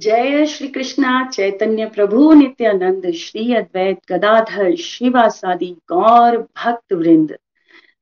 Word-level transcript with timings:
जय 0.00 0.46
श्री 0.46 0.68
कृष्णा 0.68 1.28
चैतन्य 1.28 1.86
प्रभु, 1.86 2.32
नित्यानंद, 2.32 3.10
श्री 3.10 3.54
अद्वैत 3.54 3.98
गदाधर, 4.12 4.76
शिवासादि 4.76 5.66
गौर 5.66 6.38
भक्त 6.38 6.92
वृंद 6.92 7.36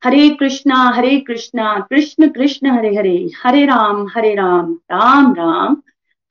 हरे 0.05 0.31
कृष्णा 0.31 0.75
हरे 0.75 1.21
कृष्णा, 1.21 1.87
कृष्ण 1.91 2.29
कृष्ण, 2.29 2.71
हरे 2.71 2.95
हरे 2.95 3.31
हरे 3.43 3.67
राम 3.67 4.07
हरे 4.15 4.35
राम 4.35 4.75
राम 4.75 5.33
राम, 5.33 5.83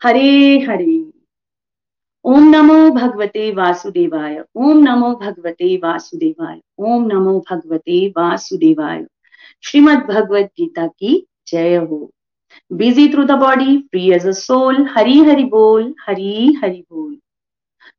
हरे 0.03 0.59
हरे। 0.59 1.11
ओम 2.23 2.49
नमो 2.49 2.89
भगवते 2.89 3.51
वासुदेवाय, 3.51 4.43
ओम 4.55 4.77
नमो 4.77 5.15
भगवते 5.15 5.77
वासुदेवाय, 5.77 6.59
ओम 6.77 7.07
नमो 7.07 7.45
भगवते 7.51 8.09
वासुदेवाय। 8.09 9.05
श्रीमद 9.63 9.97
भगवत 9.97 10.45
गीता 10.45 10.87
की 10.87 11.27
जय 11.47 11.75
हो। 11.75 12.11
Busy 12.69 13.11
through 13.11 13.25
the 13.25 13.37
body, 13.37 13.87
free 13.91 14.13
as 14.13 14.25
a 14.25 14.33
soul. 14.33 14.85
Hari 14.85 15.23
Hari 15.23 15.45
Bol, 15.45 15.93
Hari 16.05 16.53
Hari 16.61 16.85
Bol. 16.89 17.15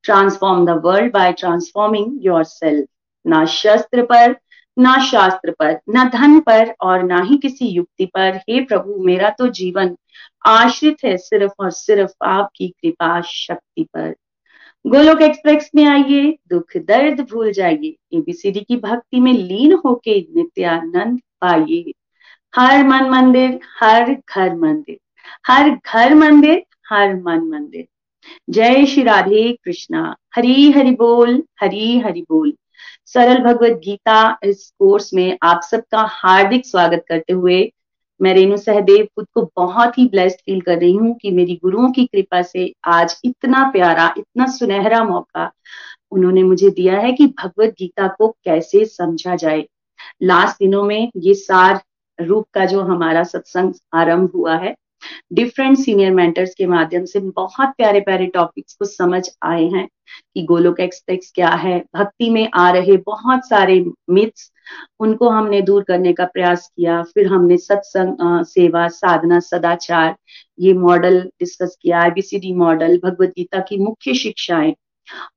Transform 0.04 0.64
the 0.64 0.76
world 0.76 1.12
by 1.12 1.32
transforming 1.32 2.20
yourself. 2.20 2.84
ना 3.24 3.44
शस्त्र 3.44 4.02
पर 4.10 4.36
ना 4.76 4.96
शास्त्र 5.04 5.50
पर 5.60 5.78
ना 5.88 6.04
धन 6.08 6.38
पर 6.40 6.74
और 6.82 7.02
ना 7.02 7.20
ही 7.22 7.36
किसी 7.38 7.66
युक्ति 7.68 8.06
पर 8.14 8.36
हे 8.48 8.60
प्रभु 8.64 8.96
मेरा 9.04 9.30
तो 9.38 9.48
जीवन 9.58 9.96
आश्रित 10.46 11.04
है 11.04 11.16
सिर्फ़ 11.18 11.52
और 11.60 11.70
सिर्फ़ 11.70 12.12
आपकी 12.24 12.68
कृपा 12.68 13.20
शक्ति 13.24 13.84
पर 13.94 14.14
गोलोक 14.84 15.22
एक्सप्रेस 15.22 15.70
में 15.74 15.84
आइए 15.86 16.36
दुख 16.48 16.76
दर्द 16.76 17.20
भूल 17.30 17.52
जाइए 17.52 17.96
एबीसीडी 18.18 18.60
की 18.60 18.76
भक्ति 18.76 19.20
में 19.20 19.32
लीन 19.32 19.72
होके 19.84 20.20
नित्यानंद 20.36 21.20
पाइए 21.40 21.92
हर 22.56 22.84
मन 22.84 23.08
मंदिर, 23.10 23.60
हर 23.80 24.12
घर 24.12 24.54
मंदिर। 24.54 24.98
हर 25.46 25.70
घर 25.70 26.14
मंदिर, 26.14 26.62
हर 26.90 27.14
मन 27.14 27.40
मंदिर। 27.44 27.86
जय 28.50 28.86
श्री 28.86 29.02
राधे 29.02 29.52
कृष्णा। 29.64 30.16
हरी 30.36 30.70
हरि 30.72 30.90
बोल, 30.90 31.42
हरी 31.60 31.98
हरि 31.98 32.20
बोल। 32.20 32.52
सरल 33.06 33.38
भगवत 33.38 33.80
गीता 33.84 34.38
इस 34.42 34.72
कोर्स 34.78 35.14
में 35.14 35.38
आप 35.42 35.60
सबका 35.62 36.06
हार्दिक 36.10 36.66
स्वागत 36.66 37.04
करते 37.08 37.32
हुए 37.32 37.72
मैं 38.20 38.34
रेणु 38.34 38.56
सहदेव 38.56 39.04
खुद 39.04 39.26
को 39.34 39.50
बहुत 39.56 39.98
ही 39.98 40.06
ब्लेस्ड 40.08 40.36
फील 40.36 40.60
कर 40.60 40.78
रही 40.78 40.92
हूँ 40.92 41.14
कि 41.22 41.30
मेरी 41.30 41.54
गुरुओं 41.54 41.90
की 41.92 42.06
कृपा 42.06 42.42
से 42.42 42.72
आज 42.84 43.20
इतना 43.24 43.70
प्यारा, 43.70 44.14
इतना 44.18 44.46
सुनहरा 44.46 45.04
मौका 45.04 45.50
उन्होंने 46.10 46.42
मुझे 46.42 46.70
दिया 46.70 46.98
है 46.98 47.12
कि 47.12 47.26
भगवत 47.26 47.74
गीता 47.78 48.08
को 48.08 48.28
कैसे 48.44 48.84
समझा 48.84 49.36
जाए। 49.36 49.64
लास्ट 50.22 50.56
दिनों 50.58 50.82
में 50.82 51.10
ये 51.16 51.34
सार 51.34 51.80
रूप 52.18 52.46
का 52.54 52.64
जो 52.66 52.82
हमारा 52.82 53.22
सत्संग 53.24 53.74
आरंभ 53.94 54.30
हुआ 54.34 54.56
है। 54.56 54.74
डिफरेंट 55.32 55.78
सीनियर 55.78 56.12
मेंटर्स 56.12 56.54
के 56.54 56.66
माध्यम 56.66 57.04
से 57.04 57.20
बहुत 57.20 57.72
प्यारे 57.76 58.00
प्यारे 58.00 58.26
टॉपिक्स 58.26 58.74
को 58.74 58.84
समझ 58.84 59.22
आए 59.42 59.64
हैं 59.64 59.86
कि 60.34 60.42
गोलोक 60.42 60.80
एक्सप्रेस 60.80 61.30
क्या 61.34 61.48
है, 61.48 61.78
भक्ति 61.96 62.30
में 62.30 62.48
आ 62.54 62.70
रहे 62.70 62.96
बहुत 62.96 63.46
सारे 63.48 63.84
मिथ्स 64.10 64.50
उनको 65.00 65.28
हमने 65.28 65.60
दूर 65.62 65.82
करने 65.82 66.12
का 66.12 66.24
प्रयास 66.24 66.66
किया, 66.76 67.02
फिर 67.04 67.26
हमने 67.26 67.56
सत्संग 67.58 68.44
सेवा, 68.44 68.86
साधना, 68.88 69.38
सदाचार, 69.40 70.14
ये 70.60 70.72
मॉडल 70.74 71.20
डिस्कस 71.40 71.76
किया 71.82 72.00
आईबीसीडी 72.00 72.52
मॉडल 72.54 72.98
भगवत 73.04 73.28
गीता 73.28 73.60
की 73.60 73.78
मुख्य 73.78 74.14
शिक्षाएँ, 74.14 74.74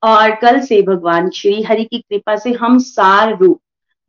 और 0.04 0.36
कल 0.36 0.60
से 0.62 0.82
भगवान 0.82 1.30
श्री 1.30 1.62
हरि 1.62 1.84
की 1.84 2.00
कृपा 2.00 2.36
से 2.36 2.52
हम 2.54 2.78
सार 2.80 3.38
रूप, 3.38 3.60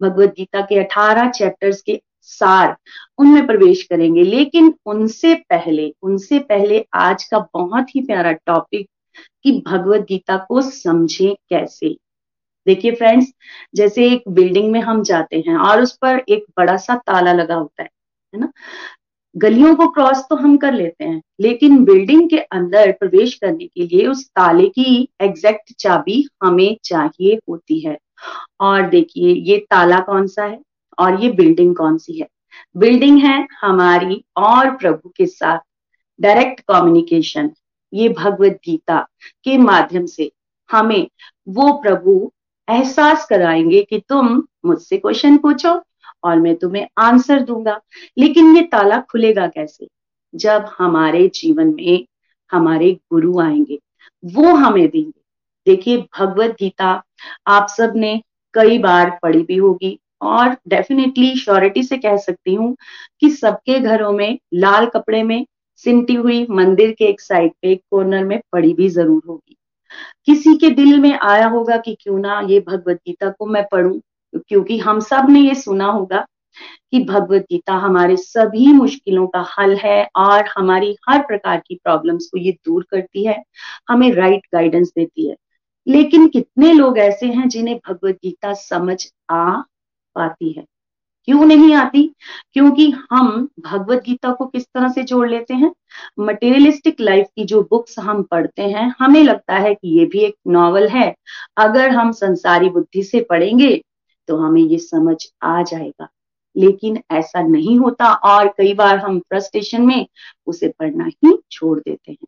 भगवत 0.00 0.34
गीता 0.36 0.60
के 0.62 0.78
18 0.78 1.30
चैप्टर्स 1.30 1.82
के 1.82 2.00
सार 2.22 2.76
उनमें 3.18 3.46
प्रवेश 3.46 3.82
करेंगे। 3.82 4.22
लेकिन 4.22 4.74
उनसे 4.86 5.34
पहले 5.50 5.92
उनसे 6.02 6.38
पहले 6.38 6.84
आज 6.94 7.24
का 7.24 7.38
बहुत 7.54 7.94
ही 7.96 8.00
प्यारा 8.00 8.32
टॉपिक 8.32 8.88
कि 9.44 9.52
भगवत 9.66 10.06
गीता 10.08 10.36
को 10.48 10.60
समझे 10.62 11.34
कैसे? 11.50 11.96
देखिए 12.66 12.92
फ्रेंड्स 12.92 13.32
जैसे 13.74 14.06
एक 14.06 14.28
बिल्डिंग 14.28 14.70
में 14.72 14.80
हम 14.80 15.02
जाते 15.02 15.42
हैं 15.48 15.56
और 15.58 15.82
उस 15.82 15.96
पर 15.96 16.22
एक 16.28 16.44
बड़ा 16.58 16.76
सा 16.76 16.94
ताला 16.96 17.32
लगा 17.32 17.54
होता 17.54 17.82
है 17.82 17.88
है 18.32 18.40
ना? 18.40 18.52
गलियों 19.36 19.74
को 19.76 19.86
क्रॉस 19.88 20.18
तो 20.30 20.36
हम 20.36 20.56
कर 20.56 20.72
लेते 20.72 21.04
हैं, 21.04 21.20
लेकिन 21.40 21.84
बिल्डिंग 21.84 22.28
के 22.30 22.38
अंदर 22.38 22.92
प्रवेश 22.92 23.34
करने 23.34 23.66
के 23.66 23.86
लिए 23.86 24.06
उस 24.06 24.26
ताले 24.28 24.68
की 24.68 25.08
एग्जैक्ट 25.20 25.72
चाबी 25.78 26.24
हमें 26.42 26.76
चाहिए 26.84 27.38
होती 27.50 27.78
है। 27.80 27.96
और 28.60 28.88
देखिए, 28.88 29.34
ये 29.34 29.56
ताला 29.70 30.00
कौन 30.00 30.26
सा 30.26 30.44
है? 30.44 30.60
और 30.98 31.20
ये 31.24 31.30
बिल्डिंग 31.30 31.76
कौन 31.76 31.98
सी 31.98 32.20
है? 32.20 32.28
बिल्डिंग 32.76 33.18
है 33.18 33.48
हमारी 33.60 34.24
और 34.36 34.76
प्रभु 34.76 35.12
के 35.16 35.26
साथ 35.26 35.58
डायरेक्ट 36.20 36.60
कम्युनिकेशन 36.60 37.50
ये 37.94 38.08
भगवत 38.08 38.60
गीता 38.64 39.08
के 39.44 39.58
माध्यम 39.58 40.06
से 40.06 40.32
हमें 40.72 41.08
वो 41.48 41.72
प्रभु 41.72 42.32
एहसास 42.70 43.26
कराएँगे 43.26 43.82
कि 43.82 44.02
तुम 44.08 44.42
मुझसे 44.66 44.96
क्वेश्चन 44.96 45.36
पूछो 45.36 45.82
और 46.24 46.38
मैं 46.38 46.56
तुम्हें 46.56 46.88
आंसर 46.98 47.40
दूँगा। 47.40 47.80
लेकिन 48.18 48.56
ये 48.56 48.62
ताला 48.62 49.00
खुलेगा 49.00 49.46
कैसे? 49.46 49.88
जब 50.34 50.70
हमारे 50.78 51.28
जीवन 51.28 51.74
में 51.74 52.06
हमारे 52.52 52.92
गुरु 52.92 53.40
आएँगे, 53.40 53.78
वो 54.24 54.54
हमें 54.54 54.88
देंगे। 54.88 55.20
देखिए, 55.66 56.06
भगवत 56.18 56.50
गीता 56.50 57.02
आप 57.46 57.66
सबने 57.68 58.22
कई 58.54 58.78
बार 58.78 59.18
पढ़ी 59.22 59.42
भी 59.42 59.56
होगी 59.56 60.00
और 60.22 60.56
डेफिनेटली 60.68 61.34
श्योरिटी 61.36 61.82
से 61.82 61.96
कह 61.98 62.16
सकती 62.16 62.54
हूँ 62.54 62.76
कि 63.20 63.30
सबके 63.30 63.78
घरों 63.80 64.12
में, 64.12 64.38
लाल 64.54 64.86
कपड़े 64.86 65.22
में, 65.22 65.44
सिमटी 65.84 66.14
हुई 66.14 66.46
मंदिर 66.50 66.92
के 66.92 67.04
एक 67.04 67.20
साइड 67.20 67.52
पे, 67.62 67.72
एक 67.72 67.82
कॉर्नर 67.90 68.24
में 68.24 68.40
पड़ी 68.52 68.72
भी 68.74 68.88
ज़रूर 68.88 69.22
होगी। 69.28 69.56
किसी 70.26 70.54
के 70.56 70.70
दिल 70.70 70.98
में 71.00 71.12
आया 71.12 71.46
होगा 71.46 71.76
कि 71.76 71.96
क्यों 72.00 72.18
ना 72.18 72.40
ये 72.48 72.60
भगवत 72.60 72.96
गीता 72.96 73.30
को 73.30 73.46
मैं 73.46 73.64
पढ़ूं, 73.72 73.98
क्योंकि 74.38 74.78
हम 74.78 75.00
सबने 75.00 75.40
ये 75.40 75.54
सुना 75.54 75.86
होगा 75.86 76.26
कि 76.90 77.02
भगवत 77.04 77.42
गीता 77.42 77.74
हमारे 77.76 78.16
सभी 78.16 78.72
मुश्किलों 78.72 79.26
का 79.26 79.44
हल 79.58 79.74
है 79.76 80.08
और 80.16 80.44
हमारी 80.56 80.96
हर 81.08 81.22
प्रकार 81.22 81.62
की 81.66 81.74
प्रॉब्लम्स 81.74 82.26
को 82.26 82.38
ये 82.38 82.52
दूर 82.64 82.86
करती 82.90 83.26
है, 83.26 83.42
हमें 83.90 84.12
राइट 84.12 84.46
गाइडेंस 84.54 84.92
देती 84.96 85.28
है। 85.28 85.36
लेकिन 85.86 86.26
कितने 86.28 86.72
लोग 86.72 86.98
ऐसे 86.98 87.26
हैं 87.26 87.48
जिन्हें 87.48 87.78
भगवत 87.88 88.14
गीता 88.14 88.52
समझ 88.54 88.98
आ 89.30 89.62
पाती 90.14 90.52
है। 90.52 90.64
क्यों 91.28 91.44
नहीं 91.46 91.74
आती? 91.74 92.02
क्योंकि 92.52 92.90
हम 93.10 93.48
भगवत 93.60 94.02
गीता 94.02 94.32
को 94.32 94.46
किस 94.46 94.64
तरह 94.64 94.88
से 94.88 95.02
जोड़ 95.02 95.28
लेते 95.30 95.54
हैं? 95.54 95.72
मटेरियलिस्टिक 96.20 97.00
लाइफ 97.00 97.26
की 97.36 97.44
जो 97.44 97.62
बुक्स 97.62 97.98
हम 97.98 98.22
पढ़ते 98.22 98.62
हैं, 98.62 98.94
हमें 98.98 99.22
लगता 99.24 99.58
है 99.58 99.74
कि 99.74 99.98
ये 99.98 100.06
भी 100.06 100.20
एक 100.20 100.34
नॉवल 100.48 100.88
है। 100.88 101.14
अगर 101.58 101.90
हम 101.90 102.12
संसारी 102.12 102.70
बुद्धि 102.70 103.02
से 103.02 103.20
पढ़ेंगे 103.20 103.80
तो 104.28 104.36
हमें 104.36 104.62
ये 104.62 104.78
समझ 104.78 105.16
आ 105.42 105.62
जाएगा। 105.62 106.08
लेकिन 106.56 106.98
ऐसा 107.10 107.42
नहीं 107.42 107.78
होता, 107.78 108.12
और 108.14 108.48
कई 108.48 108.74
बार 108.74 108.98
हम 108.98 109.18
फ्रस्ट्रेशन 109.20 109.82
में 109.82 110.06
उसे 110.46 110.68
पढ़ना 110.68 111.04
ही 111.04 111.38
छोड़ 111.50 111.78
देते 111.80 112.12
हैं। 112.12 112.26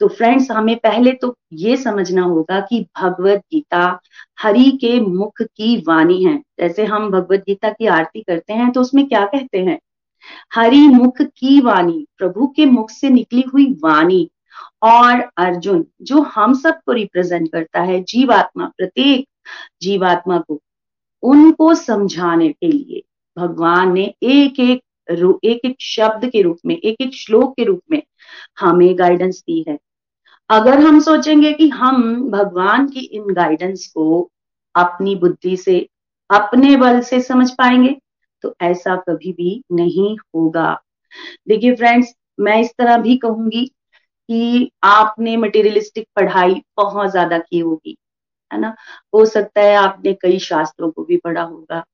तो 0.00 0.08
फ्रेंड्स 0.08 0.50
हमें 0.50 0.76
पहले 0.76 1.12
तो 1.12 1.34
ये 1.52 1.76
समझना 1.76 2.22
होगा 2.22 2.60
कि 2.60 2.80
भगवत 3.02 3.42
गीता 3.52 3.98
हरि 4.40 4.70
के 4.80 4.98
मुख 5.00 5.42
की 5.42 5.76
वाणी 5.88 6.22
है। 6.24 6.36
जैसे 6.60 6.84
हम 6.84 7.10
भगवत 7.10 7.40
गीता 7.40 7.70
की 7.70 7.86
आरती 7.86 8.22
करते 8.22 8.52
हैं 8.52 8.70
तो 8.72 8.80
उसमें 8.80 9.06
क्या 9.08 9.24
कहते 9.26 9.58
हैं? 9.58 9.78
हरि 10.54 10.86
मुख 10.88 11.22
की 11.22 11.60
वाणी, 11.60 12.06
प्रभु 12.18 12.46
के 12.46 12.66
मुख 12.66 12.90
से 12.90 13.10
निकली 13.10 13.44
हुई 13.52 13.66
वाणी 13.84 14.28
और 14.82 15.20
अर्जुन, 15.36 15.86
जो 16.02 16.20
हम 16.22 16.54
सबको 16.54 16.92
रिप्रेजेंट 16.92 17.52
करता 17.52 17.80
है, 17.80 18.02
जीवात्मा, 18.02 18.70
प्रत्येक 18.76 19.28
जीवात्मा 19.82 20.38
को, 20.38 20.60
उनको 21.22 21.74
समझाने 21.74 22.48
के 22.48 22.68
लिए 22.68 23.02
भगवान 23.36 23.92
ने 23.92 24.14
एक 24.22 24.60
एक 24.60 24.82
एक 25.08 25.60
एक 25.64 25.76
शब्द 25.80 26.28
के 26.30 26.42
रूप 26.42 26.58
में, 26.66 26.76
एक 26.76 26.96
एक 27.00 27.14
श्लोक 27.14 27.54
के 27.56 27.64
रूप 27.64 27.80
में 27.90 28.02
हमें 28.60 28.98
गाइडेंस 28.98 29.38
दी 29.40 29.64
है। 29.68 29.78
अगर 30.50 30.78
हम 30.80 31.00
सोचेंगे 31.00 31.52
कि 31.52 31.68
हम 31.68 32.30
भगवान 32.30 32.88
की 32.88 33.00
इन 33.00 33.32
गाइडेंस 33.34 33.86
को 33.88 34.30
अपनी 34.74 35.14
बुद्धि 35.16 35.56
से, 35.56 35.78
अपने 36.30 36.76
बल 36.76 37.00
से 37.00 37.20
समझ 37.20 37.50
पाएँगे 37.50 37.96
तो 38.44 38.54
ऐसा 38.62 38.96
कभी 39.08 39.32
भी 39.32 39.62
नहीं 39.72 40.16
होगा। 40.34 40.72
देखिए 41.48 41.74
फ्रेंड्स 41.74 42.14
मैं 42.40 42.60
इस 42.60 42.72
तरह 42.78 42.96
भी 42.98 43.16
कहूँगी 43.16 43.64
कि 44.28 44.70
आपने 44.84 45.36
मटेरियलिस्टिक 45.36 46.06
पढ़ाई 46.16 46.62
बहुत 46.76 47.10
ज़्यादा 47.10 47.38
की 47.38 47.58
होगी, 47.58 47.96
है 48.50 48.60
ना? 48.60 48.74
हो 49.14 49.24
सकता 49.24 49.60
है 49.60 49.74
आपने 49.76 50.12
कई 50.14 50.38
शास्त्रों 50.38 50.90
को 50.90 51.04
भी 51.04 51.16
पढ़ा 51.16 51.42
होगा। 51.42 51.84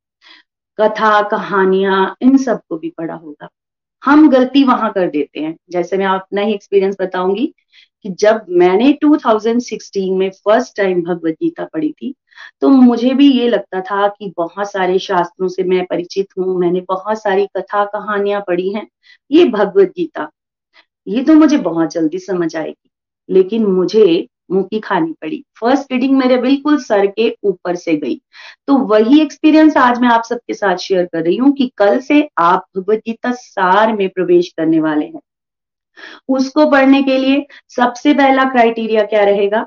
कथा, 0.78 1.22
कहानियाँ, 1.22 2.16
इन 2.22 2.36
सबको 2.36 2.76
भी 2.78 2.90
पढ़ा 2.98 3.14
होगा। 3.14 3.48
हम 4.02 4.28
गलती 4.30 4.64
वहाँ 4.64 4.92
कर 4.92 5.08
देते 5.10 5.40
हैं। 5.40 5.56
जैसे 5.70 5.96
मैं 5.98 6.06
अपना 6.06 6.40
ही 6.40 6.54
एक्सपीरियंस 6.54 6.96
बताऊँगी 7.00 7.46
कि 8.02 8.10
जब 8.10 8.46
मैंने 8.50 8.92
2016 8.92 10.16
में 10.18 10.30
फ़र्स्ट 10.30 10.76
टाइम 10.76 11.02
भगवत 11.02 11.34
गीता 11.34 11.64
पढ़ी 11.64 11.92
थी 11.92 12.14
तो 12.60 12.68
मुझे 12.68 13.14
भी 13.14 13.30
ये 13.32 13.48
लगता 13.48 13.80
था 13.80 14.08
कि 14.08 14.32
बहुत 14.36 14.72
सारे 14.72 14.98
शास्त्रों 14.98 15.48
से 15.48 15.64
मैं 15.64 15.84
परिचित 15.86 16.28
हूँ, 16.38 16.58
मैंने 16.60 16.80
बहुत 16.80 17.22
सारी 17.22 17.46
कथा, 17.46 17.84
कहानियाँ 17.84 18.40
पढ़ी 18.46 18.72
हैं। 18.74 18.86
ये 19.30 19.44
भगवत 19.44 19.92
गीता। 19.96 20.30
ये 21.08 21.24
तो 21.24 21.34
मुझे 21.34 21.58
बहुत 21.58 21.90
जल्दी 21.92 22.18
समझ 22.18 22.56
आएगी। 22.56 22.90
लेकिन 23.30 23.66
मुझे 23.66 24.28
मुँह 24.52 24.64
की 24.64 24.80
खानी 24.80 25.12
पड़ी। 25.12 25.42
फ़र्स्ट 25.60 25.92
रीडिंग 25.92 26.16
मेरे 26.18 26.36
बिल्कुल 26.36 26.78
सर 26.78 27.06
के 27.06 27.28
ऊपर 27.44 27.76
से 27.76 27.96
गई। 27.96 28.20
तो 28.66 28.76
वही 28.86 29.20
एक्सपीरियंस 29.20 29.76
आज 29.76 30.00
मैं 30.00 30.08
आप 30.08 30.24
सबके 30.24 30.54
साथ 30.54 30.76
शेयर 30.76 31.04
कर 31.04 31.22
रही 31.22 31.36
हूँ 31.36 31.52
कि 31.52 31.70
कल 31.76 31.98
से 32.00 32.28
आप 32.38 32.66
भगवदगीता 32.76 33.32
सार 33.32 33.96
में 33.96 34.08
प्रवेश 34.08 34.52
करने 34.56 34.80
वाले 34.80 35.06
हैं। 35.06 35.20
उसको 36.28 36.70
पढ़ने 36.70 37.02
के 37.02 37.18
लिए 37.18 37.46
सबसे 37.68 38.14
पहला 38.14 38.44
क्राइटेरिया 38.44 39.02
क्या 39.02 39.24
रहेगा? 39.24 39.66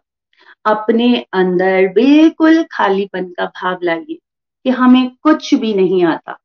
अपने 0.65 1.25
अंदर 1.33 1.87
बिल्कुल 1.87 2.63
खालीपन 2.71 3.25
का 3.29 3.45
भाव 3.45 3.79
लाइए 3.83 4.17
कि 4.65 4.69
हमें 4.69 5.09
कुछ 5.21 5.53
भी 5.53 5.73
नहीं 5.73 6.03
आता। 6.05 6.37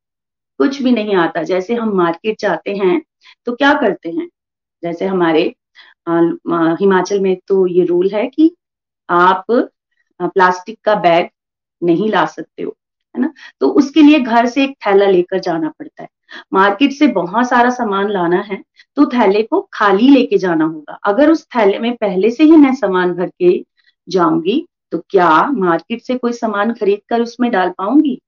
कुछ 0.60 0.82
भी 0.82 0.90
नहीं 0.92 1.14
आता। 1.16 1.42
जैसे 1.42 1.74
हम 1.74 1.92
मार्केट 1.96 2.40
जाते 2.40 2.74
हैं 2.74 3.00
तो 3.46 3.52
क्या 3.52 3.72
करते 3.74 4.10
हैं? 4.10 4.28
जैसे 4.82 5.06
हमारे 5.06 5.54
हिमाचल 6.06 7.20
में 7.20 7.36
तो 7.48 7.66
ये 7.68 7.84
रूल 7.84 8.10
है 8.10 8.26
कि 8.28 8.54
आप 9.08 9.44
प्लास्टिक 10.20 10.78
का 10.84 10.94
बैग 10.96 11.28
नहीं 11.82 12.08
ला 12.10 12.24
सकते 12.26 12.62
हो, 12.62 12.76
है 13.14 13.20
ना? 13.20 13.32
तो 13.60 13.68
उसके 13.70 14.02
लिए 14.02 14.18
घर 14.20 14.46
से 14.46 14.64
एक 14.64 14.76
थैला 14.86 15.06
लेकर 15.06 15.38
जाना 15.40 15.68
पड़ता 15.70 16.02
है। 16.02 16.08
मार्केट 16.52 16.92
से 16.92 17.06
बहुत 17.08 17.48
सारा 17.48 17.70
सामान 17.70 18.10
लाना 18.10 18.40
है 18.42 18.62
तो 18.96 19.06
थैले 19.06 19.42
को 19.42 19.60
खाली 19.72 20.08
लेके 20.08 20.38
जाना 20.38 20.64
होगा। 20.64 20.98
अगर 21.04 21.30
उस 21.30 21.46
थैले 21.46 21.78
में 21.78 21.94
पहले 21.96 22.30
से 22.30 22.44
ही 22.44 22.56
मैं 22.56 22.74
सामान 22.74 23.12
भर 23.14 23.30
के 23.38 23.64
जाऊँगी 24.08 24.66
तो 24.92 24.98
क्या 25.10 25.30
मार्केट 25.52 26.02
से 26.02 26.16
कोई 26.18 26.32
सामान 26.32 26.72
खरीद 26.74 27.00
कर 27.08 27.22
उसमें 27.22 27.50
डाल 27.50 27.70
पाऊँगी? 27.70 28.20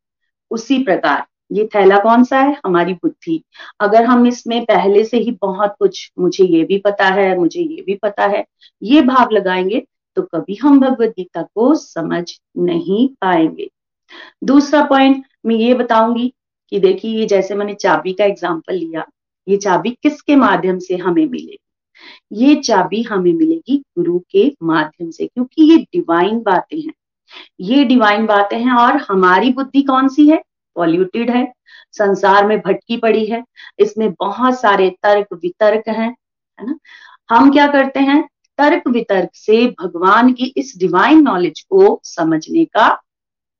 उसी 0.50 0.82
प्रकार 0.84 1.26
ये 1.52 1.68
थैला 1.74 1.98
कौन 1.98 2.24
सा 2.24 2.38
है? 2.38 2.56
हमारी 2.66 2.92
बुद्धि। 2.94 3.42
अगर 3.80 4.04
हम 4.04 4.26
इसमें 4.26 4.64
पहले 4.64 5.04
से 5.04 5.18
ही 5.18 5.30
बहुत 5.42 5.74
कुछ, 5.78 6.10
मुझे 6.18 6.44
ये 6.46 6.62
भी 6.64 6.78
पता 6.78 7.06
है, 7.06 7.36
मुझे 7.38 7.60
ये 7.60 7.82
भी 7.86 7.94
पता 7.94 8.26
है, 8.26 8.44
ये 8.82 9.02
भाव 9.02 9.30
लगाएँगे 9.32 9.84
तो 10.16 10.22
कभी 10.24 10.54
हम 10.54 10.80
भगवत 10.80 11.10
गीता 11.10 11.42
को 11.44 11.74
समझ 11.74 12.24
नहीं 12.58 13.08
पाएँगे। 13.20 13.68
दूसरा 14.44 14.84
पॉइंट 14.84 15.24
मैं 15.46 15.54
ये 15.54 15.74
बताऊँगी 15.74 16.32
कि 16.72 16.78
देखिए, 16.80 17.18
ये 17.20 17.26
जैसे 17.26 17.54
मैंने 17.54 17.74
चाबी 17.74 18.12
का 18.12 18.24
एग्ज़ाम्पल 18.24 18.74
लिया, 18.74 19.04
ये 19.46 19.56
चाबी 19.56 19.90
किसके 20.02 20.36
माध्यम 20.36 20.78
से 20.78 20.96
हमें 20.96 21.26
मिलेगी? 21.26 21.58
ये 22.32 22.54
चाबी 22.56 23.02
हमें 23.02 23.32
मिलेगी 23.32 23.76
गुरु 23.98 24.18
के 24.30 24.46
माध्यम 24.62 25.10
से, 25.10 25.26
क्योंकि 25.26 25.62
ये 25.64 25.76
डिवाइन 25.76 26.38
बातें 26.40 26.80
हैं। 26.80 26.92
ये 27.60 27.84
डिवाइन 27.84 28.26
बातें 28.26 28.58
हैं 28.58 28.72
और 28.72 28.96
हमारी 29.02 29.52
बुद्धि 29.52 29.82
कौन 29.82 30.08
सी 30.08 30.28
है? 30.28 30.42
पॉल्यूटेड 30.76 31.30
है, 31.30 31.52
संसार 31.92 32.46
में 32.46 32.58
भटकी 32.60 32.96
पड़ी 32.96 33.24
है, 33.26 33.42
इसमें 33.78 34.10
बहुत 34.12 34.60
सारे 34.60 34.88
तर्क 35.02 35.26
वितर्क 35.34 35.88
हैं, 35.88 36.14
है 36.58 36.66
ना? 36.66 36.78
हम 37.30 37.50
क्या 37.52 37.66
करते 37.66 38.00
हैं? 38.00 38.22
तर्क 38.58 38.88
वितर्क 38.88 39.30
से 39.34 39.66
भगवान 39.80 40.32
की 40.32 40.52
इस 40.56 40.74
डिवाइन 40.78 41.22
नॉलेज 41.22 41.60
को 41.60 42.00
समझने 42.04 42.64
का 42.64 42.88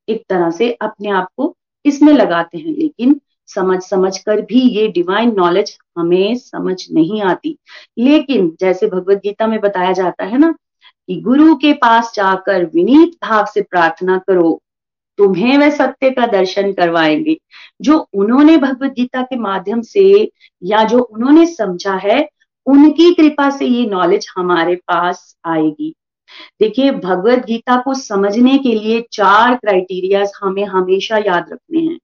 एक 0.08 0.24
तरह 0.28 0.50
से 0.50 0.70
अपने 0.72 1.10
आप 1.10 1.28
को 1.36 1.56
इसमें 1.84 2.12
लगाते 2.12 2.58
हैं, 2.58 2.72
लेकिन 2.72 3.20
समझ 3.48 3.80
समझ 3.82 4.18
कर 4.18 4.40
भी 4.40 4.60
ये 4.60 4.86
डिवाइन 4.88 5.34
नॉलेज 5.36 5.76
हमें 5.98 6.34
समझ 6.36 6.76
नहीं 6.92 7.22
आती। 7.22 7.56
लेकिन 7.98 8.56
जैसे 8.60 8.86
भगवत 8.86 9.18
गीता 9.18 9.46
में 9.46 9.60
बताया 9.60 9.92
जाता 9.92 10.24
है 10.24 10.38
ना 10.38 10.52
कि 11.08 11.20
गुरु 11.20 11.54
के 11.54 11.72
पास 11.72 12.12
जाकर 12.14 12.64
विनीत 12.64 13.16
भाव 13.24 13.44
से 13.44 13.62
प्रार्थना 13.62 14.18
करो 14.18 14.60
तुम्हें 15.18 15.58
वह 15.58 15.70
सत्य 15.70 16.10
का 16.10 16.26
दर्शन 16.26 16.72
करवाएँगे, 16.72 17.36
जो 17.82 18.08
उन्होंने 18.14 18.56
भगवत 18.56 18.92
गीता 18.92 19.22
के 19.22 19.36
माध्यम 19.36 19.80
से 19.80 20.30
या 20.64 20.84
जो 20.84 20.98
उन्होंने 20.98 21.46
समझा 21.46 21.94
है, 21.94 22.28
उनकी 22.66 23.14
कृपा 23.14 23.50
से 23.50 23.66
ये 23.66 23.86
नॉलेज 23.86 24.26
हमारे 24.36 24.76
पास 24.76 25.36
आएगी। 25.44 25.94
देखिए, 26.60 26.90
भगवत 26.90 27.38
गीता 27.38 27.76
को 27.76 27.94
समझने 27.94 28.58
के 28.58 28.74
लिए 28.74 29.04
चार 29.12 29.54
क्राइटेरिया 29.54 30.24
हमें 30.42 30.64
हमेशा 30.64 31.18
याद 31.18 31.46
रखने 31.52 31.80
हैं। 31.80 31.98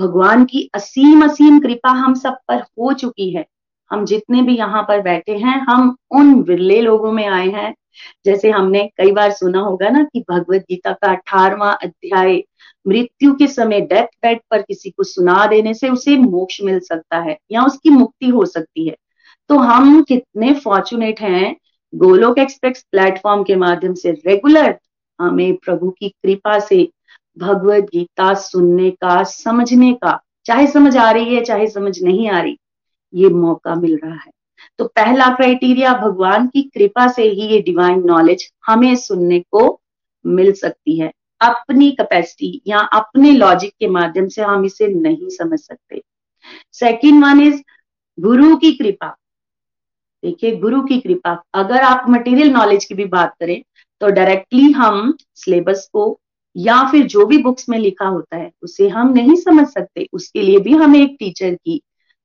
भगवान 0.00 0.44
की 0.44 0.70
असीम 0.74 1.24
असीम 1.24 1.60
कृपा 1.60 1.90
हम 1.90 2.14
सब 2.14 2.36
पर 2.48 2.54
हो 2.54 2.92
चुकी 2.92 3.30
है। 3.30 3.46
हम 3.92 4.04
जितने 4.04 4.42
भी 4.42 4.56
यहाँ 4.56 4.82
पर 4.82 5.00
बैठे 5.00 5.32
हैं, 5.32 5.58
हम 5.60 5.96
उन 6.10 6.34
विरले 6.42 6.80
लोगों 6.80 7.12
में 7.12 7.26
आए 7.26 7.48
हैं। 7.48 7.74
जैसे 8.24 8.50
हमने 8.50 8.90
कई 8.96 9.12
बार 9.12 9.30
सुना 9.32 9.60
होगा 9.60 9.88
ना 9.88 10.02
कि 10.02 10.24
भगवत 10.30 10.60
गीता 10.60 10.92
का 10.92 11.10
अठारवा 11.12 11.70
अध्याय, 11.72 12.42
मृत्यु 12.86 13.34
के 13.34 13.46
समय 13.46 13.80
डेथ 13.80 14.06
बेड 14.22 14.40
पर 14.50 14.62
किसी 14.62 14.90
को 14.90 15.02
सुना 15.02 15.46
देने 15.46 15.74
से 15.74 15.88
उसे 15.88 16.16
मोक्ष 16.16 16.60
मिल 16.62 16.78
सकता 16.80 17.18
है 17.18 17.38
या 17.52 17.64
उसकी 17.64 17.90
मुक्ति 17.90 18.28
हो 18.28 18.44
सकती 18.46 18.88
है। 18.88 18.96
तो 19.48 19.58
हम 19.58 20.02
कितने 20.02 20.54
फॉर्चुनेट 20.54 21.20
हैं, 21.20 21.56
गोलोक 21.94 22.38
एक्सप्रेस 22.38 22.84
प्लेटफॉर्म 22.92 23.42
के 23.42 23.56
माध्यम 23.56 23.94
से 23.94 24.10
रेगुलर 24.26 24.78
हमें 25.18 25.54
प्रभु 25.56 25.90
की 25.90 26.08
कृपा 26.08 26.58
से 26.58 26.88
भगवत 27.38 27.84
गीता 27.84 28.34
सुनने 28.34 28.90
का, 28.90 29.22
समझने 29.22 29.92
का, 29.94 30.20
चाहे 30.46 30.66
समझ 30.66 30.96
आ 30.96 31.10
रही 31.10 31.34
है, 31.34 31.44
चाहे 31.44 31.66
समझ 31.66 32.02
नहीं 32.02 32.28
आ 32.28 32.40
रही 32.40 32.58
ये 33.14 33.28
मौका 33.28 33.74
मिल 33.74 33.98
रहा 34.04 34.14
है। 34.14 34.30
तो 34.78 34.84
पहला 34.86 35.28
क्राइटेरिया 35.28 35.92
भगवान 35.94 36.46
की 36.46 36.62
कृपा 36.64 37.06
से 37.08 37.22
ही 37.22 37.46
ये 37.46 37.60
डिवाइन 37.62 38.02
नॉलेज 38.06 38.50
हमें 38.66 38.94
सुनने 38.96 39.40
को 39.52 39.80
मिल 40.24 40.52
सकती 40.52 40.98
है। 40.98 41.12
अपनी 41.40 41.90
कैपेसिटी 41.90 42.60
या 42.66 42.78
अपने 42.78 43.32
लॉजिक 43.32 43.72
के 43.80 43.88
माध्यम 43.88 44.28
से 44.28 44.42
हम 44.42 44.64
इसे 44.64 44.88
नहीं 44.88 45.28
समझ 45.28 45.58
सकते। 45.58 46.02
सेकेंड 46.72 47.24
वन 47.24 47.40
इज़ 47.40 47.60
गुरु 48.18 48.56
की 48.56 48.72
कृपा। 48.72 49.16
देखिए, 50.22 50.56
गुरु 50.56 50.80
की 50.82 50.98
कृपा। 51.00 51.42
अगर 51.54 51.82
आप 51.82 52.04
मटेरियल 52.10 52.50
नॉलेज 52.50 52.84
की 52.84 52.94
भी 52.94 53.04
बात 53.04 53.34
करें 53.40 53.62
तो 54.00 54.08
डायरेक्टली 54.08 54.70
हम 54.72 55.14
सिलेबस 55.34 55.88
को 55.92 56.18
या 56.56 56.82
फिर 56.90 57.06
जो 57.06 57.24
भी 57.26 57.38
बुक्स 57.38 57.68
में 57.68 57.78
लिखा 57.78 58.06
होता 58.06 58.36
है, 58.36 58.50
उसे 58.62 58.88
हम 58.88 59.12
नहीं 59.12 59.34
समझ 59.36 59.66
सकते। 59.68 60.08
उसके 60.12 60.42
लिए 60.42 60.58
भी 60.58 60.72
हमें 60.72 61.00
एक 61.00 61.16
टीचर 61.18 61.54
की 61.54 61.80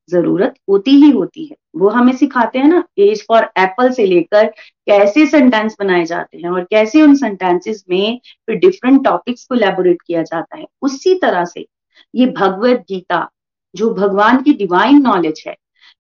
ज़रूरत 0.10 0.54
होती 0.70 0.92
ही 0.92 1.10
होती 1.12 1.46
है। 1.46 1.56
वो 1.76 1.90
हमें 1.90 2.14
सिखाते 2.14 2.60
हैं 2.60 2.68
ना 2.68 2.84
एज 2.98 3.24
फॉर 3.28 3.44
एप्पल 3.58 3.92
से 3.92 4.06
लेकर 4.06 4.46
कैसे 4.88 5.26
सेंटेंस 5.26 5.76
बनाए 5.80 6.06
जाते 6.06 6.38
हैं 6.38 6.50
और 6.50 6.64
कैसे 6.64 7.02
उन 7.02 7.16
सेंटेंसेस 7.16 7.84
में 7.90 8.20
फिर 8.46 8.56
डिफरेंट 8.56 9.04
टॉपिक्स 9.04 9.46
को 9.46 9.56
लेबोरेट 9.56 10.02
किया 10.08 10.22
जाता 10.22 10.58
है। 10.58 10.66
उसी 10.82 11.16
तरह 11.16 11.46
से 11.46 11.68
ये 12.16 12.26
भगवत 12.26 12.86
गीता, 12.90 13.30
जो 13.76 13.94
भगवान 13.94 14.42
की 14.44 14.54
डिवाइन 14.54 15.02
नॉलेज 15.02 15.44
है, 15.48 15.56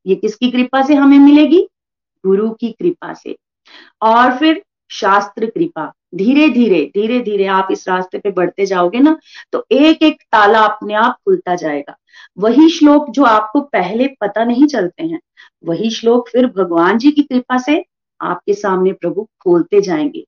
ये 0.05 0.15
किसकी 0.15 0.51
कृपा 0.51 0.81
से 0.81 0.93
हमें 0.93 1.19
मिलेगी? 1.19 1.67
गुरु 2.25 2.49
की 2.49 2.71
कृपा 2.71 3.13
से। 3.13 3.35
और 4.01 4.37
फिर 4.37 4.63
शास्त्र 4.91 5.45
कृपा। 5.45 5.93
धीरे 6.17 6.47
धीरे 6.49 6.83
धीरे 6.93 7.19
धीरे 7.19 7.45
आप 7.47 7.67
इस 7.71 7.87
रास्ते 7.87 8.19
पे 8.19 8.31
बढ़ते 8.31 8.65
जाओगे 8.65 8.99
ना 8.99 9.17
तो 9.51 9.65
एक 9.71 10.03
एक 10.03 10.21
ताला 10.31 10.59
अपने 10.59 10.93
आप 10.93 11.15
खुलता 11.15 11.55
जाएगा। 11.55 11.95
वही 12.37 12.69
श्लोक 12.69 13.09
जो 13.09 13.23
आपको 13.23 13.61
पहले 13.61 14.07
पता 14.21 14.43
नहीं 14.43 14.65
चलते 14.67 15.03
हैं, 15.03 15.19
वही 15.65 15.89
श्लोक 15.89 16.29
फिर 16.29 16.47
भगवान 16.47 16.97
जी 16.97 17.11
की 17.11 17.23
कृपा 17.23 17.57
से 17.57 17.83
आपके 18.21 18.53
सामने 18.53 18.93
प्रभु 18.93 19.23
खोलते 19.43 19.81
जाएँगे। 19.81 20.25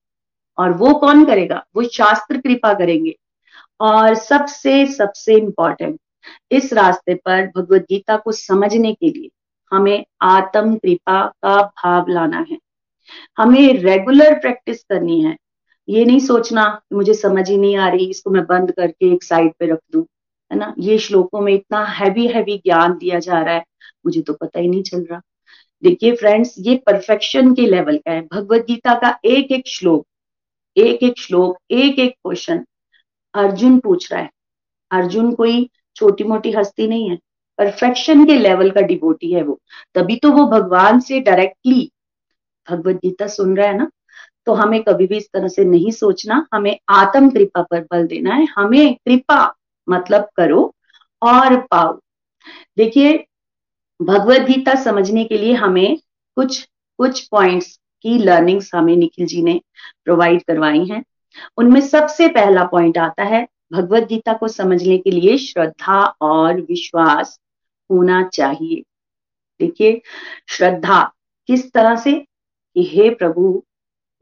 और 0.57 0.71
वो 0.73 0.93
कौन 0.93 1.25
करेगा? 1.25 1.65
वो 1.75 1.83
शास्त्र 1.83 2.37
कृपा 2.37 2.73
करेंगे। 2.73 3.15
और 3.81 4.15
सबसे 4.15 4.85
सबसे 4.85 5.35
इंपॉर्टेंट 5.35 5.99
इस 6.51 6.73
रास्ते 6.73 7.13
पर 7.15 7.45
भगवत 7.57 7.81
गीता 7.81 8.17
को 8.17 8.31
समझने 8.31 8.93
के 8.93 9.09
लिए 9.09 9.29
हमें 9.71 10.05
आत्म 10.21 10.75
कृपा 10.75 11.25
का 11.43 11.61
भाव 11.61 12.05
लाना 12.09 12.45
है। 12.51 12.57
हमें 13.37 13.73
रेगुलर 13.73 14.33
प्रैक्टिस 14.33 14.83
करनी 14.83 15.21
है। 15.21 15.37
ये 15.89 16.03
नहीं 16.05 16.19
सोचना 16.19 16.63
मुझे 16.93 17.13
समझ 17.13 17.49
ही 17.49 17.57
नहीं 17.57 17.77
आ 17.77 17.87
रही, 17.89 18.09
इसको 18.09 18.29
मैं 18.29 18.45
बंद 18.45 18.71
करके 18.71 19.11
एक 19.13 19.23
साइड 19.23 19.51
पे 19.59 19.65
रख 19.65 19.79
दू, 19.91 20.01
है 20.51 20.57
ना? 20.57 20.73
ये 20.79 20.97
श्लोकों 20.97 21.41
में 21.41 21.53
इतना 21.53 21.83
हैवी 21.85 22.27
हैवी 22.27 22.57
ज्ञान 22.57 22.97
दिया 22.97 23.19
जा 23.19 23.41
रहा 23.41 23.53
है, 23.53 23.63
मुझे 24.05 24.21
तो 24.21 24.33
पता 24.33 24.59
ही 24.59 24.67
नहीं 24.67 24.83
चल 24.83 25.01
रहा। 25.01 25.21
देखिए 25.83 26.15
फ्रेंड्स 26.15 26.53
ये 26.59 26.75
परफेक्शन 26.85 27.53
के 27.55 27.65
लेवल 27.67 27.97
का 27.97 28.11
है। 28.11 28.21
भगवत 28.33 28.65
गीता 28.67 28.93
का 28.93 29.17
एक 29.25 29.51
एक 29.51 29.67
श्लोक, 29.67 30.05
एक 30.77 31.03
एक 31.03 31.19
श्लोक, 31.19 31.57
एक 31.71 31.99
एक 31.99 32.13
क्वेश्चन 32.13 32.65
अर्जुन 33.33 33.79
पूछ 33.79 34.11
रहा 34.11 34.21
है। 34.21 34.29
अर्जुन 34.91 35.33
कोई 35.35 35.69
छोटी 35.95 36.23
मोटी 36.23 36.51
हस्ती 36.51 36.87
नहीं 36.87 37.09
है। 37.09 37.17
परफेक्शन 37.59 38.25
के 38.25 38.35
लेवल 38.35 38.69
का 38.71 38.81
डिबोटी 38.81 39.31
है 39.33 39.43
वो। 39.43 39.59
तभी 39.95 40.15
तो 40.15 40.31
वो 40.31 40.45
भगवान 40.47 40.99
से 40.99 41.19
डायरेक्टली 41.19 41.91
भगवत 42.67 42.95
गीता 42.95 43.27
सुन 43.27 43.55
रहा 43.57 43.67
है 43.67 43.77
ना? 43.77 43.89
तो 44.45 44.53
हमें 44.53 44.83
कभी 44.83 45.07
भी 45.07 45.17
इस 45.17 45.29
तरह 45.33 45.47
से 45.47 45.65
नहीं 45.65 45.91
सोचना। 45.91 46.47
हमें 46.53 46.79
आत्म 46.89 47.29
कृपा 47.29 47.61
पर 47.61 47.81
बल 47.81 48.07
देना 48.07 48.35
है। 48.35 48.47
हमें 48.55 48.95
कृपा 48.95 49.55
मतलब 49.89 50.29
करो 50.35 50.75
और 51.21 51.57
पाओ। 51.61 51.99
देखिए, 52.77 53.25
भगवत 54.01 54.41
गीता 54.41 54.75
समझने 54.75 55.25
के 55.25 55.37
लिए 55.37 55.53
हमें 55.53 55.97
कुछ 56.35 56.69
कुछ 56.97 57.27
पॉइंट्स 57.27 57.79
की 58.01 58.17
लर्निंग्स 58.17 58.75
हमें 58.75 58.95
निखिल 58.95 59.25
जी 59.25 59.43
ने 59.43 59.61
प्रोवाइड 60.05 60.43
करवाई 60.43 60.85
हैं। 60.85 61.03
उनमें 61.57 61.81
सबसे 61.81 62.27
पहला 62.27 62.63
पॉइंट 62.63 62.97
आता 62.97 63.23
है, 63.23 63.47
भगवत 63.73 64.03
गीता 64.03 64.33
को 64.33 64.47
समझने 64.47 64.97
के 64.97 65.11
लिए 65.11 65.37
श्रद्धा 65.37 66.15
और 66.21 66.61
विश्वास 66.61 67.39
होना 67.91 68.23
चाहिए। 68.23 68.83
देखिए, 69.59 70.01
श्रद्धा 70.47 71.13
किस 71.47 71.71
तरह 71.71 71.95
से 71.95 72.13
कि 72.75 72.83
हे 72.83 73.09
प्रभु 73.09 73.63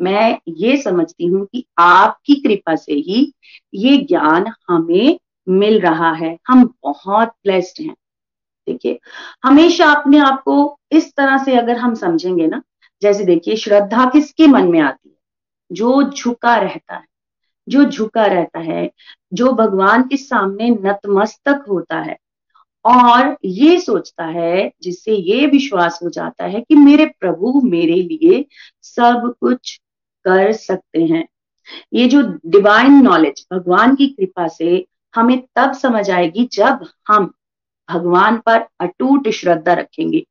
मैं 0.02 0.40
ये 0.48 0.82
समझती 0.82 1.26
हूँ 1.26 1.46
कि 1.46 1.66
आपकी 1.78 2.36
कृपा 2.36 2.76
से 2.76 2.94
ही 2.94 3.34
ये 3.74 3.98
ज्ञान 3.98 4.54
हमें 4.70 5.20
मिल 5.50 5.80
रहा 5.80 6.12
है। 6.12 6.38
हम 6.48 6.74
बहुत 6.84 7.28
ब्लेस्ड 7.28 7.82
हैं। 7.82 7.96
देखिए, 8.68 9.00
हमेशा 9.44 9.92
अपने 9.92 10.18
आप 10.18 10.44
को 10.44 10.80
इस 10.92 11.16
तरह 11.16 11.38
से 11.38 11.56
अगर 11.56 11.78
हम 11.78 11.96
समझेंगे 11.96 12.48
ना, 12.48 12.62
जैसे 13.02 13.24
देखिए, 13.24 13.56
श्रद्धा 13.56 14.10
किसके 14.10 14.48
मन 14.48 14.68
में 14.68 14.80
आती 14.80 15.10
है? 15.10 15.16
जो 15.72 16.04
झुका 16.04 16.56
रहता 16.56 16.96
है, 16.96 17.06
जो 17.70 17.84
झुका 17.84 18.26
रहता 18.26 18.60
है, 18.60 18.92
जो 19.34 19.52
भगवान 19.52 20.04
के 20.04 20.18
सामने 20.18 20.70
नतमस्तक 20.70 21.66
होता 21.70 22.00
है 22.00 22.18
और 22.86 23.38
ये 23.46 23.80
सोचता 23.80 24.26
है, 24.26 24.72
जिससे 24.82 25.12
ये 25.14 25.48
विश्वास 25.48 26.00
हो 26.04 26.10
जाता 26.10 26.46
है 26.46 26.62
कि 26.62 26.76
मेरे 26.76 27.06
प्रभु 27.06 27.62
मेरे 27.64 27.96
लिए 27.96 28.46
सब 28.82 29.36
कुछ 29.40 29.82
कर 30.28 30.52
सकते 30.52 31.04
हैं। 31.06 31.28
ये 31.94 32.08
जो 32.08 32.22
डिवाइन 32.46 32.94
नॉलेज 32.94 33.46
भगवान 33.54 33.96
की 33.96 34.08
कृपा 34.08 34.48
से 34.48 34.86
हमें 35.16 35.44
तब 35.56 35.72
समझ 35.72 36.10
आएगी 36.12 36.50
जब 36.54 36.86
हम 37.08 37.34
भगवान 37.90 38.38
पर 38.38 38.66
अटूट 38.80 39.30
श्रद्धा 39.30 39.74
रखेंगे। 39.74 40.26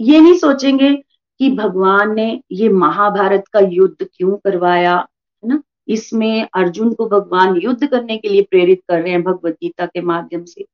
ये 0.00 0.20
नहीं 0.20 0.38
सोचेंगे 0.38 0.94
कि 1.38 1.50
भगवान 1.50 2.14
ने 2.14 2.42
ये 2.52 2.68
महाभारत 2.68 3.44
का 3.52 3.60
युद्ध 3.60 4.06
क्यों 4.14 4.36
करवाया, 4.36 4.96
है 5.44 5.48
ना? 5.48 5.62
इसमें 5.88 6.48
अर्जुन 6.54 6.92
को 6.92 7.08
भगवान 7.08 7.56
युद्ध 7.56 7.86
करने 7.86 8.16
के 8.16 8.28
लिए 8.28 8.42
प्रेरित 8.42 8.82
कर 8.88 9.02
रहे 9.02 9.12
हैं 9.12 9.22
भगवत 9.22 9.52
गीता 9.52 9.86
के 9.86 10.00
माध्यम 10.00 10.44
से। 10.44 10.64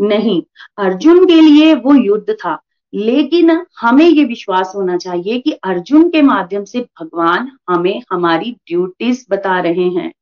नहीं, 0.00 0.42
अर्जुन 0.78 1.26
के 1.26 1.40
लिए 1.40 1.74
वो 1.74 1.94
युद्ध 1.94 2.32
था। 2.32 2.62
लेकिन 2.92 3.50
हमें 3.80 4.04
ये 4.04 4.24
विश्वास 4.24 4.72
होना 4.76 4.96
चाहिए 4.96 5.38
कि 5.38 5.52
अर्जुन 5.64 6.08
के 6.10 6.22
माध्यम 6.22 6.64
से 6.64 6.80
भगवान 7.00 7.50
हमें 7.70 8.02
हमारी 8.12 8.50
ड्यूटीज़ 8.66 9.24
बता 9.30 9.58
रहे 9.60 9.88
हैं। 9.90 10.12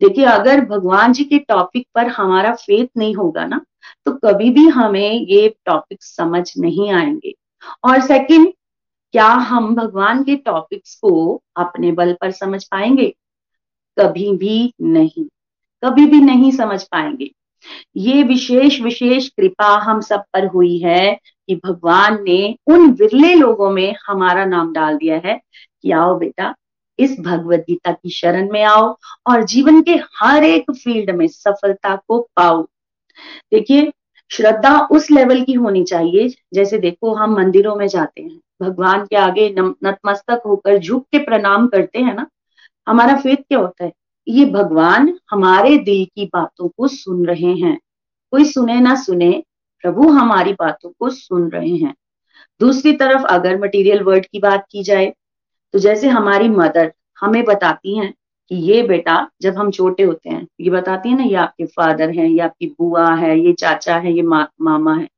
देखिए, 0.00 0.24
अगर 0.24 0.64
भगवान 0.64 1.12
जी 1.12 1.24
के 1.24 1.38
टॉपिक 1.38 1.86
पर 1.94 2.06
हमारा 2.08 2.54
फेथ 2.54 2.86
नहीं 2.96 3.14
होगा 3.14 3.44
ना 3.46 3.60
तो 4.06 4.12
कभी 4.14 4.50
भी 4.50 4.66
हमें 4.68 5.10
ये 5.12 5.48
टॉपिक 5.66 6.02
समझ 6.02 6.52
नहीं 6.58 6.90
आएँगे। 6.92 7.34
और 7.84 8.00
सेकंड 8.00 8.52
क्या 9.14 9.26
हम 9.26 9.74
भगवान 9.74 10.22
के 10.24 10.36
टॉपिक्स 10.36 10.94
को 10.94 11.42
अपने 11.56 11.92
बल 11.92 12.12
पर 12.20 12.30
समझ 12.30 12.64
पाएँगे? 12.64 13.14
कभी 13.96 14.30
भी 14.36 14.72
नहीं। 14.80 15.24
कभी 15.82 16.06
भी 16.06 16.20
नहीं 16.20 16.50
समझ 16.52 16.82
पाएँगे। 16.82 17.30
ये 17.96 18.22
विशेष 18.22 18.80
विशेष 18.80 19.28
कृपा 19.28 19.76
हम 19.78 20.00
सब 20.00 20.22
पर 20.32 20.46
हुई 20.46 20.78
है 20.78 21.18
कि 21.48 21.54
भगवान 21.56 22.22
ने 22.22 22.56
उन 22.66 22.90
विरले 22.90 23.34
लोगों 23.34 23.70
में 23.70 23.94
हमारा 24.06 24.44
नाम 24.44 24.72
डाल 24.72 24.96
दिया 24.96 25.20
है 25.24 25.40
कि 25.82 25.90
आओ 25.90 26.18
बेटा, 26.18 26.54
इस 26.98 27.16
भगवत 27.20 27.60
गीता 27.60 27.92
की 27.92 28.10
शरण 28.10 28.50
में 28.52 28.62
आओ 28.62 28.96
और 29.26 29.42
जीवन 29.44 29.82
के 29.82 29.98
हर 30.16 30.44
एक 30.44 30.70
फ़ील्ड 30.70 31.10
में 31.10 31.26
सफलता 31.28 31.96
को 31.96 32.20
पाओ। 32.36 32.62
देखिए, 33.52 33.92
श्रद्धा 34.30 34.78
उस 34.86 35.10
लेवल 35.10 35.42
की 35.42 35.52
होनी 35.52 35.82
चाहिए, 35.84 36.28
जैसे 36.54 36.78
देखो 36.78 37.14
हम 37.14 37.34
मंदिरों 37.36 37.74
में 37.76 37.86
जाते 37.88 38.22
हैं, 38.22 38.40
भगवान 38.62 39.04
के 39.06 39.16
आगे 39.16 39.48
नतमस्तक 39.58 40.42
होकर 40.46 40.78
झुक 40.78 41.06
के 41.12 41.18
प्रणाम 41.18 41.66
करते 41.66 41.98
हैं 41.98 42.14
ना, 42.14 42.26
हमारा 42.86 43.16
फेथ 43.16 43.36
क्या 43.36 43.58
होता 43.58 43.84
है? 43.84 43.92
ये 44.26 44.44
भगवान 44.44 45.12
हमारे 45.30 45.76
दिल 45.78 46.04
की 46.06 46.24
बातों 46.26 46.68
को 46.68 46.88
सुन 46.88 47.24
रहे 47.26 47.54
हैं। 47.56 47.78
कोई 48.32 48.44
सुने 48.44 48.80
ना 48.80 48.94
सुने 48.94 49.32
प्रभु 49.84 50.08
हमारी 50.10 50.52
बातों 50.52 50.90
को 50.90 51.10
सुन 51.10 51.48
रहे 51.50 51.76
हैं। 51.76 51.94
दूसरी 52.60 52.92
तरफ़ 52.92 53.24
अगर 53.24 53.58
मटेरियल 53.60 54.02
वर्ड 54.02 54.26
की 54.26 54.38
बात 54.38 54.66
की 54.70 54.82
जाए 54.82 55.12
तो 55.74 55.78
जैसे 55.78 56.08
हमारी 56.08 56.48
मदर 56.48 56.92
हमें 57.20 57.44
बताती 57.44 57.96
हैं 57.98 58.12
कि 58.50 58.56
ये 58.62 58.82
बेटा 58.82 59.16
जब 59.42 59.56
हम 59.56 59.70
छोटे 59.70 60.02
होते 60.02 60.30
हैं 60.30 60.46
ये 60.60 60.70
बताती 60.70 61.08
है 61.08 61.16
ना 61.16 61.24
ये 61.24 61.34
आपके 61.34 61.66
फादर 61.66 62.10
हैं 62.10 62.26
ये 62.26 62.38
आपकी 62.40 62.66
बुआ 62.68 63.14
है 63.14 63.38
ये 63.38 63.52
चाचा 63.52 63.96
है 63.96 64.12
ये 64.12 64.22
मा, 64.22 64.46
मामा 64.60 64.94
है। 64.94 65.08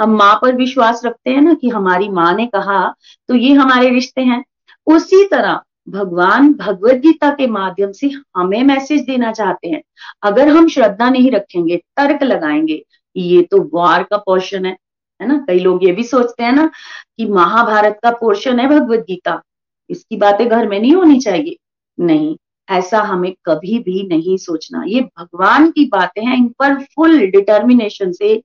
हम 0.00 0.16
माँ 0.16 0.34
पर 0.42 0.54
विश्वास 0.56 1.02
रखते 1.04 1.30
हैं 1.30 1.40
ना 1.40 1.54
कि 1.54 1.68
हमारी 1.68 2.08
माँ 2.08 2.32
ने 2.34 2.46
कहा 2.46 2.94
तो 3.28 3.34
ये 3.34 3.52
हमारे 3.52 3.90
रिश्ते 3.90 4.22
हैं। 4.22 4.42
उसी 4.86 5.24
तरह 5.24 5.60
भगवान 5.88 6.54
भगवत 6.54 6.94
गीता 6.94 7.30
के 7.30 7.46
माध्यम 7.46 7.92
से 7.92 8.10
हमें 8.36 8.62
मैसेज 8.62 9.00
देना 9.00 9.32
चाहते 9.32 9.68
हैं। 9.68 9.82
अगर 10.22 10.48
हम 10.48 10.68
श्रद्धा 10.68 11.10
नहीं 11.10 11.30
रखेंगे, 11.30 11.76
तर्क 11.76 12.22
लगाएँगे, 12.22 12.84
ये 13.16 13.42
तो 13.42 13.70
वार 13.74 14.02
का 14.02 14.16
पोर्शन 14.16 14.66
है 14.66 14.76
है 15.22 15.28
ना? 15.28 15.44
कई 15.48 15.58
लोग 15.58 15.84
ये 15.84 15.92
भी 15.92 16.04
सोचते 16.04 16.42
हैं 16.42 16.52
ना 16.52 16.70
कि 17.16 17.26
महाभारत 17.26 17.98
का 18.02 18.10
पोर्शन 18.10 18.60
है 18.60 18.68
भगवत 18.68 18.98
गीता। 18.98 19.42
इसकी 19.90 20.16
बातें 20.16 20.48
घर 20.48 20.68
में 20.68 20.80
नहीं 20.80 20.92
होनी 20.92 21.20
चाहिए। 21.20 21.56
नहीं, 22.00 22.36
ऐसा 22.70 23.00
हमें 23.00 23.34
कभी 23.46 23.78
भी 23.78 24.08
नहीं 24.08 24.36
सोचना। 24.36 24.84
ये 24.86 25.00
भगवान 25.00 25.70
की 25.70 25.84
बातें 25.84 26.22
हैं, 26.22 26.36
इन 26.36 26.48
पर 26.48 26.74
फुल 26.74 27.26
डिटर्मिनेशन 27.26 28.12
से 28.12 28.42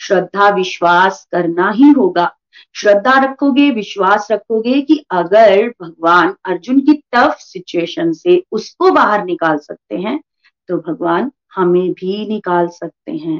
श्रद्धा, 0.00 0.48
विश्वास 0.48 1.28
करना 1.32 1.70
ही 1.70 1.90
होगा। 1.90 2.36
श्रद्धा 2.74 3.18
रखोगे, 3.20 3.70
विश्वास 3.70 4.28
रखोगे 4.32 4.80
कि 4.82 5.04
अगर 5.10 5.68
भगवान 5.82 6.34
अर्जुन 6.44 6.80
की 6.80 6.94
टफ 7.14 7.36
सिचुएशन 7.40 8.12
से 8.12 8.42
उसको 8.52 8.90
बाहर 8.90 9.24
निकाल 9.24 9.58
सकते 9.58 9.96
हैं 9.96 10.20
तो 10.68 10.76
भगवान 10.82 11.30
हमें 11.54 11.92
भी 11.92 12.26
निकाल 12.28 12.68
सकते 12.68 13.12
हैं, 13.12 13.36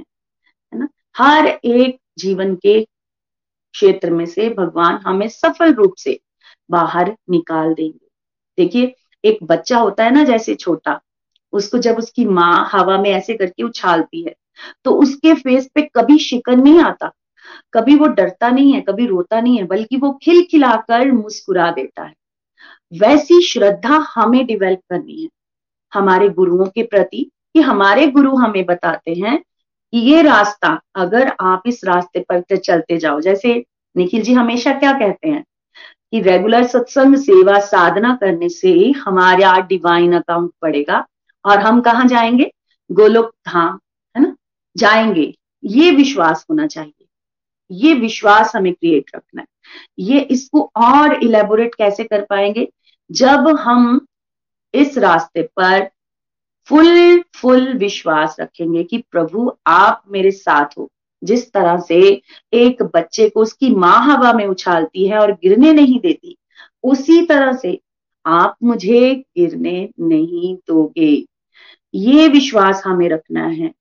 है 0.72 0.78
ना? 0.78 0.88
हर 1.16 1.46
एक 1.46 1.98
जीवन 2.18 2.54
के 2.56 2.80
क्षेत्र 3.74 4.10
में 4.10 4.24
से 4.26 4.48
भगवान 4.50 4.96
हमें 4.96 5.28
सफल 5.28 5.72
रूप 5.74 5.94
से 5.98 6.18
बाहर 6.70 7.14
निकाल 7.30 7.74
देंगे। 7.74 8.06
देखिए, 8.58 8.94
एक 9.24 9.38
बच्चा 9.42 9.78
होता 9.78 10.04
है 10.04 10.10
ना 10.10 10.24
जैसे 10.24 10.54
छोटा, 10.54 11.00
उसको 11.52 11.78
जब 11.78 11.98
उसकी 11.98 12.24
माँ 12.24 12.68
हवा 12.72 12.98
में 12.98 13.10
ऐसे 13.10 13.34
करके 13.34 13.62
उछालती 13.62 14.22
है 14.22 14.34
तो 14.84 14.94
उसके 14.94 15.34
फेस 15.34 15.68
पे 15.74 15.82
कभी 15.94 16.18
शिकन 16.18 16.60
नहीं 16.60 16.80
आता। 16.80 17.10
कभी 17.72 17.96
वो 17.96 18.06
डरता 18.06 18.50
नहीं 18.50 18.72
है, 18.72 18.80
कभी 18.80 19.06
रोता 19.06 19.40
नहीं 19.40 19.58
है, 19.58 19.64
बल्कि 19.64 19.96
वो 19.96 20.18
खिलखिलाकर 20.22 21.12
मुस्कुरा 21.12 21.70
देता 21.70 22.02
है। 22.02 22.14
वैसी 22.94 23.42
श्रद्धा 23.42 24.06
हमें 24.14 24.46
डेवलप 24.46 24.78
करनी 24.90 25.22
है। 25.22 25.28
हमारे 25.94 26.28
गुरुओं 26.28 26.66
के 26.66 26.82
प्रति 26.82 27.30
कि 27.54 27.60
हमारे 27.60 28.06
गुरु 28.06 28.36
हमें 28.36 28.66
बताते 28.66 29.14
हैं 29.14 29.38
कि 29.92 29.98
ये 29.98 30.22
रास्ता, 30.22 30.80
अगर 30.94 31.32
आप 31.40 31.62
इस 31.66 31.84
रास्ते 31.84 32.26
पर 32.32 32.56
चलते 32.56 32.98
जाओ, 32.98 33.20
जैसे 33.20 33.64
निखिल 33.96 34.22
जी 34.22 34.32
हमेशा 34.32 34.72
क्या 34.72 34.92
कहते 34.92 35.28
हैं 35.28 35.44
कि 36.10 36.20
रेगुलर 36.20 36.66
सत्संग, 36.66 37.16
सेवा, 37.16 37.60
साधना 37.60 38.18
करने 38.20 38.48
से 38.48 38.90
हमारा 38.90 39.58
डिवाइन 39.58 40.16
अकाउंट 40.16 40.50
बढ़ेगा 40.62 41.06
और 41.44 41.58
हम 41.58 41.80
कहा 41.80 42.04
जाएँगे? 42.04 42.52
गोलोक 42.92 43.26
धाम, 43.26 43.78
है 44.16 44.22
ना? 44.22 44.36
जाएँगे। 44.76 45.34
ये 45.64 45.90
विश्वास 45.90 46.46
होना 46.50 46.66
चाहिए। 46.66 46.99
ये 47.70 47.94
विश्वास 47.94 48.56
हमें 48.56 48.72
क्रिएट 48.72 49.10
रखना 49.16 49.42
है। 49.42 49.46
ये 49.98 50.20
इसको 50.20 50.70
और 50.76 51.22
इलेबोरेट 51.22 51.74
कैसे 51.74 52.04
कर 52.04 52.26
पाएँगे? 52.30 52.72
जब 53.12 53.48
हम 53.48 54.06
इस 54.74 54.98
रास्ते 54.98 55.42
पर 55.42 55.90
फुल 56.66 57.22
फुल 57.36 57.72
विश्वास 57.72 58.36
रखेंगे 58.40 58.84
कि 58.84 59.04
प्रभु 59.10 59.52
आप 59.66 60.02
मेरे 60.08 60.30
साथ 60.30 60.66
हो, 60.78 60.90
जिस 61.24 61.52
तरह 61.52 61.78
से 61.78 62.22
एक 62.52 62.82
बच्चे 62.82 63.28
को 63.28 63.40
उसकी 63.40 63.74
माँ 63.74 64.04
हवा 64.04 64.32
में 64.32 64.46
उछालती 64.46 65.08
है 65.08 65.18
और 65.18 65.32
गिरने 65.32 65.72
नहीं 65.72 66.00
देती, 66.00 66.36
उसी 66.84 67.26
तरह 67.26 67.52
से 67.52 67.80
आप 68.26 68.56
मुझे 68.62 69.14
गिरने 69.14 69.88
नहीं 70.00 70.56
दोगे। 70.68 71.26
ये 71.94 72.28
विश्वास 72.28 72.82
हमें 72.86 73.08
रखना 73.08 73.46
है। 73.46 73.72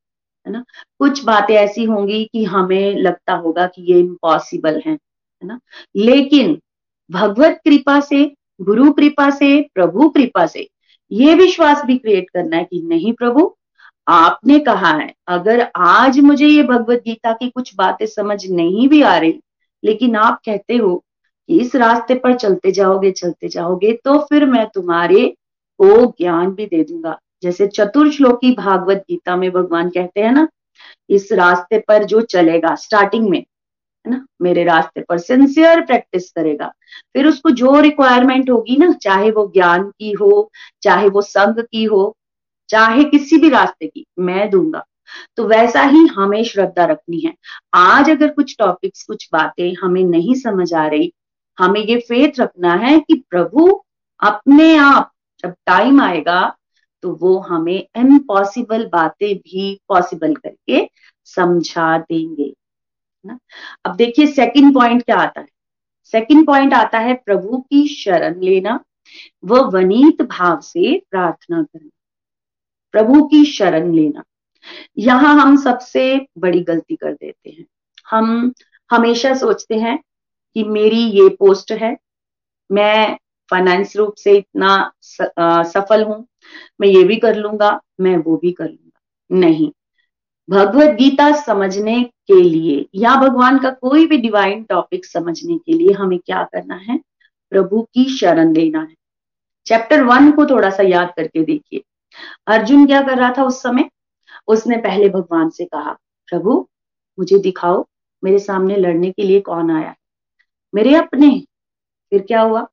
है 0.45 0.51
ना? 0.51 0.63
कुछ 0.99 1.23
बातें 1.23 1.53
ऐसी 1.55 1.83
होंगी 1.83 2.23
कि 2.33 2.43
हमें 2.43 2.95
लगता 2.95 3.33
होगा 3.33 3.65
कि 3.67 3.81
ये 3.93 3.99
इम्पॉसिबल 3.99 4.81
है 4.85 4.91
है 4.91 5.47
ना? 5.47 5.59
लेकिन 5.95 6.59
भगवत 7.09 7.59
कृपा 7.65 7.99
से, 7.99 8.25
गुरु 8.61 8.91
कृपा 8.91 9.29
से, 9.29 9.61
प्रभु 9.73 10.09
कृपा 10.09 10.45
से 10.45 10.67
ये 11.11 11.33
विश्वास 11.35 11.83
भी 11.85 11.97
क्रिएट 11.97 12.29
करना 12.29 12.57
है 12.57 12.63
कि 12.63 12.81
नहीं 12.81 13.13
प्रभु, 13.13 13.53
आपने 14.07 14.59
कहा 14.59 14.91
है, 14.91 15.13
अगर 15.27 15.67
आज 15.75 16.19
मुझे 16.19 16.47
ये 16.47 16.63
भगवत 16.63 17.01
गीता 17.05 17.33
की 17.33 17.49
कुछ 17.49 17.75
बातें 17.75 18.05
समझ 18.05 18.45
नहीं 18.47 18.87
भी 18.89 19.01
आ 19.01 19.17
रही, 19.17 19.39
लेकिन 19.83 20.15
आप 20.15 20.39
कहते 20.45 20.75
हो 20.75 20.95
कि 21.49 21.59
इस 21.59 21.75
रास्ते 21.75 22.15
पर 22.15 22.35
चलते 22.35 22.71
जाओगे 22.71 23.11
चलते 23.11 23.47
जाओगे 23.47 23.93
तो 24.05 24.17
फिर 24.19 24.45
मैं 24.45 24.65
तुम्हारे 24.73 25.27
को 25.79 26.05
ज्ञान 26.11 26.51
भी 26.51 26.65
दे 26.65 26.83
दूँगा। 26.83 27.17
जैसे 27.43 27.67
चतुर्श्लोकी 27.67 28.51
भागवत 28.51 28.97
गीता 28.97 29.35
में 29.35 29.51
भगवान 29.51 29.89
कहते 29.89 30.21
हैं 30.21 30.31
ना, 30.31 30.47
इस 31.09 31.31
रास्ते 31.31 31.79
पर 31.79 32.03
जो 32.03 32.21
चलेगा 32.21 32.75
स्टार्टिंग 32.75 33.29
में, 33.29 33.39
है 33.39 34.11
ना, 34.11 34.25
मेरे 34.41 34.63
रास्ते 34.63 35.01
पर 35.01 35.17
सिंसियर 35.17 35.81
प्रैक्टिस 35.81 36.31
करेगा। 36.31 36.73
फिर 37.13 37.27
उसको 37.27 37.49
जो 37.49 37.79
रिक्वायरमेंट 37.79 38.49
होगी 38.49 38.77
ना, 38.77 38.91
चाहे 38.91 39.31
वो 39.31 39.51
ज्ञान 39.53 39.83
की 39.83 40.11
हो, 40.11 40.51
चाहे 40.81 41.09
वो 41.09 41.21
संघ 41.21 41.59
की 41.59 41.83
हो, 41.83 42.17
चाहे 42.69 43.03
किसी 43.03 43.37
भी 43.37 43.49
रास्ते 43.49 43.87
की, 43.87 44.05
मैं 44.19 44.49
दूँगा। 44.49 44.85
तो 45.35 45.47
वैसा 45.47 45.81
ही 45.81 46.05
हमें 46.05 46.43
श्रद्धा 46.43 46.85
रखनी 46.85 47.19
है। 47.19 47.33
आज 47.73 48.09
अगर 48.09 48.27
कुछ 48.27 48.55
टॉपिक्स 48.59 49.03
कुछ 49.03 49.29
बातें 49.33 49.75
हमें 49.81 50.03
नहीं 50.03 50.35
समझ 50.35 50.73
आ 50.73 50.87
रही, 50.87 51.13
हमें 51.59 51.81
ये 51.81 51.99
फेथ 51.99 52.39
रखना 52.39 52.73
है 52.73 52.99
कि 52.99 53.23
प्रभु 53.29 53.83
अपने 54.23 54.75
आप, 54.75 55.11
जब 55.43 55.55
टाइम 55.65 56.01
आएगा 56.01 56.55
तो 57.03 57.13
वो 57.15 57.37
हमें 57.39 57.77
इम्पॉसिबल 57.97 58.85
बातें 58.87 59.35
भी 59.37 59.73
पॉसिबल 59.89 60.35
करके 60.35 60.87
समझा 61.27 61.97
देंगे 61.99 62.53
ना? 63.25 63.37
अब 63.85 63.95
देखिए 63.95 64.27
सेकंड 64.27 64.73
पॉइंट 64.73 65.03
क्या 65.03 65.17
आता 65.17 65.41
है? 65.41 65.47
सेकंड 66.13 66.45
पॉइंट 66.47 66.73
आता 66.73 66.99
है 66.99 67.13
प्रभु 67.15 67.57
की 67.61 67.87
शरण 67.89 68.39
लेना, 68.41 68.79
वो 69.45 69.63
वनीत 69.71 70.21
भाव 70.21 70.59
से 70.61 70.97
प्रार्थना 71.11 71.61
करना, 71.63 71.89
प्रभु 72.93 73.23
की 73.27 73.43
शरण 73.47 73.93
लेना। 73.93 74.23
यहाँ 74.97 75.35
हम 75.35 75.55
सबसे 75.57 76.03
बड़ी 76.37 76.59
गलती 76.61 76.95
कर 76.95 77.13
देते 77.13 77.49
हैं। 77.49 77.65
हम 78.07 78.53
हमेशा 78.89 79.33
सोचते 79.35 79.75
हैं 79.75 79.97
कि 80.55 80.63
मेरी 80.65 81.03
ये 81.11 81.27
पोस्ट 81.29 81.71
है, 81.73 81.95
मैं 82.69 83.17
फाइनेंस 83.51 83.95
रूप 83.95 84.15
से 84.15 84.35
इतना 84.37 84.91
सफल 85.65 86.03
हूँ 86.03 86.25
मैं 86.81 86.87
ये 86.87 87.03
भी 87.03 87.15
कर 87.15 87.35
लूँगा, 87.35 87.81
मैं 87.99 88.17
वो 88.17 88.37
भी 88.37 88.51
कर 88.51 88.65
लूँगा। 88.65 88.99
नहीं। 89.31 89.71
भगवत 90.49 90.89
गीता 90.89 91.41
समझने 91.41 92.03
के 92.03 92.43
लिए 92.43 92.89
या 92.95 93.15
भगवान 93.15 93.59
का 93.59 93.69
कोई 93.69 94.07
भी 94.07 94.17
डिवाइन 94.17 94.63
टॉपिक 94.63 95.05
समझने 95.05 95.57
के 95.57 95.73
लिए 95.73 95.93
हमें 95.93 96.19
क्या 96.19 96.43
करना 96.43 96.75
है? 96.75 96.99
प्रभु 97.49 97.81
की 97.81 98.17
शरण 98.17 98.53
लेना 98.53 98.81
है। 98.81 98.95
चैप्टर 99.65 100.03
वन 100.03 100.31
को 100.31 100.45
थोड़ा 100.45 100.69
सा 100.69 100.83
याद 100.83 101.13
करके 101.17 101.43
देखिए। 101.43 101.83
अर्जुन 102.47 102.85
क्या 102.85 103.01
कर 103.01 103.17
रहा 103.17 103.33
था 103.37 103.43
उस 103.43 103.61
समय? 103.61 103.89
उसने 104.47 104.77
पहले 104.77 105.09
भगवान 105.09 105.49
से 105.49 105.65
कहा, 105.65 105.97
प्रभु, 106.27 106.67
मुझे 107.19 107.39
दिखाओ, 107.39 107.87
मेरे 108.23 108.39
सामने 108.39 108.75
लड़ने 108.75 109.11
के 109.11 109.23
लिए 109.23 109.39
कौन 109.39 109.71
आया 109.71 109.95
मेरे 110.75 110.95
अपने 110.95 111.45
फिर 112.09 112.21
क्या 112.21 112.41
हुआ? 112.41 112.67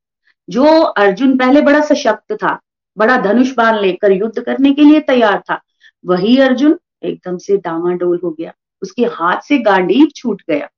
जो 0.50 0.64
अर्जुन 0.82 1.38
पहले 1.38 1.61
बड़ा 1.61 1.80
सशक्त 1.80 2.32
था 2.32 2.61
बड़ा 2.98 3.16
धनुष 3.16 3.54
बाण 3.54 3.80
लेकर 3.80 4.12
युद्ध 4.12 4.42
करने 4.42 4.72
के 4.72 4.82
लिए 4.82 5.00
तैयार 5.00 5.42
था। 5.50 5.62
वही 6.06 6.38
अर्जुन 6.38 6.78
एकदम 7.02 7.38
से 7.38 7.56
डामाडोल 7.56 8.20
हो 8.24 8.30
गया। 8.30 8.52
उसके 8.82 9.04
हाथ 9.04 9.40
से 9.40 9.58
गांडीव 9.58 10.06
छूट 10.16 10.42
गया। 10.50 10.68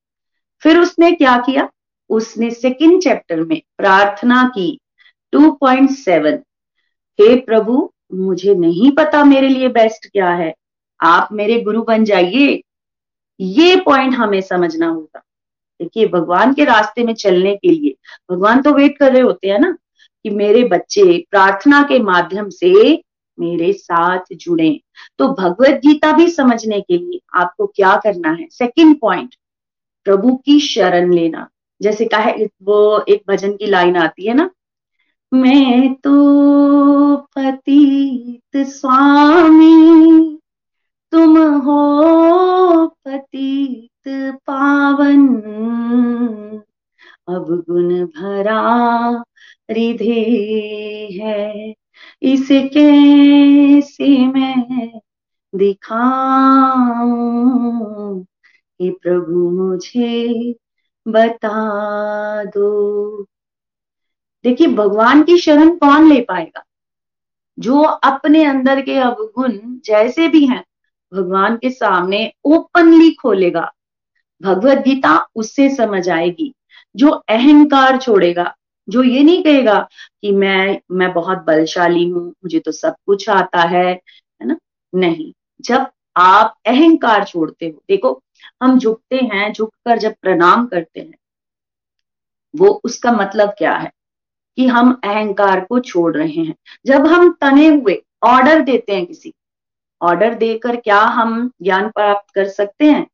फिर 0.61 0.79
उसने 0.79 1.11
क्या 1.11 1.37
किया? 1.37 1.69
उसने 2.09 2.51
सेकंड 2.51 3.01
चैप्टर 3.01 3.43
में 3.43 3.61
प्रार्थना 3.77 4.51
की। 4.55 4.79
2.7 5.35 6.43
हे 7.21 7.35
प्रभु, 7.35 7.93
मुझे 8.13 8.55
नहीं 8.55 8.91
पता 8.91 9.23
मेरे 9.23 9.49
लिए 9.49 9.67
बेस्ट 9.67 10.07
क्या 10.07 10.29
है। 10.29 10.55
आप 11.01 11.29
मेरे 11.31 11.61
गुरु 11.61 11.83
बन 11.83 12.03
जाइए। 12.03 12.63
ये 13.39 13.75
पॉइंट 13.75 14.13
हमें 14.13 14.41
समझना 14.41 14.87
होगा। 14.87 15.23
देखिए, 15.81 16.07
भगवान 16.07 16.53
के 16.53 16.63
रास्ते 16.63 17.03
में 17.03 17.13
चलने 17.13 17.55
के 17.55 17.71
लिए, 17.71 17.95
भगवान 18.31 18.61
तो 18.61 18.73
वेट 18.73 18.97
कर 18.97 19.11
रहे 19.11 19.21
होते 19.21 19.47
हैं 19.47 19.59
ना। 19.59 19.77
कि 20.23 20.29
मेरे 20.29 20.63
बच्चे 20.63 21.25
प्रार्थना 21.31 21.81
के 21.83 21.99
माध्यम 21.99 22.49
से 22.49 23.03
मेरे 23.39 23.73
साथ 23.73 24.33
जुड़े। 24.33 24.81
तो 25.17 25.27
भगवत 25.27 25.81
गीता 25.85 26.11
भी 26.11 26.29
समझने 26.29 26.81
के 26.81 26.97
लिए 26.97 27.19
आपको 27.33 27.67
क्या 27.67 27.95
करना 27.95 28.31
है? 28.31 28.47
सेकंड 28.51 28.99
पॉइंट 28.99 29.35
प्रभु 30.03 30.35
की 30.35 30.59
शरण 30.59 31.13
लेना। 31.13 31.47
जैसे 31.81 32.05
कहा 32.05 32.21
है 32.21 32.47
वो 32.63 33.05
एक 33.09 33.23
भजन 33.29 33.55
की 33.55 33.65
लाइन 33.65 33.95
आती 33.97 34.27
है 34.27 34.33
ना, 34.33 34.49
मैं 35.33 35.93
तो 35.93 37.17
पतित 37.37 38.57
स्वामी, 38.57 40.37
तुम 41.11 41.37
हो 41.61 42.87
पतित 43.05 43.89
पावन 44.47 45.27
अब 47.27 47.63
गुण 47.69 48.05
भरा 48.05 49.23
रिधे 49.69 51.19
है। 51.21 51.73
इसे 52.21 52.61
कैसे 52.61 54.27
मैं 54.27 54.99
दिखाऊँ 55.55 58.25
प्रभु 58.81 59.49
मुझे 59.49 60.55
बता 61.07 62.43
दो? 62.43 63.25
देखिए, 64.43 64.67
भगवान 64.67 65.23
की 65.23 65.37
शरण 65.37 65.75
कौन 65.75 66.13
ले 66.13 66.21
पाएगा? 66.21 66.63
जो 67.59 67.81
अपने 67.81 68.43
अंदर 68.43 68.81
के 68.81 68.95
अवगुण 68.95 69.59
जैसे 69.85 70.27
भी 70.27 70.45
हैं, 70.45 70.63
भगवान 71.13 71.55
के 71.55 71.69
सामने 71.69 72.33
ओपनली 72.45 73.11
खोलेगा। 73.11 73.71
भगवत 74.41 74.77
गीता 74.77 75.27
उससे 75.35 75.75
समझ 75.75 76.09
आएगी, 76.09 76.53
जो 76.95 77.09
अहंकार 77.09 77.97
छोड़ेगा। 77.97 78.55
जो 78.89 79.03
ये 79.03 79.23
नहीं 79.23 79.43
कहेगा 79.43 79.87
कि 80.21 80.31
मैं 80.31 80.81
मैं 80.91 81.13
बहुत 81.13 81.37
बलशाली 81.37 82.09
हूँ, 82.09 82.29
मुझे 82.29 82.59
तो 82.59 82.71
सब 82.71 82.95
कुछ 83.05 83.29
आता 83.29 83.61
है 83.61 83.87
है 83.87 84.45
ना? 84.45 84.57
नहीं। 84.95 85.33
जब 85.61 85.87
आप 86.17 86.55
अहंकार 86.65 87.23
छोड़ते 87.25 87.65
हो, 87.65 87.83
देखो, 87.89 88.23
हम 88.63 88.79
झुकते 88.79 89.15
हैं 89.15 89.53
झुक 89.53 89.69
कर 89.69 89.97
जब 89.97 90.13
प्रणाम 90.21 90.67
करते 90.67 90.99
हैं, 90.99 91.13
वो 92.55 92.81
उसका 92.83 93.11
मतलब 93.11 93.49
क्या 93.49 93.73
है? 93.73 93.91
कि 94.57 94.67
हम 94.67 95.01
अहंकार 95.03 95.65
को 95.65 95.79
छोड़ 95.79 96.17
रहे 96.17 96.41
हैं। 96.43 96.55
जब 96.85 97.07
हम 97.07 97.37
तने 97.41 97.67
हुए, 97.67 98.03
ऑर्डर 98.23 98.61
देते 98.61 98.95
हैं 98.95 99.05
किसी 99.05 99.33
ऑर्डर 100.01 100.33
देकर 100.33 100.75
क्या 100.75 100.99
हम 100.99 101.51
ज्ञान 101.61 101.89
प्राप्त 101.89 102.33
कर 102.33 102.47
सकते 102.47 102.85
हैं? 102.85 103.07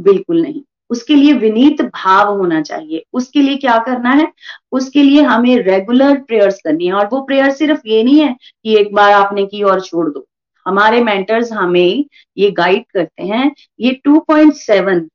बिल्कुल 0.00 0.42
नहीं। 0.42 0.62
उसके 0.90 1.14
लिए 1.14 1.32
विनीत 1.32 1.82
भाव 1.82 2.36
होना 2.38 2.60
चाहिए। 2.62 3.04
उसके 3.12 3.40
लिए 3.40 3.56
क्या 3.56 3.78
करना 3.78 4.10
है? 4.10 4.32
उसके 4.72 5.02
लिए 5.02 5.22
हमें 5.22 5.56
रेगुलर 5.58 6.18
प्रेयर्स 6.18 6.60
करनी 6.64 6.86
है। 6.86 6.92
और 6.92 7.06
वो 7.12 7.20
प्रेयर 7.20 7.50
सिर्फ़ 7.50 7.80
ये 7.86 8.02
नहीं 8.04 8.20
है 8.20 8.36
कि 8.64 8.76
एक 8.76 8.94
बार 8.94 9.12
आपने 9.12 9.46
की 9.46 9.62
और 9.62 9.80
छोड़ 9.80 10.08
दो। 10.10 10.26
हमारे 10.66 11.00
मेंटर्स 11.00 11.52
हमें 11.52 12.04
ये 12.38 12.50
गाइड 12.50 12.84
करते 12.94 13.22
हैं। 13.22 13.54
ये 13.80 14.00
2.7 14.04 15.08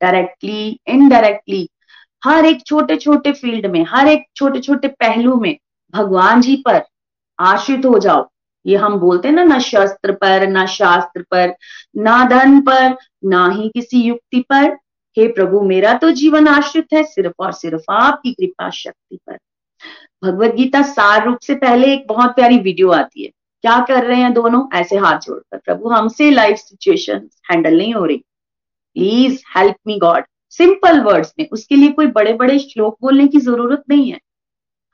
डायरेक्टली 0.00 0.80
इनडायरेक्टली 0.88 1.68
हर 2.24 2.44
एक 2.44 2.66
छोटे 2.66 2.96
छोटे 2.96 3.32
फ़ील्ड 3.32 3.66
में, 3.66 3.86
हर 3.88 4.08
एक 4.08 4.24
छोटे 4.36 4.60
छोटे 4.60 4.88
पहलू 4.88 5.36
में 5.36 5.56
भगवान 5.94 6.40
जी 6.40 6.56
पर 6.56 6.82
आश्रित 7.40 7.86
हो 7.86 7.98
जाओ। 7.98 8.28
ये 8.66 8.76
हम 8.76 8.98
बोलते 8.98 9.28
हैं 9.28 9.34
ना 9.34 9.44
ना 9.44 9.58
शस्त्र 9.58 10.12
पर, 10.12 10.46
ना 10.46 10.66
शास्त्र 10.66 11.22
पर, 11.22 11.54
ना 11.96 12.24
धन 12.24 12.60
पर, 12.60 12.96
ना 13.24 13.48
ही 13.48 13.68
किसी 13.68 14.02
युक्ति 14.02 14.40
पर। 14.40 14.76
हे 15.16 15.26
प्रभु, 15.28 15.60
मेरा 15.60 15.92
तो 15.94 16.10
जीवन 16.10 16.48
आश्रित 16.48 16.86
है 16.92 17.02
सिर्फ़ 17.04 17.32
और 17.38 17.52
सिर्फ़ 17.52 17.84
आपकी 17.90 18.32
कृपा 18.32 18.70
शक्ति 18.70 19.18
पर। 19.26 19.38
भगवत 20.24 20.54
गीता 20.54 20.82
सार 20.82 21.24
रूप 21.26 21.38
से 21.38 21.54
पहले 21.54 21.92
एक 21.92 22.06
बहुत 22.08 22.30
प्यारी 22.30 22.58
वीडियो 22.58 22.90
आती 22.90 23.24
है। 23.24 23.30
क्या 23.64 23.78
कर 23.80 24.04
रहे 24.04 24.20
हैं 24.20 24.32
दोनों? 24.32 24.66
ऐसे 24.74 24.96
हाथ 24.96 25.18
जोड़कर। 25.18 25.58
प्रभु, 25.58 25.88
हमसे 25.88 26.30
लाइफ 26.30 26.56
सिचुएशन 26.56 27.28
हैंडल 27.50 27.76
नहीं 27.78 27.94
हो 27.94 28.04
रही। 28.04 28.16
Please 28.96 29.42
help 29.56 29.76
me 29.86 29.98
God 29.98 30.24
simple 30.50 31.00
words 31.00 31.32
में, 31.38 31.48
उसके 31.52 31.76
लिए 31.76 31.88
कोई 31.88 32.06
बड़े 32.06 32.32
बड़े 32.32 32.58
श्लोक 32.58 32.96
बोलने 33.02 33.26
की 33.28 33.40
ज़रूरत 33.40 33.82
नहीं 33.88 34.10
है। 34.12 34.18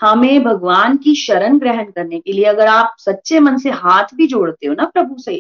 हमें 0.01 0.43
भगवान 0.45 0.97
की 0.97 1.15
शरण 1.15 1.59
ग्रहण 1.59 1.91
करने 1.91 2.21
के 2.21 2.33
लिए 2.33 2.45
अगर 2.45 2.67
आप 2.67 2.95
सच्चे 2.99 3.41
मन 3.41 3.59
से 3.59 3.71
हाथ 3.71 4.15
भी 4.15 4.27
जोड़ते 4.27 4.67
हो 4.67 4.75
ना 4.75 4.85
प्रभु 4.85 5.19
से, 5.19 5.37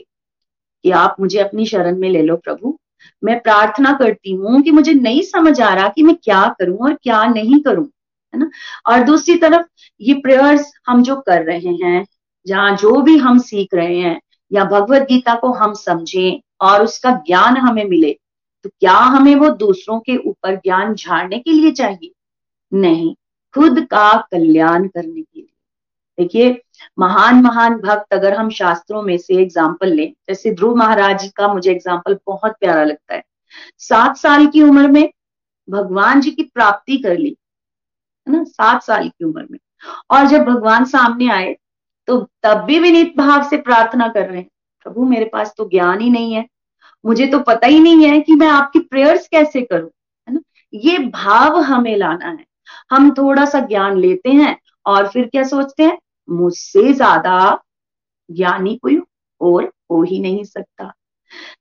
कि 0.85 0.91
आप 0.91 1.17
मुझे 1.21 1.39
अपनी 1.39 1.67
शरण 1.67 1.99
में 1.99 2.09
ले 2.11 2.23
लो 2.23 2.37
प्रभु 2.37 2.79
मैं 3.23 3.39
प्रार्थना 3.41 3.93
करती 3.93 4.33
हूँ 4.33 4.63
कि 4.63 4.71
मुझे 4.71 4.93
नहीं 4.93 5.23
समझ 5.23 5.61
आ 5.61 5.73
रहा 5.75 5.89
कि 5.89 6.03
मैं 6.03 6.15
क्या 6.25 6.47
करूँ 6.59 6.79
और 6.79 6.95
क्या 6.95 7.25
नहीं 7.25 7.61
करूँ, 7.63 7.85
है 8.35 8.41
ना? 8.41 8.51
और 8.89 9.03
दूसरी 9.05 9.37
तरफ़ 9.37 9.67
ये 10.01 10.15
प्रेयर्स 10.15 10.73
हम 10.89 11.03
जो 11.03 11.17
कर 11.17 11.43
रहे 11.43 11.75
हैं, 11.85 12.05
जहाँ 12.47 12.77
जो 12.77 13.01
भी 13.03 13.17
हम 13.19 13.39
सीख 13.39 13.75
रहे 13.75 13.99
हैं 13.99 14.21
या 14.51 14.65
भगवत 14.65 15.03
गीता 15.03 15.35
को 15.35 15.53
हम 15.53 15.75
समझें 15.75 16.41
और 16.61 16.83
उसका 16.85 17.11
ज्ञान 17.27 17.57
हमें 17.57 17.85
मिले 17.85 18.17
तो 18.65 18.71
क्या 18.71 18.93
हमें 18.93 19.35
वो 19.37 19.49
दूसरों 19.51 19.99
के 20.01 20.17
ऊपर 20.19 20.57
ज्ञान 20.57 20.95
झाड़ने 20.95 21.39
के 21.39 21.53
लिए 21.53 21.71
चाहिए? 21.73 22.13
नहीं, 22.73 23.15
खुद 23.55 23.81
का 23.81 24.13
कल्याण 24.33 24.87
करने 24.89 25.21
के 25.23 25.41
लिए। 25.41 25.52
देखिए, 26.19 26.61
महान 26.99 27.41
महान 27.43 27.77
भक्त 27.77 28.13
अगर 28.15 28.35
हम 28.35 28.49
शास्त्रों 28.51 29.03
में 29.03 29.17
से 29.19 29.35
एग्ज़ाम्पल 29.35 29.93
लें, 29.93 30.13
जैसे 30.29 30.51
ध्रुव 30.55 30.75
महाराज 30.77 31.31
का 31.37 31.53
मुझे 31.55 31.71
एग्ज़ाम्पल 31.71 32.19
बहुत 32.27 32.57
प्यारा 32.61 32.85
लगता 32.85 33.15
है। 33.15 33.23
सात 33.81 34.17
साल 34.17 34.47
की 34.47 34.63
उम्र 34.63 34.89
में 34.89 35.09
भगवान 35.69 36.21
जी 36.21 36.31
की 36.31 36.43
प्राप्ति 36.45 36.97
कर 36.99 37.17
ली, 37.17 37.37
है 38.27 38.33
ना? 38.33 38.45
सात 38.45 38.83
साल 38.83 39.09
की 39.09 39.25
उम्र 39.25 39.47
में। 39.51 39.59
और 40.11 40.27
जब 40.27 40.45
भगवान 40.45 40.85
सामने 40.85 41.31
आए 41.31 41.57
तो 42.09 42.19
तब 42.43 42.59
भी 42.59 42.79
विनीत 42.79 43.17
भाव 43.17 43.49
से 43.51 43.57
प्रार्थना 43.59 44.09
कर 44.09 44.27
रहे 44.27 44.39
हैं, 44.39 44.49
प्रभु, 44.87 45.05
मेरे 45.05 45.25
पास 45.25 45.53
तो 45.59 45.69
ज्ञान 45.69 46.01
ही 46.01 46.11
नहीं 46.11 46.33
है। 46.35 46.47
मुझे 47.05 47.27
तो 47.27 47.39
पता 47.41 47.67
ही 47.67 47.81
नहीं 47.81 48.07
है 48.07 48.21
कि 48.21 48.35
मैं 48.35 48.49
आपकी 48.49 48.79
प्रेयर्स 48.81 49.27
कैसे 49.29 49.61
करूँ, 49.63 49.91
है 50.29 50.35
ना? 50.35 50.41
ये 50.73 50.99
भाव 50.99 51.59
हमें 51.63 51.97
लाना 51.97 52.29
है। 52.29 52.45
हम 52.91 53.11
थोड़ा 53.15 53.45
सा 53.45 53.61
ज्ञान 53.61 53.97
लेते 53.99 54.31
हैं 54.31 54.57
और 54.87 55.09
फिर 55.09 55.27
क्या 55.27 55.43
सोचते 55.45 55.83
हैं? 55.83 55.99
मुझसे 56.29 56.93
ज़्यादा 56.93 57.61
ज्ञानी 58.29 58.75
कोई 58.77 58.99
और 59.41 59.71
हो 59.91 60.03
ही 60.03 60.21
नहीं 60.21 60.45
सकता। 60.45 60.93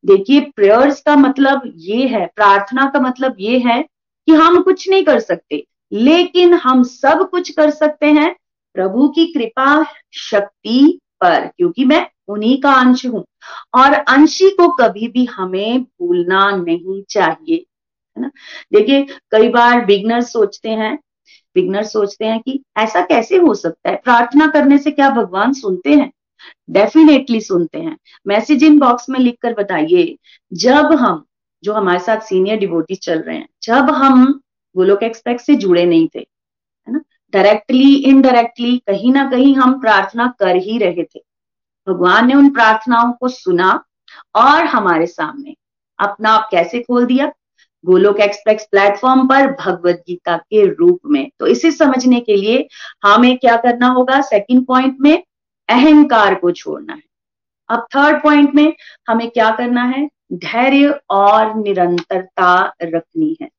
देखिए 0.05 0.41
प्रेयर्स 0.55 1.01
का 1.01 1.15
मतलब 1.15 1.61
ये 1.77 2.07
है, 2.07 2.25
प्रार्थना 2.25 2.89
का 2.89 2.99
मतलब 2.99 3.35
ये 3.39 3.57
है 3.59 3.81
कि 4.27 4.33
हम 4.33 4.61
कुछ 4.61 4.89
नहीं 4.89 5.03
कर 5.03 5.19
सकते, 5.19 5.63
लेकिन 5.91 6.53
हम 6.53 6.83
सब 6.83 7.29
कुछ 7.29 7.51
कर 7.51 7.69
सकते 7.69 8.05
हैं 8.05 8.35
प्रभु 8.75 9.07
की 9.07 9.25
कृपा 9.25 9.83
शक्ति 10.13 10.99
पर, 11.21 11.47
क्योंकि 11.47 11.85
मैं 11.85 12.07
उन्हीं 12.27 12.59
का 12.61 12.73
अंश 12.73 13.05
हूँ। 13.05 13.23
और 13.75 13.93
अंशी 13.93 14.49
को 14.49 14.67
कभी 14.71 15.07
भी 15.07 15.25
हमें 15.25 15.81
भूलना 15.81 16.49
नहीं 16.51 17.01
चाहिए, 17.09 17.55
है 17.55 18.21
ना? 18.21 18.31
देखिए, 18.73 19.05
कई 19.31 19.49
बार 19.49 19.85
बिगनर 19.85 20.21
सोचते 20.21 20.69
हैं 20.69 20.97
बिगनर 21.55 21.83
सोचते 21.83 22.25
हैं 22.25 22.39
कि 22.39 22.63
ऐसा 22.77 23.01
कैसे 23.01 23.37
हो 23.37 23.53
सकता 23.53 23.89
है? 23.89 23.95
प्रार्थना 23.95 24.47
करने 24.47 24.77
से 24.77 24.91
क्या 24.91 25.09
भगवान 25.09 25.53
सुनते 25.53 25.93
हैं? 25.93 26.11
डेफिनेटली 26.69 27.41
सुनते 27.41 27.79
हैं। 27.79 27.97
मैसेज 28.27 28.63
इन 28.63 28.79
बॉक्स 28.79 29.09
में 29.09 29.19
लिखकर 29.19 29.53
बताइए, 29.53 30.17
जब 30.53 30.85
हम, 30.93 31.25
जो 31.63 31.73
हमारे 31.73 31.99
साथ 31.99 32.19
सीनियर 32.19 32.57
डिवोटी 32.57 32.95
चल 32.95 33.19
रहे 33.19 33.37
हैं, 33.37 33.49
जब 33.63 33.89
हम 33.89 34.41
गोलोक 34.77 35.03
एक्सप्रेस 35.03 35.45
से 35.45 35.55
जुड़े 35.55 35.85
नहीं 35.85 36.07
थे, 36.15 36.19
है 36.87 36.93
ना? 36.93 37.01
डायरेक्टली 37.33 37.95
इनडायरेक्टली 37.95 38.77
कहीं 38.87 39.13
ना 39.13 39.29
कहीं 39.29 39.55
हम 39.55 39.81
प्रार्थना 39.81 40.33
कर 40.39 40.55
ही 40.55 40.77
रहे 40.77 41.03
थे। 41.03 41.23
भगवान 41.89 42.27
ने 42.27 42.33
उन 42.33 42.49
प्रार्थनाओं 42.49 43.11
को 43.11 43.27
सुना 43.27 43.83
और 44.35 44.65
हमारे 44.65 45.07
सामने 45.07 45.55
अपना 45.99 46.29
आप 46.29 46.47
कैसे 46.51 46.79
खोल 46.79 47.05
दिया? 47.05 47.31
गोलोक 47.85 48.19
एक्सप्रेस 48.19 48.67
प्लेटफॉर्म 48.71 49.27
पर 49.27 49.47
भगवत 49.51 50.03
गीता 50.07 50.37
के 50.37 50.65
रूप 50.65 50.99
में। 51.05 51.31
तो 51.39 51.47
इसे 51.47 51.71
समझने 51.71 52.19
के 52.19 52.35
लिए 52.35 52.67
हमें 53.03 53.37
क्या 53.37 53.55
करना 53.55 53.87
होगा? 53.87 54.21
सेकंड 54.21 54.65
पॉइंट 54.65 54.97
में 54.99 55.23
अहंकार 55.69 56.35
को 56.35 56.51
छोड़ना 56.51 56.93
है। 56.93 57.03
अब 57.69 57.87
थर्ड 57.95 58.23
पॉइंट 58.23 58.55
में 58.55 58.73
हमें 59.07 59.29
क्या 59.29 59.51
करना 59.51 59.83
है? 59.83 60.09
धैर्य 60.33 60.99
और 61.09 61.55
निरंतरता 61.55 62.73
रखनी 62.83 63.37
है। 63.41 63.49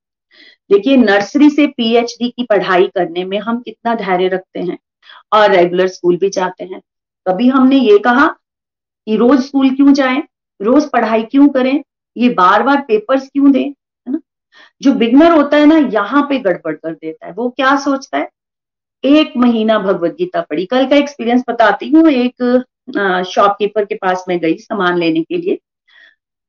देखिए 0.71 0.97
नर्सरी 0.97 1.51
से 1.51 1.67
पीएचडी 1.67 2.29
की 2.29 2.43
पढ़ाई 2.43 2.87
करने 2.87 3.25
में 3.25 3.39
हम 3.39 3.61
कितना 3.61 3.95
धैर्य 3.95 4.29
रखते 4.29 4.61
हैं 4.61 4.79
और 5.33 5.51
रेगुलर 5.51 5.89
स्कूल 5.89 6.17
भी 6.17 6.31
जाते 6.31 6.65
हैं। 6.65 6.81
कभी 7.29 7.49
हमने 7.49 7.77
ये 7.77 7.99
कहा 7.99 8.27
कि 9.07 9.17
रोज 9.17 9.41
स्कूल 9.41 9.71
क्यों 9.71 9.93
जाएँ? 9.93 10.23
रोज 10.63 10.91
पढ़ाई 10.91 11.23
क्यों 11.23 11.49
करें? 11.49 11.85
ये 12.17 12.29
बार 12.29 12.63
बार 12.63 12.81
पेपर्स 12.81 13.29
क्यों 13.29 13.53
दें? 13.53 13.73
जो 14.81 14.93
बिगनर 14.95 15.33
होता 15.33 15.57
है 15.57 15.67
ना 15.67 15.77
यहाँ 15.95 16.23
पे 16.29 16.39
गड़बड़ 16.39 16.75
कर 16.75 16.93
देता 16.93 17.27
है। 17.27 17.33
वो 17.33 17.49
क्या 17.51 17.77
सोचता 17.79 18.19
है? 18.19 18.29
एक 19.05 19.33
महीना 19.37 19.79
भगवत 19.79 20.15
गीता 20.19 20.41
पढ़ी। 20.41 20.65
कल 20.67 20.87
का 20.87 20.97
एक्सपीरियंस 20.97 21.43
बताती 21.51 21.89
हूँ। 21.91 22.09
एक 22.11 23.25
शॉपकीपर 23.29 23.85
के 23.85 23.95
पास 23.95 24.25
मैं 24.29 24.39
गई 24.41 24.57
सामान 24.59 24.99
लेने 24.99 25.23
के 25.23 25.37
लिए। 25.37 25.59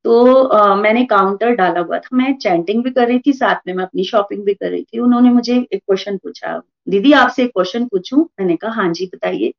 तो 0.04 0.42
आ, 0.44 0.74
मैंने 0.74 1.04
काउंटर 1.04 1.54
डाला 1.56 1.80
हुआ 1.80 1.98
था। 1.98 2.16
मैं 2.16 2.34
चैंटिंग 2.38 2.82
भी 2.84 2.90
कर 2.90 3.06
रही 3.08 3.18
थी 3.26 3.32
साथ 3.32 3.60
में 3.66 3.74
मैं 3.74 3.84
अपनी 3.84 4.04
शॉपिंग 4.04 4.44
भी 4.44 4.54
कर 4.54 4.70
रही 4.70 4.82
थी। 4.84 4.98
उन्होंने 4.98 5.30
मुझे 5.30 5.56
एक 5.72 5.80
क्वेश्चन 5.86 6.16
पूछा। 6.16 6.60
दीदी 6.88 7.12
आपसे 7.12 7.44
एक 7.44 7.50
क्वेश्चन 7.50 7.86
पूछूँ? 7.86 8.24
मैंने 8.40 8.56
कहा 8.56 8.70
हाँ 8.72 8.92
जी 8.92 9.06
बताइए। 9.14 9.52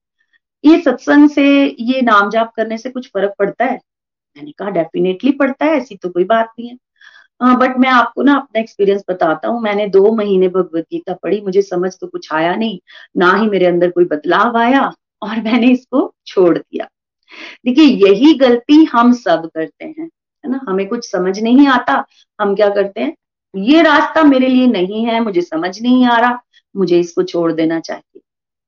ये 0.64 0.80
सत्संग 0.82 1.30
से 1.30 1.44
ये 1.80 2.02
नाम 2.02 2.30
जाप 2.30 2.52
करने 2.56 2.78
से 2.78 2.90
कुछ 2.90 3.08
फ़र्क 3.14 3.34
पड़ता 3.40 3.66
है? 3.66 3.80
मैंने 4.38 4.52
कहा 4.52 4.70
डेफिनेटली 4.70 5.32
पड़ता 5.32 5.66
है। 5.66 5.78
ऐसी 5.78 5.96
तो 5.98 6.10
कोई 6.10 6.24
बात 6.26 6.52
नहीं 6.60 6.70
है। 6.70 6.78
बट 7.42 7.78
मैं 7.78 7.90
आपको 7.90 8.24
ना 8.24 8.36
अपना 8.36 8.60
एक्सपीरियंस 8.60 9.04
बताता 9.10 9.48
हूँ। 9.48 9.62
मैंने 9.62 9.88
दो 9.88 10.12
महीने 10.16 10.48
भगवत 10.48 10.86
गीता 10.92 11.14
पढ़ी, 11.14 11.42
मुझे 11.42 11.62
समझ 11.62 11.92
तो 12.02 12.08
कुछ 12.08 12.34
आया 12.34 12.56
नहीं। 12.56 12.80
ना 13.18 13.34
ही 13.36 13.50
मेरे 13.50 13.66
अंदर 13.66 13.90
कोई 13.90 14.06
बदलाव 14.06 14.58
आया 14.58 14.92
और 15.22 15.42
मैंने 15.42 15.72
इसको 15.72 16.14
छोड़ 16.28 16.58
दिया। 16.58 16.88
देखिए, 17.66 17.86
यही 18.08 18.34
गलती 18.34 18.84
हम 18.84 19.12
सब 19.14 19.50
करते 19.56 19.86
हैं, 19.86 20.06
है 20.44 20.52
ना? 20.52 20.60
हमें 20.70 20.88
कुछ 20.88 21.12
समझ 21.12 21.40
नहीं 21.40 21.68
आता, 21.68 22.04
हम 22.40 22.56
क्या 22.56 22.70
करते 22.70 23.02
हैं? 23.02 23.16
ये 23.56 23.82
रास्ता 23.82 24.24
मेरे 24.24 24.48
लिए 24.48 24.68
नहीं 24.68 25.06
है, 25.06 25.20
मुझे 25.20 25.42
समझ 25.42 25.82
नहीं 25.82 26.06
आ 26.06 26.18
रहा, 26.20 26.40
मुझे 26.76 27.00
इसको 27.00 27.24
छोड़ 27.24 27.52
देना 27.52 27.80
चाहिए, 27.80 28.22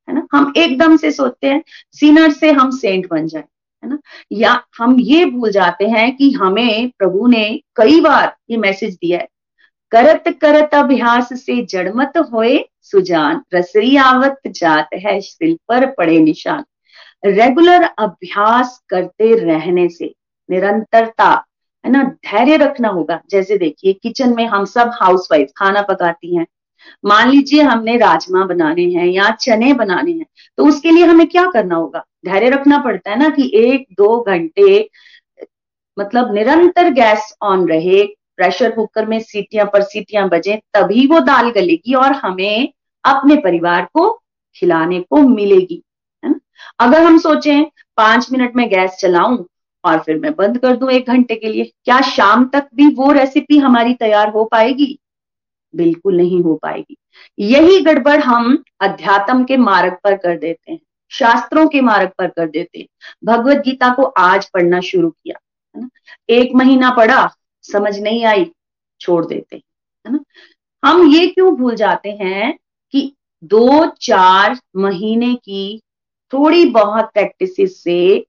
है 0.08 0.14
ना? 0.14 0.26
हम 0.32 0.52
एकदम 0.56 0.96
से 0.96 1.10
सोचते 1.10 1.46
हैं, 1.46 1.62
सीनर 1.92 2.32
से 2.32 2.50
हम 2.52 2.70
सेंट 2.70 3.08
बन 3.10 3.26
जाए। 3.26 3.44
है 3.82 3.90
ना? 3.90 3.98
या 4.32 4.60
हम 4.78 4.96
ये 5.00 5.24
भूल 5.24 5.50
जाते 5.50 5.86
हैं 5.86 6.16
कि 6.16 6.30
हमें 6.32 6.90
प्रभु 6.98 7.26
ने 7.26 7.44
कई 7.76 8.00
बार 8.00 8.36
ये 8.50 8.56
मैसेज 8.56 8.94
दिया 8.94 9.18
है। 9.18 9.28
करत 9.92 10.24
करत 10.40 10.74
अभ्यास 10.74 11.28
से 11.34 11.62
जड़मत 11.64 12.12
होए 12.32 12.58
सुजान, 12.82 13.42
रसरी 13.54 13.96
आवत 13.96 14.40
जात 14.48 14.88
है 14.94 15.20
सिल 15.20 15.58
पर 15.68 15.86
पड़े 15.90 16.18
निशान। 16.18 16.64
रेगुलर 17.24 17.82
अभ्यास 17.98 18.78
करते 18.88 19.34
रहने 19.34 19.88
से 19.88 20.14
निरंतरता, 20.48 21.30
है 21.84 21.90
ना, 21.92 22.02
धैर्य 22.04 22.56
रखना 22.56 22.88
होगा। 22.88 23.20
जैसे 23.30 23.56
देखिए, 23.58 23.92
किचन 23.92 24.34
में 24.36 24.46
हम 24.46 24.64
सब 24.64 24.90
हाउसवाइफ 24.94 25.48
खाना 25.56 25.82
पकाती 25.82 26.36
हैं। 26.36 26.46
मान 27.04 27.30
लीजिए 27.30 27.62
हमने 27.62 27.96
राजमा 27.96 28.44
बनाने 28.46 28.82
हैं 28.90 29.06
या 29.06 29.30
चने 29.30 29.72
बनाने 29.72 30.12
हैं 30.12 30.26
तो 30.58 30.66
उसके 30.66 30.90
लिए 30.90 31.04
हमें 31.04 31.26
क्या 31.26 31.44
करना 31.46 31.74
होगा? 31.74 32.04
धैर्य 32.24 32.48
रखना 32.50 32.78
पड़ता 32.78 33.10
है 33.10 33.18
ना 33.18 33.28
कि 33.28 33.50
एक, 33.54 33.86
दो 33.92 34.20
घंटे 34.22 34.88
मतलब 35.96 36.32
निरंतर 36.34 36.90
गैस 36.90 37.32
ऑन 37.42 37.68
रहे 37.68 38.04
प्रेशर 38.36 38.70
कुकर 38.70 39.06
में 39.06 39.18
सीटियाँ 39.20 39.66
पर 39.72 39.82
सीटियाँ 39.82 40.28
बजे, 40.28 40.56
तभी 40.74 41.06
वो 41.06 41.20
दाल 41.20 41.50
गलेगी 41.50 41.94
और 41.94 42.12
हमें 42.14 42.72
अपने 43.04 43.36
परिवार 43.36 43.88
को 43.94 44.10
खिलाने 44.56 45.00
को 45.00 45.22
मिलेगी, 45.28 45.82
है 46.24 46.30
ना? 46.30 46.38
अगर 46.80 47.02
हम 47.02 47.18
सोचें, 47.18 47.64
पाँच 47.96 48.28
मिनट 48.32 48.56
में 48.56 48.68
गैस 48.68 48.96
चलाऊं 49.00 49.44
और 49.84 49.98
फिर 49.98 50.18
मैं 50.18 50.34
बंद 50.34 50.58
कर 50.58 50.76
दूँ 50.76 50.90
एक 50.90 51.06
घंटे 51.06 51.34
के 51.34 51.48
लिए, 51.48 51.64
क्या 51.84 52.00
शाम 52.00 52.48
तक 52.48 52.68
भी 52.74 52.88
वो 52.94 53.10
रेसिपी 53.12 53.58
हमारी 53.58 53.94
तैयार 53.94 54.30
हो 54.30 54.44
पाएगी? 54.44 54.98
बिल्कुल 55.74 56.16
नहीं 56.16 56.42
हो 56.42 56.54
पाएगी। 56.54 56.96
यही 57.38 57.80
गड़बड़ 57.80 58.18
हम 58.20 58.62
अध्यात्म 58.80 59.44
के 59.44 59.56
मार्ग 59.56 59.96
पर 60.04 60.16
कर 60.16 60.38
देते 60.38 60.72
हैं। 60.72 60.80
शास्त्रों 61.10 61.68
के 61.68 61.80
मार्ग 61.80 62.10
पर 62.18 62.28
कर 62.28 62.48
देते। 62.48 62.88
भगवत 63.24 63.56
गीता 63.56 63.92
को 63.94 64.02
आज 64.02 64.48
पढ़ना 64.48 64.80
शुरू 64.80 65.10
किया, 65.10 65.38
है 65.76 65.82
ना? 65.82 65.88
एक 66.28 66.54
महीना 66.54 66.90
पढ़ा, 66.90 67.30
समझ 67.62 67.98
नहीं 67.98 68.24
आई, 68.24 68.50
छोड़ 69.00 69.24
देते, 69.26 69.56
है 70.06 70.12
ना? 70.12 70.20
हम 70.84 71.06
ये 71.08 71.26
क्यों 71.26 71.54
भूल 71.56 71.74
जाते 71.74 72.10
हैं 72.10 72.58
कि 72.92 73.12
दो 73.44 73.86
चार 74.00 74.58
महीने 74.76 75.34
की 75.34 75.80
थोड़ी 76.32 76.64
बहुत 76.64 77.10
प्रैक्टिस 77.14 77.82
से 77.82 78.26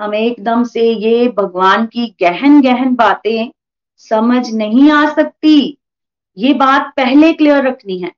हम 0.00 0.14
एकदम 0.14 0.64
से 0.64 0.90
ये 0.92 1.28
भगवान 1.28 1.86
की 1.86 2.06
गहन 2.20 2.60
गहन 2.62 2.94
बातें 2.94 3.50
समझ 3.98 4.50
नहीं 4.50 4.90
आ 4.90 5.14
सकती। 5.14 5.78
ये 6.36 6.54
बात 6.54 6.92
पहले 6.96 7.32
क्लियर 7.32 7.66
रखनी 7.66 7.98
है। 7.98 8.12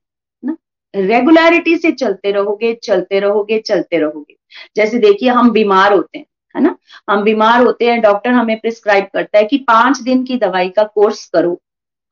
रेगुलरिटी 0.95 1.77
से 1.77 1.91
चलते 1.91 2.31
रहोगे 2.31 2.73
चलते 2.73 3.19
रहोगे 3.19 3.59
चलते 3.59 3.97
रहोगे। 3.97 4.35
जैसे 4.75 4.99
देखिए, 4.99 5.29
हम 5.29 5.51
बीमार 5.51 5.93
होते 5.93 6.17
हैं, 6.17 6.25
है 6.55 6.63
ना? 6.63 6.75
हम 7.09 7.23
बीमार 7.23 7.61
होते 7.61 7.85
हैं, 7.85 8.01
डॉक्टर 8.01 8.31
हमें 8.31 8.59
प्रिस्क्राइब 8.59 9.07
करता 9.13 9.37
है 9.37 9.45
कि 9.45 9.57
पाँच 9.57 10.01
दिन 10.01 10.23
की 10.23 10.37
दवाई 10.37 10.69
का 10.69 10.83
कोर्स 10.83 11.25
करो। 11.29 11.61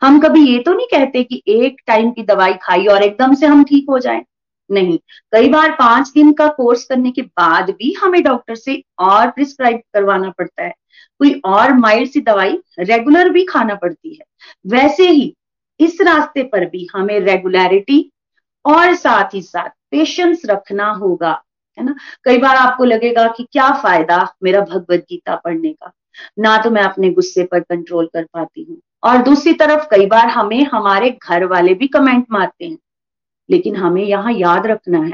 हम 0.01 0.19
कभी 0.19 0.45
ये 0.47 0.59
तो 0.59 0.73
नहीं 0.73 0.87
कहते 0.87 1.23
कि 1.23 1.41
एक 1.47 1.81
टाइम 1.87 2.11
की 2.11 2.23
दवाई 2.23 2.53
खाई 2.53 2.85
और 2.85 3.03
एकदम 3.03 3.33
से 3.35 3.45
हम 3.45 3.63
ठीक 3.63 3.85
हो 3.89 3.99
जाए। 3.99 4.25
नहीं, 4.71 4.97
कई 5.31 5.49
बार 5.49 5.71
पाँच 5.71 6.11
दिन 6.13 6.31
का 6.33 6.47
कोर्स 6.47 6.83
करने 6.83 7.11
के 7.11 7.21
बाद 7.21 7.69
भी 7.69 7.93
हमें 7.93 8.23
डॉक्टर 8.23 8.55
से 8.55 8.83
और 8.99 9.29
प्रिस्क्राइब 9.31 9.81
करवाना 9.93 10.29
पड़ता 10.29 10.63
है। 10.63 10.73
कोई 11.19 11.41
और 11.45 11.73
माइल्ड 11.73 12.09
सी 12.09 12.21
दवाई 12.21 12.59
रेगुलर 12.79 13.29
भी 13.29 13.45
खाना 13.45 13.75
पड़ती 13.75 14.13
है। 14.13 14.25
वैसे 14.67 15.09
ही 15.09 15.35
इस 15.79 16.01
रास्ते 16.01 16.43
पर 16.43 16.65
भी 16.65 16.87
हमें 16.93 17.19
रेगुलरिटी 17.19 18.11
और 18.65 18.95
साथ 18.95 19.33
ही 19.33 19.41
साथ 19.41 19.69
पेशेंस 19.91 20.41
रखना 20.45 20.91
होगा, 20.91 21.43
है 21.79 21.85
ना? 21.85 21.95
कई 22.23 22.37
बार 22.37 22.55
आपको 22.55 22.83
लगेगा 22.83 23.27
कि 23.27 23.47
क्या 23.51 23.71
फ़ायदा 23.71 24.35
मेरा 24.43 24.61
भगवत 24.61 24.99
गीता 24.99 25.35
पढ़ने 25.35 25.73
का? 25.73 25.91
ना 26.39 26.57
तो 26.57 26.71
मैं 26.71 26.81
अपने 26.81 27.09
गुस्से 27.09 27.43
पर 27.43 27.59
कंट्रोल 27.59 28.05
कर 28.05 28.23
पाती 28.23 28.63
हूँ। 28.63 28.77
और 29.03 29.17
दूसरी 29.17 29.53
तरफ़ 29.53 29.87
कई 29.91 30.05
बार 30.05 30.27
हमें 30.27 30.65
हमारे 30.65 31.17
घर 31.29 31.45
वाले 31.45 31.73
भी 31.73 31.87
कमेंट 31.87 32.25
मारते 32.31 32.65
हैं। 32.65 32.77
लेकिन 33.49 33.75
हमें 33.75 34.03
यहाँ 34.03 34.33
याद 34.33 34.67
रखना 34.67 34.99
है। 34.99 35.13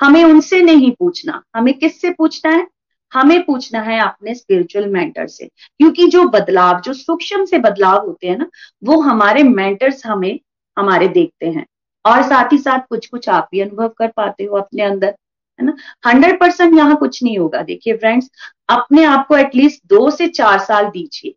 हमें 0.00 0.24
उनसे 0.24 0.62
नहीं 0.62 0.92
पूछना। 0.92 1.42
हमें 1.56 1.74
किससे 1.74 2.10
पूछना 2.10 2.52
है? 2.52 2.66
हमें 3.14 3.44
पूछना 3.44 3.80
है 3.80 4.00
अपने 4.00 4.34
स्पिरिचुअल 4.34 4.88
मेंटर 4.88 5.26
से। 5.26 5.46
क्योंकि 5.46 6.06
जो 6.06 6.24
बदलाव, 6.24 6.80
जो 6.80 6.92
सूक्ष्म 6.92 7.44
से 7.44 7.58
बदलाव 7.58 8.06
होते 8.06 8.26
हैं 8.26 8.38
ना, 8.38 8.46
वो 8.84 9.00
हमारे 9.00 9.42
मेंटर्स 9.42 10.06
हमें, 10.06 10.40
हमारे 10.78 11.08
देखते 11.08 11.46
हैं। 11.46 11.66
और 12.06 12.22
साथ 12.22 12.52
ही 12.52 12.58
साथ 12.58 12.78
कुछ 12.88 13.06
कुछ 13.06 13.28
आप 13.28 13.48
भी 13.52 13.60
अनुभव 13.60 13.88
कर 13.88 14.08
पाते 14.08 14.44
हो 14.44 14.56
अपने 14.56 14.82
अंदर, 14.82 15.14
है 15.60 15.66
ना? 15.66 15.76
हंड्रेड 16.06 16.40
परसेंट 16.40 16.74
यहाँ 16.74 16.96
कुछ 16.96 17.22
नहीं 17.22 17.38
होगा। 17.38 17.62
देखिए 17.62 17.96
फ्रेंड्स 17.96 18.30
अपने 18.68 19.04
आप 19.04 19.26
को 19.26 19.36
एटलीस्ट 19.36 19.82
दो 19.86 20.10
से 20.10 20.28
चार 20.28 20.58
साल 20.58 20.84
दीजिए। 20.84 21.34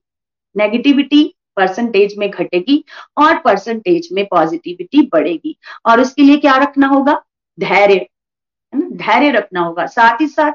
नेगेटिविटी 0.58 1.36
परसेंटेज 1.56 2.16
में 2.18 2.30
घटेगी 2.30 2.84
और 3.18 3.38
परसेंटेज 3.38 4.10
में 4.12 4.26
पॉजिटिविटी 4.26 5.10
बढ़ेगी। 5.14 5.58
और 5.86 6.02
उसके 6.02 6.22
लिए 6.22 6.38
क्या 6.38 6.58
रखना 6.58 6.88
होगा? 6.88 7.24
धैर्य, 7.60 7.94
है 7.94 8.80
ना? 8.80 8.90
धैर्य 8.92 9.32
रखना 9.32 9.62
होगा। 9.62 9.86
साथ 9.86 10.22
ही 10.22 10.28
साथ 10.28 10.52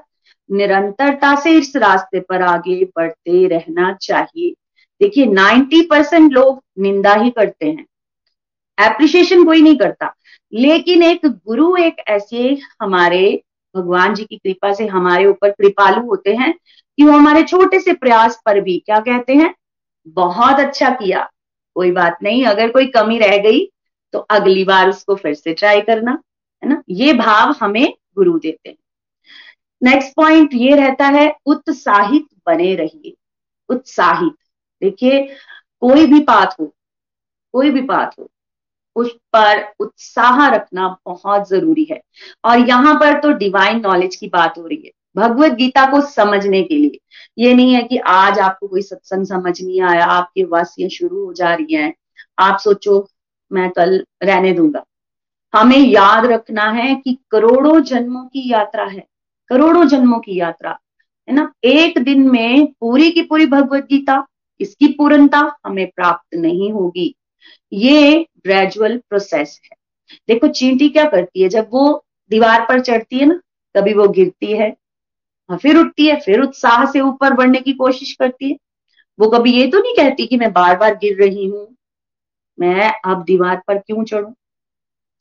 निरंतरता 0.51 1.41
से 1.41 1.51
इस 1.51 1.77
रास्ते 1.77 2.21
पर 2.21 2.43
आगे 2.43 2.85
बढ़ते 2.85 3.47
रहना 3.47 3.93
चाहिए। 3.93 4.55
देखिए 5.01 5.27
90 5.27 5.83
परसेंट 5.83 6.33
लोग 6.33 6.63
निंदा 6.79 7.15
ही 7.15 7.31
करते 7.31 7.67
हैं। 7.67 7.87
एप्रिशिएशन 8.79 9.45
कोई 9.45 9.63
नहीं 9.63 9.77
करता। 9.77 10.15
लेकिन 10.53 11.03
एक 11.03 11.27
गुरु, 11.27 11.77
एक 11.77 12.01
ऐसे 12.09 12.59
हमारे, 12.83 13.43
भगवान 13.75 14.15
जी 14.15 14.25
की 14.25 14.37
कृपा 14.37 14.73
से 14.73 14.87
हमारे 14.87 15.27
ऊपर 15.27 15.51
कृपालु 15.51 16.07
होते 16.07 16.35
हैं 16.35 16.53
कि 16.53 17.05
वो 17.05 17.13
हमारे 17.13 17.43
छोटे 17.43 17.81
से 17.81 17.93
प्रयास 17.93 18.41
पर 18.47 18.61
भी, 18.61 18.79
क्या 18.79 18.99
कहते 19.01 19.35
हैं? 19.35 19.55
बहुत 20.09 20.61
अच्छा 20.61 20.91
किया। 20.91 21.29
कोई 21.77 21.91
बात 21.93 22.19
नहीं, 22.23 22.45
अगर 22.45 22.71
कोई 22.71 22.87
कमी 22.87 23.19
रह 23.19 23.37
गई 23.39 23.65
तो 24.15 24.19
अगली 24.21 24.65
बार 24.65 24.89
उसको 24.89 25.15
फिर 25.15 25.35
से 25.35 25.53
ट्राई 25.55 25.81
करना, 25.81 26.13
है 26.63 26.69
ना? 26.69 26.83
ये 26.89 27.13
भाव 27.13 27.55
हमें 27.61 27.95
गुरु 28.17 28.39
देते 28.39 28.69
हैं। 28.69 28.77
नेक्स्ट 29.83 30.15
पॉइंट 30.17 30.51
ये 30.55 30.77
रहता 30.77 31.07
है, 31.07 31.35
उत्साहित 31.47 32.27
बने 32.47 32.75
रहिए। 32.75 33.15
उत्साहित। 33.69 34.35
देखिए, 34.83 35.21
कोई 35.81 36.07
भी 36.07 36.21
पाठ 36.21 36.55
हो, 36.61 36.67
कोई 37.55 37.71
भी 37.71 37.83
पाठ 37.83 38.19
हो 38.19 38.31
उस 38.97 39.13
पर 39.37 39.65
उत्साह 39.81 40.49
रखना 40.49 40.97
बहुत 41.07 41.49
ज़रूरी 41.49 41.87
है। 41.91 42.01
और 42.45 42.59
यहाँ 42.59 42.95
पर 42.95 43.21
तो 43.21 43.33
डिवाइन 43.33 43.81
नॉलेज 43.81 44.17
की 44.17 44.29
बात 44.29 44.59
हो 44.59 44.67
रही 44.67 44.83
है। 44.85 44.91
भगवत 45.17 45.53
गीता 45.53 45.91
को 45.91 46.01
समझने 46.01 46.63
के 46.63 46.77
लिए। 46.77 46.99
ये 47.39 47.55
नहीं 47.55 47.75
है 47.75 47.83
कि 47.83 47.97
आज 47.97 48.39
आपको 48.39 48.69
कोई 48.69 48.83
सत्संग 48.83 49.27
समझ 49.27 49.63
नहीं 49.63 49.81
आया, 49.81 50.05
आपकी 50.05 50.45
वासियाँ 50.45 50.89
शुरू 50.91 51.25
हो 51.27 51.33
जा 51.33 51.55
रही 51.55 51.75
हैं। 51.75 51.95
आप 52.39 52.59
सोचो, 52.59 53.09
मैं 53.53 53.71
कल 53.71 54.05
रहने 54.23 54.53
दूँगा। 54.53 54.85
हमें 55.55 55.79
याद 55.79 56.27
रखना 56.27 56.71
है 56.71 56.95
कि 56.95 57.19
करोड़ों 57.31 57.81
जन्मों 57.81 58.25
की 58.25 58.53
यात्रा 58.53 58.85
है। 58.85 59.05
करोड़ों 59.49 59.85
जन्मों 59.85 60.19
की 60.19 60.39
यात्रा, 60.39 60.79
है 61.29 61.35
ना? 61.35 61.53
एक 61.65 61.99
दिन 61.99 62.31
में 62.31 62.67
पूरी 62.81 63.11
की 63.11 63.23
पूरी 63.23 63.47
भगवत 63.47 63.85
गीता, 63.85 64.27
इसकी 64.61 64.87
पूर्णता 64.89 65.57
हमें 65.67 65.87
प्राप्त 65.97 66.35
नहीं 66.35 66.73
होगी। 66.73 67.15
ये 67.73 68.27
ग्रेजुअल 68.45 68.97
प्रोसेस 69.09 69.61
है। 69.65 69.77
देखो, 70.29 70.49
चींटी 70.49 70.89
क्या 70.89 71.05
करती 71.05 71.43
है? 71.43 71.49
जब 71.49 71.69
वो 71.73 72.05
दीवार 72.31 72.65
पर 72.69 72.81
चढ़ती 72.81 73.19
है 73.19 73.27
ना 73.27 73.41
कभी 73.75 73.95
वो 73.95 74.09
गिरती 74.11 74.53
है 74.53 74.75
फिर 75.51 75.77
उठती 75.77 76.07
है, 76.07 76.19
फिर 76.21 76.41
उत्साह 76.41 76.85
से 76.93 77.01
ऊपर 77.01 77.33
बढ़ने 77.33 77.61
की 77.61 77.73
कोशिश 77.75 78.13
करती 78.13 78.51
है। 78.51 78.57
वो 79.19 79.29
कभी 79.31 79.53
ये 79.53 79.67
तो 79.67 79.79
नहीं 79.79 79.95
कहती 79.97 80.27
कि 80.27 80.37
मैं 80.37 80.53
बार 80.53 80.77
बार 80.79 80.95
गिर 80.95 81.19
रही 81.19 81.47
हूँ, 81.47 81.67
मैं 82.59 82.93
अब 83.05 83.25
दीवार 83.25 83.63
पर 83.67 83.79
क्यों 83.79 84.05
चढ़ू? 84.05 84.35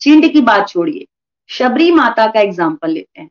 चींट 0.02 0.32
की 0.34 0.42
बात 0.42 0.68
छोड़िए। 0.70 1.06
शबरी 1.50 1.92
माता 1.92 2.28
का 2.28 2.40
एग्ज़ाम्पल 2.40 2.92
लेते 2.92 3.22
हैं। 3.22 3.30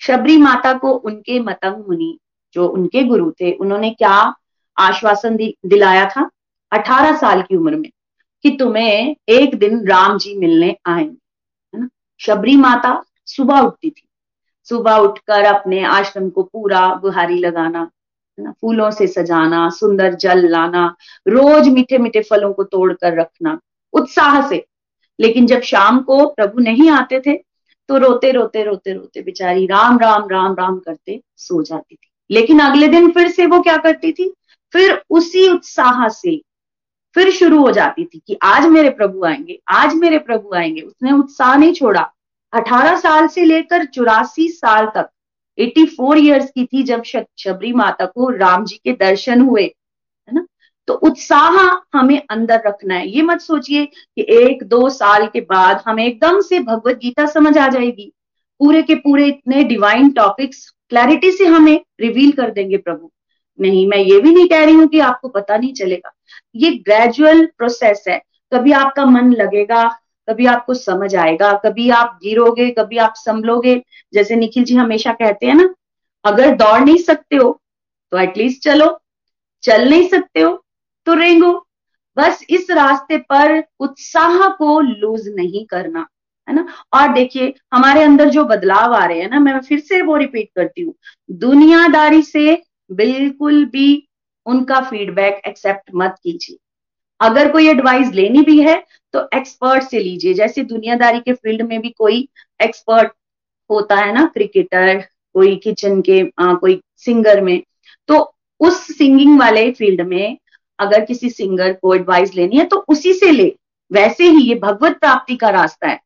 शबरी 0.00 0.36
माता 0.36 0.72
को 0.72 0.90
उनके 0.90 1.38
मतंग 1.40 1.84
मुनि, 1.88 2.18
जो 2.54 2.68
उनके 2.68 3.02
गुरु 3.04 3.30
थे, 3.30 3.52
उन्होंने 3.52 3.90
क्या 3.90 4.34
आश्वासन 4.76 5.36
दिलाया 5.36 6.04
था? 6.06 6.28
अठारह 6.72 7.16
साल 7.16 7.42
की 7.42 7.56
उम्र 7.56 7.76
में। 7.76 7.90
कि 8.44 8.50
तुम्हें 8.50 9.16
एक 9.28 9.54
दिन 9.54 9.86
राम 9.86 10.18
जी 10.18 10.34
मिलने 10.38 10.76
आएँगे, 10.86 11.16
है 11.74 11.80
ना? 11.80 11.88
शबरी 12.20 12.56
माता 12.56 13.02
सुबह 13.26 13.60
उठती 13.60 13.90
थी। 13.90 14.02
सुबह 14.68 14.96
उठकर 14.96 15.44
अपने 15.44 15.82
आश्रम 15.84 16.28
को 16.30 16.42
पूरा 16.42 16.86
बुहारी 16.94 17.38
लगाना, 17.38 17.80
है 18.38 18.44
ना? 18.44 18.52
फूलों 18.60 18.90
से 18.90 19.06
सजाना, 19.06 19.68
सुंदर 19.70 20.14
जल 20.14 20.48
लाना, 20.48 20.86
रोज 21.28 21.68
मीठे 21.68 21.98
मीठे 21.98 22.22
फलों 22.22 22.52
को 22.52 22.64
तोड़कर 22.64 23.18
रखना, 23.20 23.58
उत्साह 23.92 24.48
से। 24.48 24.64
लेकिन 25.20 25.46
जब 25.46 25.60
शाम 25.60 25.98
को 26.00 26.26
प्रभु 26.26 26.60
नहीं 26.60 26.90
आते 26.90 27.20
थे 27.20 27.32
तो 27.88 27.96
रोते 27.96 28.30
रोते 28.32 28.62
रोते 28.64 28.92
रोते 28.92 29.22
बेचारी 29.22 29.66
राम 29.66 29.98
राम 29.98 30.28
राम 30.28 30.54
राम 30.54 30.78
करते 30.78 31.20
सो 31.36 31.62
जाती 31.62 31.94
थी। 31.94 32.08
लेकिन 32.30 32.60
अगले 32.60 32.88
दिन 32.88 33.10
फिर 33.10 33.28
से 33.28 33.46
वो 33.46 33.60
क्या 33.60 33.76
करती 33.76 34.12
थी? 34.12 34.34
फिर 34.72 35.02
उसी 35.10 35.48
उत्साह 35.48 36.08
से 36.08 36.40
फिर 37.14 37.30
शुरू 37.30 37.60
हो 37.60 37.70
जाती 37.70 38.04
थी 38.04 38.22
कि 38.26 38.36
आज 38.42 38.66
मेरे 38.66 38.90
प्रभु 38.90 39.24
आएँगे, 39.24 39.60
आज 39.68 39.94
मेरे 39.94 40.18
प्रभु 40.18 40.54
आएँगे। 40.54 40.80
उसने 40.80 41.12
उत्साह 41.12 41.56
नहीं 41.56 41.72
छोड़ा। 41.72 42.12
अठारह 42.52 42.96
साल 42.96 43.26
से 43.28 43.44
लेकर 43.44 43.84
चौरासी 43.84 44.48
साल 44.48 44.86
तक 44.86 45.08
84 45.58 46.16
इयर्स 46.16 46.50
की 46.50 46.64
थी 46.66 46.82
जब 46.82 47.02
शबरी 47.04 47.72
माता 47.72 48.06
को 48.06 48.28
राम 48.30 48.64
जी 48.64 48.76
के 48.76 48.92
दर्शन 48.92 49.40
हुए, 49.40 49.62
है 49.62 50.34
ना? 50.34 50.46
तो 50.86 50.94
उत्साह 50.94 51.80
हमें 51.98 52.22
अंदर 52.30 52.62
रखना 52.66 52.94
है। 52.94 53.08
ये 53.08 53.22
मत 53.22 53.40
सोचिए 53.40 53.84
कि 53.86 54.26
एक, 54.28 54.62
दो 54.62 54.88
साल 54.90 55.26
के 55.26 55.40
बाद 55.40 55.82
हमें 55.86 56.06
एकदम 56.06 56.40
से 56.40 56.60
भगवत 56.60 56.96
गीता 56.96 57.26
समझ 57.26 57.58
आ 57.58 57.68
जाएगी। 57.68 58.12
पूरे 58.58 58.82
के 58.82 58.94
पूरे 58.94 59.26
इतने 59.26 59.64
डिवाइन 59.64 60.10
टॉपिक्स 60.10 60.74
क्लैरिटी 60.88 61.32
से 61.32 61.46
हमें 61.46 61.80
रिवील 62.00 62.32
कर 62.32 62.50
देंगे 62.50 62.76
प्रभु। 62.76 63.12
नहीं, 63.60 63.86
मैं 63.88 63.98
ये 63.98 64.20
भी 64.20 64.32
नहीं 64.34 64.48
कह 64.48 64.64
रही 64.64 64.74
हूँ 64.74 64.86
कि 64.88 65.00
आपको 65.00 65.28
पता 65.28 65.56
नहीं 65.56 65.72
चलेगा। 65.74 66.12
ये 66.56 66.70
ग्रेजुअल 66.78 67.44
प्रोसेस 67.58 68.04
है। 68.08 68.20
कभी 68.52 68.72
आपका 68.72 69.04
मन 69.04 69.32
लगेगा, 69.32 69.88
कभी 70.28 70.46
आपको 70.46 70.74
समझ 70.74 71.14
आएगा, 71.16 71.52
कभी 71.64 71.88
आप 71.90 72.18
गिरोगे, 72.22 72.70
कभी 72.70 72.98
आप 72.98 73.14
संभलोगे। 73.16 73.82
जैसे 74.14 74.36
निखिल 74.36 74.64
जी 74.64 74.74
हमेशा 74.74 75.12
कहते 75.12 75.46
हैं 75.46 75.54
ना, 75.54 75.74
अगर 76.24 76.54
दौड़ 76.56 76.80
नहीं 76.80 76.98
सकते 76.98 77.36
हो 77.36 77.60
तो 78.12 78.18
एटलीस्ट 78.18 78.62
चलो। 78.62 78.98
चल 79.62 79.88
नहीं 79.90 80.08
सकते 80.08 80.40
हो 80.40 80.52
तो 81.06 81.14
रेंगो। 81.14 81.52
बस 82.16 82.44
इस 82.50 82.70
रास्ते 82.70 83.16
पर 83.18 83.62
उत्साह 83.80 84.48
को 84.48 84.80
लूज 84.80 85.28
नहीं 85.28 85.64
करना, 85.66 86.06
है 86.48 86.54
ना? 86.54 86.66
और 86.92 87.12
देखिए, 87.12 87.54
हमारे 87.72 88.02
अंदर 88.02 88.28
जो 88.28 88.44
बदलाव 88.44 88.94
आ 88.94 89.04
रहे 89.04 89.20
हैं 89.20 89.28
ना, 89.30 89.38
मैं 89.40 89.60
फिर 89.60 89.80
से 89.80 90.00
वो 90.02 90.16
रिपीट 90.16 90.48
करती 90.56 90.82
हूँ। 90.82 90.94
दुनियादारी 91.30 92.22
से 92.22 92.62
बिल्कुल 92.90 93.64
भी 93.64 93.86
उनका 94.46 94.80
फीडबैक 94.80 95.40
एक्सेप्ट 95.46 95.90
मत 95.94 96.14
कीजिए। 96.24 96.56
अगर 97.20 97.50
कोई 97.52 97.68
एडवाइस 97.68 98.12
लेनी 98.14 98.42
भी 98.42 98.60
है 98.60 98.82
तो 99.14 99.28
एक्सपर्ट 99.34 99.82
से 99.82 99.98
लीजिए। 99.98 100.34
जैसे 100.34 100.62
दुनियादारी 100.64 101.20
के 101.20 101.32
फ़ील्ड 101.32 101.62
में 101.62 101.80
भी 101.80 101.88
कोई 101.98 102.28
एक्सपर्ट 102.60 103.12
होता 103.70 103.96
है 103.96 104.12
ना 104.14 104.24
क्रिकेटर 104.26 105.00
कोई 105.34 105.56
किचन 105.56 106.00
के 106.00 106.20
आ, 106.38 106.54
कोई 106.54 106.80
सिंगर 106.96 107.40
में 107.40 107.62
तो 108.08 108.18
उस 108.60 108.80
सिंगिंग 108.98 109.38
वाले 109.40 109.70
फ़ील्ड 109.72 110.00
में 110.00 110.36
अगर 110.78 111.04
किसी 111.04 111.30
सिंगर 111.30 111.72
को 111.72 111.94
एडवाइस 111.94 112.34
लेनी 112.34 112.56
है 112.56 112.64
तो 112.64 112.84
उसी 112.88 113.12
से 113.14 113.30
ले। 113.30 113.52
वैसे 113.90 114.24
ही 114.24 114.42
ये 114.42 114.54
भगवत 114.54 114.98
प्राप्ति 114.98 115.36
का 115.36 115.50
रास्ता 115.50 115.88
है। 115.88 115.98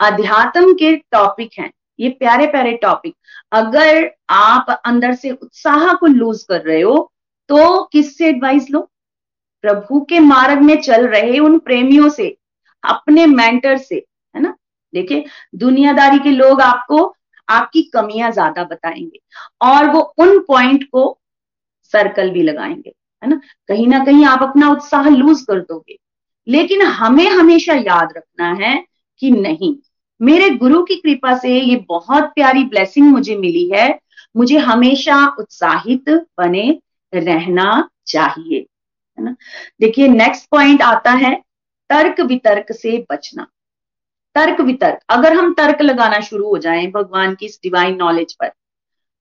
अध्यात्म 0.00 0.72
के 0.74 0.94
टॉपिक 1.12 1.50
हैं। 1.58 1.70
ये 2.00 2.08
प्यारे 2.10 2.46
प्यारे 2.46 2.72
टॉपिक 2.72 3.14
अगर 3.52 4.10
आप 4.30 4.70
अंदर 4.84 5.14
से 5.14 5.30
उत्साह 5.32 5.92
को 5.94 6.06
लूज 6.06 6.42
कर 6.42 6.60
रहे 6.62 6.80
हो 6.80 7.10
तो 7.50 7.82
किससे 7.84 8.28
एडवाइस 8.28 8.70
लो? 8.70 8.80
प्रभु 9.64 10.00
के 10.00 10.18
मार्ग 10.20 10.60
में 10.62 10.80
चल 10.82 11.06
रहे 11.06 11.38
उन 11.38 11.58
प्रेमियों 11.58 12.08
से, 12.08 12.36
अपने 12.84 13.26
मेंटर 13.26 13.76
से, 13.76 13.94
है 14.34 14.42
ना? 14.42 14.54
देखिए, 14.94 15.24
दुनियादारी 15.54 16.18
के 16.18 16.30
लोग 16.30 16.60
आपको, 16.60 17.04
आपकी 17.48 17.82
कमियाँ 17.94 18.30
ज़्यादा 18.32 18.64
बताएँगे, 18.64 19.20
और 19.62 19.90
वो 19.90 20.00
उन 20.18 20.38
पॉइंट 20.38 20.84
को 20.92 21.18
सर्कल 21.92 22.30
भी 22.30 22.42
लगाएँगे, 22.42 22.92
है 23.22 23.28
ना? 23.30 23.40
कहीं 23.68 23.86
ना 23.86 24.04
कहीं 24.04 24.24
आप 24.24 24.42
अपना 24.42 24.70
उत्साह 24.70 25.08
लूज 25.08 25.42
कर 25.42 25.60
दोगे, 25.60 25.98
लेकिन 26.46 26.82
हमें 26.82 27.28
हमेशा 27.28 27.74
याद 27.74 28.12
रखना 28.16 28.52
है 28.64 28.76
कि 29.22 29.30
नहीं 29.30 29.74
मेरे 30.22 30.50
गुरु 30.50 30.82
की 30.82 30.96
कृपा 30.96 31.36
से 31.38 31.58
ये 31.60 31.76
बहुत 31.88 32.24
प्यारी 32.24 32.64
ब्लेसिंग 32.64 33.10
मुझे 33.12 33.36
मिली 33.36 33.70
है। 33.74 33.98
मुझे 34.36 34.58
हमेशा 34.58 35.26
उत्साहित 35.38 36.08
बने 36.10 36.78
रहना 37.14 37.88
चाहिए, 38.06 38.58
है 39.18 39.24
ना? 39.24 39.36
देखिए 39.80 40.08
नेक्स्ट 40.08 40.48
पॉइंट 40.50 40.82
आता 40.82 41.10
है 41.10 41.34
तर्क 41.90 42.20
वितर्क 42.20 42.72
से 42.72 43.06
बचना। 43.12 43.46
तर्क 44.34 44.60
वितर्क, 44.60 44.98
अगर 45.08 45.32
हम 45.32 45.54
तर्क 45.54 45.82
लगाना 45.82 46.20
शुरू 46.20 46.48
हो 46.48 46.58
जाएँ 46.58 46.86
भगवान 46.86 47.34
की 47.34 47.46
इस 47.46 47.60
डिवाइन 47.62 47.96
नॉलेज 47.96 48.34
पर, 48.34 48.52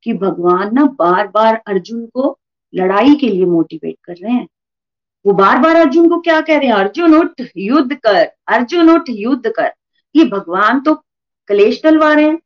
कि 0.03 0.13
भगवान 0.13 0.73
ना 0.73 0.85
बार 0.85 1.27
बार 1.27 1.61
अर्जुन 1.67 2.05
को 2.05 2.37
लड़ाई 2.75 3.15
के 3.15 3.29
लिए 3.29 3.45
मोटिवेट 3.45 3.95
कर 4.03 4.13
रहे 4.13 4.31
हैं। 4.31 4.47
वो 5.25 5.33
बार 5.33 5.57
बार 5.57 5.75
अर्जुन 5.75 6.09
को 6.09 6.19
क्या 6.19 6.41
कह 6.41 6.57
रहे 6.57 6.67
हैं? 6.67 6.75
अर्जुन 6.75 7.15
उठ, 7.15 7.41
युद्ध 7.57 7.95
कर, 7.95 8.31
अर्जुन 8.47 8.89
उठ, 8.89 9.03
युद्ध 9.09 9.49
कर। 9.49 9.73
ये 10.15 10.25
भगवान 10.25 10.79
तो 10.79 10.93
कलेश 11.49 11.81
डलवा 11.83 12.13
रहे 12.13 12.25
हैं। 12.25 12.39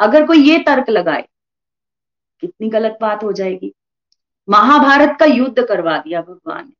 अगर 0.00 0.26
कोई 0.26 0.38
ये 0.40 0.58
तर्क 0.58 0.90
लगाए, 0.90 1.26
कितनी 2.42 2.68
गलत 2.68 2.98
बात 3.00 3.24
हो 3.24 3.32
जाएगी। 3.32 3.72
महाभारत 4.48 5.16
का 5.20 5.26
युद्ध 5.26 5.62
करवा 5.62 5.96
दिया 5.98 6.20
भगवान 6.20 6.64
ने। 6.66 6.72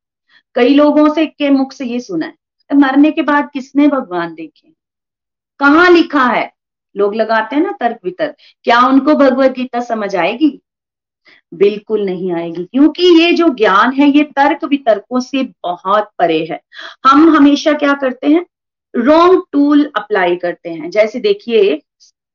कई 0.57 0.74
लोगों 0.74 1.09
से 1.14 1.27
के 1.27 1.51
मुख 1.51 1.72
से 1.72 1.85
ये 1.85 2.01
सुना 2.01 2.27
है, 2.27 2.35
मरने 2.70 3.11
के 3.11 3.22
बाद 3.22 3.51
किसने 3.53 3.88
भगवान 3.88 4.35
देखे? 4.35 4.72
कहाँ 5.61 5.90
लिखा 5.90 6.24
है? 6.24 6.53
लोग 6.94 7.14
लगाते 7.14 7.57
हैं 7.57 7.62
ना 7.62 7.72
तर्क 7.81 7.98
वितर्क। 8.05 8.37
क्या 8.64 8.81
उनको 8.81 9.14
भगवत 9.14 9.51
गीता 9.51 9.81
समझ 9.81 10.14
आएगी? 10.16 10.61
बिल्कुल 11.55 12.05
नहीं 12.05 12.33
आएगी, 12.33 12.64
क्योंकि 12.64 13.07
ये 13.14 13.33
जो 13.33 13.48
ज्ञान 13.48 13.92
है, 13.92 14.09
ये 14.09 14.22
तर्क 14.27 14.64
वितर्कों 14.64 15.20
से 15.20 15.42
बहुत 15.62 16.11
परे 16.18 16.44
है। 16.51 16.61
हम 17.07 17.29
हमेशा 17.37 17.72
क्या 17.74 17.92
करते 17.94 18.27
हैं? 18.27 18.44
रॉन्ग 18.94 19.42
टूल 19.53 19.85
अप्लाई 19.96 20.37
करते 20.37 20.70
हैं। 20.70 20.90
जैसे 20.90 21.20
देखिए, 21.20 21.74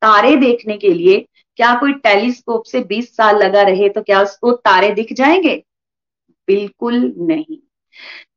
तारे 0.01 0.35
देखने 0.35 0.77
के 0.77 0.93
लिए 0.93 1.25
क्या 1.59 1.73
कोई 1.75 1.93
टेलीस्कोप 1.93 2.63
से 2.63 2.79
20 2.79 3.15
साल 3.15 3.37
लगा 3.37 3.61
रहे 3.61 3.89
तो 3.89 4.01
क्या 4.01 4.21
उसको 4.21 4.51
तारे 4.51 4.89
दिख 4.89 5.13
जाएँगे? 5.13 5.63
बिल्कुल 6.47 7.13
नहीं। 7.17 7.57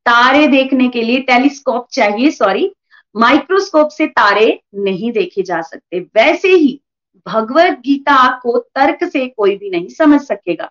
तारे 0.06 0.46
देखने 0.46 0.88
के 0.88 1.02
लिए 1.02 1.20
टेलीस्कोप 1.20 1.86
चाहिए 1.92 2.30
सॉरी 2.30 2.70
माइक्रोस्कोप 3.14 3.88
से 3.88 4.06
तारे 4.06 4.60
नहीं 4.74 5.12
देखे 5.12 5.42
जा 5.42 5.60
सकते। 5.60 6.00
वैसे 6.00 6.48
ही 6.48 6.80
भगवत 7.26 7.78
गीता 7.78 8.38
को 8.38 8.58
तर्क 8.58 9.04
से 9.04 9.26
कोई 9.26 9.56
भी 9.56 9.70
नहीं 9.70 9.88
समझ 9.88 10.20
सकेगा। 10.20 10.70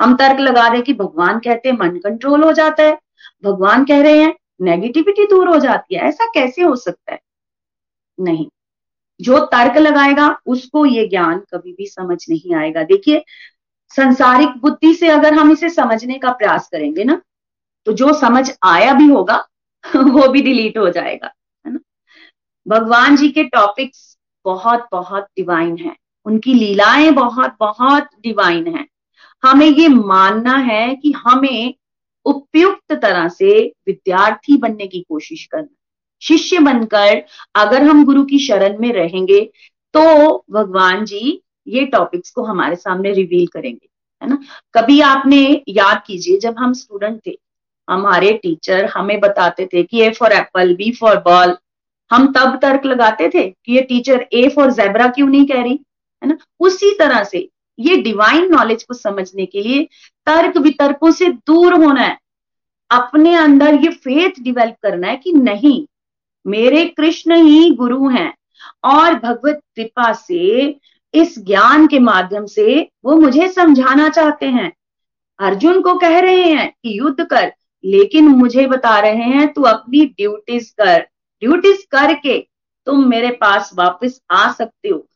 हम 0.00 0.16
तर्क 0.16 0.40
लगा 0.40 0.66
रहे 0.68 0.82
कि 0.82 0.92
भगवान 0.92 1.38
कहते 1.38 1.68
हैं, 1.68 1.76
मन 1.78 1.96
कंट्रोल 1.98 2.44
हो 2.44 2.52
जाता 2.52 2.82
है। 2.82 2.98
भगवान 3.44 3.84
कह 3.84 4.02
रहे 4.02 4.22
हैं 4.22 4.34
नेगेटिविटी 4.60 5.24
दूर 5.26 5.48
हो 5.48 5.58
जाती 5.58 5.94
है। 5.94 6.00
ऐसा 6.00 6.26
कैसे 6.26 6.62
हो 6.62 6.76
सकता 6.76 7.12
है? 7.12 7.20
नहीं। 8.20 8.48
जो 9.20 9.38
तर्क 9.38 9.76
लगाएगा, 9.76 10.36
उसको 10.46 10.86
ये 10.86 11.08
ज्ञान 11.08 11.38
कभी 11.38 11.72
भी 11.72 11.86
समझ 11.86 12.26
नहीं 12.30 12.54
आएगा। 12.54 12.82
देखिए, 12.82 13.24
संसारिक 13.96 14.48
बुद्धि 14.48 14.94
से 14.94 15.08
अगर 15.08 15.34
हम 15.34 15.52
इसे 15.52 15.70
समझने 15.70 16.18
का 16.18 16.32
प्रयास 16.32 16.68
करेंगे 16.68 17.04
ना 17.04 17.22
तो 17.86 17.92
जो 17.92 18.12
समझ 18.12 18.52
आया 18.62 18.92
भी 18.92 19.06
होगा, 19.06 19.48
वो 19.96 20.28
भी 20.28 20.42
डिलीट 20.42 20.78
हो 20.78 20.90
जाएगा, 20.90 21.32
है 21.66 21.72
ना? 21.72 21.78
भगवान 22.68 23.16
जी 23.16 23.28
के 23.28 23.44
टॉपिक्स 23.44 24.18
बहुत 24.44 24.88
बहुत 24.92 25.22
डिवाइन 25.22 25.76
है। 25.76 25.96
उनकी 26.24 26.54
लीलाएँ 26.54 27.10
बहुत 27.10 27.56
बहुत 27.60 28.02
डिवाइन 28.02 28.76
है। 28.76 28.86
हमें 29.42 29.66
ये 29.66 29.88
मानना 29.88 30.56
है 30.56 30.96
कि 30.96 31.12
हमें 31.12 31.74
उपयुक्त 32.26 32.92
तरह 32.94 33.28
से 33.28 33.60
विद्यार्थी 33.86 34.56
बनने 34.56 34.86
की 34.86 35.00
कोशिश 35.00 35.44
करना। 35.46 35.68
शिष्य 36.22 36.58
बनकर 36.60 37.22
अगर 37.54 37.82
हम 37.82 38.04
गुरु 38.04 38.24
की 38.24 38.38
शरण 38.38 38.78
में 38.80 38.92
रहेंगे 38.92 39.40
तो 39.94 40.44
भगवान 40.50 41.04
जी 41.04 41.40
ये 41.66 41.84
टॉपिक्स 41.86 42.30
को 42.30 42.42
हमारे 42.42 42.76
सामने 42.76 43.12
रिवील 43.12 43.46
करेंगे, 43.46 43.88
है 44.22 44.28
ना? 44.28 44.38
कभी 44.74 45.00
आपने 45.00 45.40
याद 45.68 46.02
कीजिए, 46.06 46.38
जब 46.38 46.58
हम 46.58 46.72
स्टूडेंट 46.72 47.20
थे, 47.26 47.36
हमारे 47.88 48.32
टीचर 48.32 48.84
हमें 48.86 49.18
बताते 49.20 49.66
थे 49.66 49.82
कि 49.82 50.00
A 50.02 50.10
for 50.10 50.32
apple 50.32 50.74
B 50.76 50.90
for 50.92 51.16
ball 51.20 51.56
हम 52.10 52.26
तब 52.32 52.58
तर्क 52.62 52.84
लगाते 52.86 53.28
थे 53.28 53.42
कि 53.42 53.72
ये 53.72 53.82
टीचर 53.82 54.26
ए 54.32 54.48
फॉर 54.48 54.70
जेबरा 54.72 55.06
क्यों 55.08 55.28
नहीं 55.28 55.46
कह 55.46 55.62
रही, 55.62 55.78
है 56.22 56.28
ना? 56.28 56.36
उसी 56.60 56.94
तरह 56.98 57.22
से 57.24 57.48
ये 57.78 57.96
डिवाइन 58.02 58.50
नॉलेज 58.50 58.82
को 58.84 58.94
समझने 58.94 59.46
के 59.46 59.60
लिए 59.60 59.86
तर्क 60.26 60.56
वितर्कों 60.56 61.10
से 61.10 61.28
दूर 61.28 61.74
होना 61.74 62.00
है। 62.00 62.18
अपने 62.90 63.34
अंदर 63.34 63.74
ये 63.74 63.88
फेथ 63.88 64.30
डिवेल्प 64.40 64.74
करना 64.82 65.08
है 65.08 65.16
कि 65.16 65.32
नहीं, 65.32 65.86
मेरे 66.46 66.84
कृष्ण 66.84 67.34
ही 67.34 67.70
गुरु 67.70 68.08
हैं 68.08 68.34
और 68.84 69.14
भगवत 69.14 69.60
कृपा 69.76 70.12
से, 70.12 70.76
इस 71.14 71.38
ज्ञान 71.38 71.86
के 71.86 71.98
माध्यम 71.98 72.46
से 72.46 72.88
वो 73.04 73.16
मुझे 73.16 73.48
समझाना 73.48 74.08
चाहते 74.08 74.46
हैं। 74.46 74.72
अर्जुन 75.38 75.80
को 75.80 75.94
कह 75.94 76.20
रहे 76.20 76.42
हैं 76.42 76.70
कि 76.70 76.98
युद्ध 76.98 77.24
कर, 77.24 77.52
लेकिन 77.84 78.28
मुझे 78.28 78.66
बता 78.66 78.98
रहे 79.00 79.22
हैं, 79.22 79.52
तू 79.52 79.62
अपनी 79.62 80.04
ड्यूटीज़ 80.06 80.72
कर। 80.78 81.00
ड्यूटीज़ 81.40 81.80
करके 81.90 82.48
तुम 82.86 83.08
मेरे 83.08 83.30
पास 83.30 83.70
वापस 83.74 84.20
आ 84.30 84.52
सकते 84.52 84.88
हो। 84.88 85.06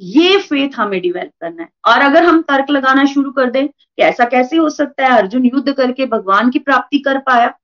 ये 0.00 0.38
फेथ 0.38 0.70
हमें 0.76 1.00
डिवेल्प 1.00 1.32
करना 1.40 1.62
है। 1.62 1.68
और 1.84 2.00
अगर 2.00 2.24
हम 2.24 2.42
तर्क 2.42 2.70
लगाना 2.70 3.04
शुरू 3.04 3.30
कर 3.30 3.50
दें 3.50 3.68
कि 3.68 4.02
ऐसा 4.02 4.24
कैसे 4.24 4.56
हो 4.56 4.68
सकता 4.68 5.06
है? 5.06 5.18
अर्जुन 5.18 5.44
युद्ध 5.44 5.72
करके 5.72 6.06
भगवान 6.06 6.50
की 6.50 6.58
प्राप्ति 6.58 6.98
कर 6.98 7.18
पाया। 7.18 7.54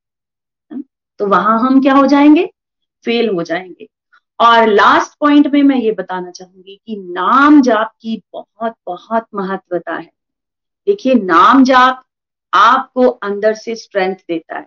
तो 1.18 1.26
वहाँ 1.26 1.60
हम 1.60 1.82
क्या 1.82 1.94
हो 1.94 2.06
जाएँगे? 2.06 2.50
फेल 3.04 3.28
हो 3.28 3.42
जाएँगे। 3.42 3.88
और 4.40 4.66
लास्ट 4.66 5.12
पॉइंट 5.20 5.46
में 5.46 5.62
मैं 5.62 5.76
ये 5.76 5.92
बताना 5.92 6.30
चाहूँगी 6.30 6.80
कि 6.86 6.96
नाम 6.96 7.62
जाप 7.62 7.92
की 8.00 8.22
बहुत 8.32 8.74
बहुत 8.86 9.26
महत्वता 9.34 9.94
है। 9.94 10.10
देखिए 10.86 11.14
नाम 11.14 11.64
जाप 11.64 12.02
आपको 12.52 13.08
अंदर 13.08 13.54
से 13.54 13.74
स्ट्रेंथ 13.74 14.14
देता 14.14 14.58
है। 14.58 14.66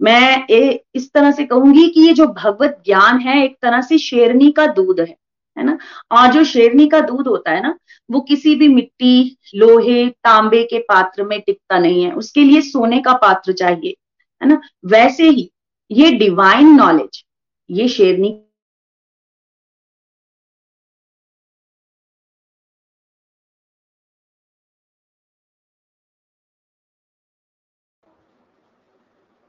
मैं 0.00 0.46
ए, 0.50 0.84
इस 0.94 1.12
तरह 1.12 1.30
से 1.30 1.44
कहूँगी 1.44 1.88
कि 1.88 2.00
ये 2.00 2.12
जो 2.12 2.26
भगवत 2.26 2.82
ज्ञान 2.86 3.20
है 3.20 3.44
एक 3.44 3.56
तरह 3.62 3.80
से 3.80 3.98
शेरनी 3.98 4.50
का 4.50 4.66
दूध 4.66 5.00
है। 5.00 5.16
है 5.58 5.64
ना? 5.64 5.78
और 6.12 6.32
जो 6.32 6.44
शेरनी 6.44 6.86
का 6.88 7.00
दूध 7.00 7.28
होता 7.28 7.50
है 7.50 7.62
ना, 7.62 7.76
वो 8.10 8.20
किसी 8.20 8.54
भी 8.54 8.68
मिट्टी, 8.68 9.38
लोहे, 9.54 10.08
तांबे 10.08 10.62
के 10.64 10.78
पात्र 10.78 11.24
में 11.24 11.40
टिकता 11.40 11.78
नहीं 11.78 12.04
है। 12.04 12.12
उसके 12.12 12.44
लिए 12.44 12.60
सोने 12.60 13.00
का 13.00 13.12
पात्र 13.12 13.52
चाहिए, 13.52 13.94
है 14.42 14.48
ना? 14.48 14.60
वैसे 14.86 15.28
ही 15.28 15.50
ये 15.90 16.10
डिवाइन 16.10 16.74
नॉलेज 16.76 17.24
ये 17.70 17.88
शेरनी 17.88 18.44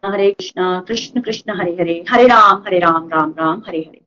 हरे 0.03 0.31
कृष्णा, 0.31 0.81
कृष्ण 0.87 1.21
कृष्ण, 1.21 1.59
हरे 1.61 1.71
हरे 1.71 2.03
हरे 2.09 2.27
राम 2.27 2.63
हरे 2.67 2.79
राम 2.79 3.09
राम 3.09 3.33
राम, 3.39 3.63
हरे 3.67 3.79
हरे। 3.79 3.98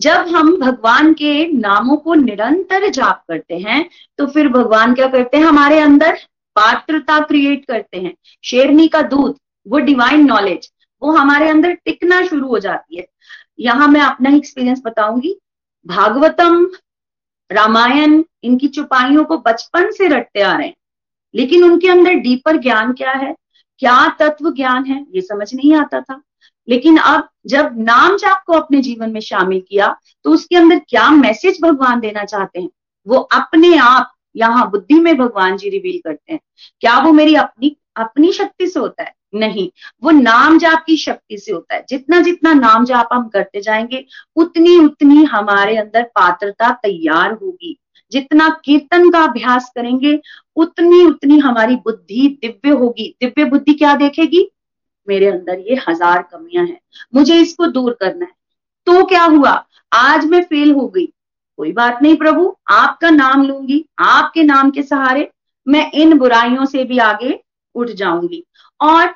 जब 0.00 0.26
हम 0.28 0.56
भगवान 0.56 1.12
के 1.14 1.46
नामों 1.48 1.96
को 1.96 2.14
निरंतर 2.14 2.88
जाप 2.88 3.22
करते 3.28 3.58
हैं 3.58 3.88
तो 4.18 4.26
फिर 4.26 4.48
भगवान 4.48 4.94
क्या 4.94 5.08
करते 5.08 5.36
हैं, 5.36 5.44
हमारे 5.44 5.78
अंदर 5.78 6.18
पात्रता 6.56 7.18
क्रिएट 7.20 7.64
करते 7.64 7.98
हैं। 7.98 8.14
शेरनी 8.44 8.88
का 8.88 9.02
दूध 9.02 9.36
वो 9.66 9.78
डिवाइन 9.78 10.24
नॉलेज 10.26 10.70
वो 11.02 11.12
हमारे 11.12 11.48
अंदर 11.48 11.72
टिकना 11.74 12.24
शुरू 12.26 12.48
हो 12.48 12.58
जाती 12.58 12.96
है। 12.96 13.06
यहाँ 13.60 13.88
मैं 13.88 14.00
अपना 14.00 14.30
ही 14.30 14.36
एक्सपीरियंस 14.36 14.82
बताऊँगी। 14.84 15.34
भागवतम, 15.86 16.64
रामायण, 17.50 18.22
इनकी 18.44 18.68
चुपाइयों 18.68 19.24
को 19.24 19.38
बचपन 19.38 19.90
से 19.90 20.08
रटते 20.08 20.40
आ 20.40 20.56
रहे 20.56 20.66
हैं। 20.66 20.74
लेकिन 21.34 21.64
उनके 21.64 21.88
अंदर 21.88 22.14
डीपर 22.14 22.56
ज्ञान 22.56 22.92
क्या 22.92 23.12
है? 23.12 23.34
क्या 23.78 24.08
तत्व 24.20 24.50
ज्ञान 24.50 24.84
है? 24.84 25.04
ये 25.14 25.20
समझ 25.20 25.54
नहीं 25.54 25.74
आता 25.74 26.00
था। 26.00 26.20
लेकिन 26.68 26.96
अब 26.96 27.28
जब 27.46 27.74
नाम 27.78 28.16
जाप 28.16 28.42
को 28.46 28.52
अपने 28.52 28.80
जीवन 28.80 29.10
में 29.10 29.20
शामिल 29.20 29.62
किया 29.68 29.96
तो 30.24 30.30
उसके 30.30 30.56
अंदर 30.56 30.78
क्या 30.88 31.10
मैसेज 31.10 31.58
भगवान 31.62 32.00
देना 32.00 32.24
चाहते 32.24 32.60
हैं? 32.60 32.70
वो 33.08 33.16
अपने 33.16 33.76
आप 33.76 34.12
यहाँ 34.36 34.70
बुद्धि 34.70 34.94
में 34.94 35.16
भगवान 35.16 35.56
जी 35.56 35.68
रिवील 35.68 36.00
करते 36.04 36.32
हैं। 36.32 36.40
क्या 36.80 36.98
वो 36.98 37.12
मेरी 37.12 37.34
अपनी 37.34 37.76
अपनी 37.96 38.32
शक्ति 38.32 38.66
से 38.66 38.80
होता 38.80 39.02
है? 39.02 39.14
नहीं। 39.34 39.70
वो 40.02 40.10
नाम 40.10 40.58
जाप 40.58 40.84
की 40.86 40.96
शक्ति 40.96 41.38
से 41.38 41.52
होता 41.52 41.74
है। 41.74 41.84
जितना 41.88 42.20
जितना 42.20 42.52
नाम 42.52 42.84
जाप 42.84 43.08
हम 43.12 43.28
करते 43.28 43.60
जाएँगे, 43.60 44.06
उतनी 44.36 44.78
उतनी 44.78 45.24
हमारे 45.24 45.76
अंदर 45.76 46.02
पात्रता 46.02 46.70
तैयार 46.70 47.32
होगी। 47.32 47.78
जितना 48.12 48.48
कीर्तन 48.64 49.10
का 49.10 49.22
अभ्यास 49.22 49.72
करेंगे, 49.74 50.20
उतनी 50.56 51.04
उतनी 51.06 51.38
हमारी 51.38 51.76
बुद्धि 51.76 52.38
दिव्य 52.42 52.70
होगी। 52.70 53.16
दिव्य 53.22 53.44
बुद्धि 53.44 53.74
क्या 53.74 53.94
देखेगी? 53.94 54.50
मेरे 55.08 55.26
अंदर 55.26 55.58
ये 55.60 55.80
हज़ार 55.88 56.22
कमियाँ 56.22 56.64
हैं। 56.66 56.78
मुझे 57.14 57.40
इसको 57.40 57.66
दूर 57.66 57.96
करना 58.00 58.24
है। 58.24 58.32
तो 58.86 59.04
क्या 59.04 59.22
हुआ? 59.24 59.50
आज 59.92 60.24
मैं 60.24 60.42
फेल 60.42 60.72
हो 60.72 60.86
गई। 60.88 61.06
कोई 61.58 61.72
बात 61.72 62.02
नहीं 62.02 62.16
प्रभु, 62.16 62.54
आपका 62.70 63.10
नाम 63.10 63.42
लूँगी, 63.42 63.84
आपके 63.98 64.42
नाम 64.42 64.70
के 64.70 64.82
सहारे 64.82 65.30
मैं 65.66 65.90
इन 65.92 66.18
बुराइयों 66.18 66.64
से 66.64 66.84
भी 66.84 66.98
आगे 66.98 67.38
उठ 67.74 67.90
जाऊँगी। 67.90 68.42
और 68.80 69.14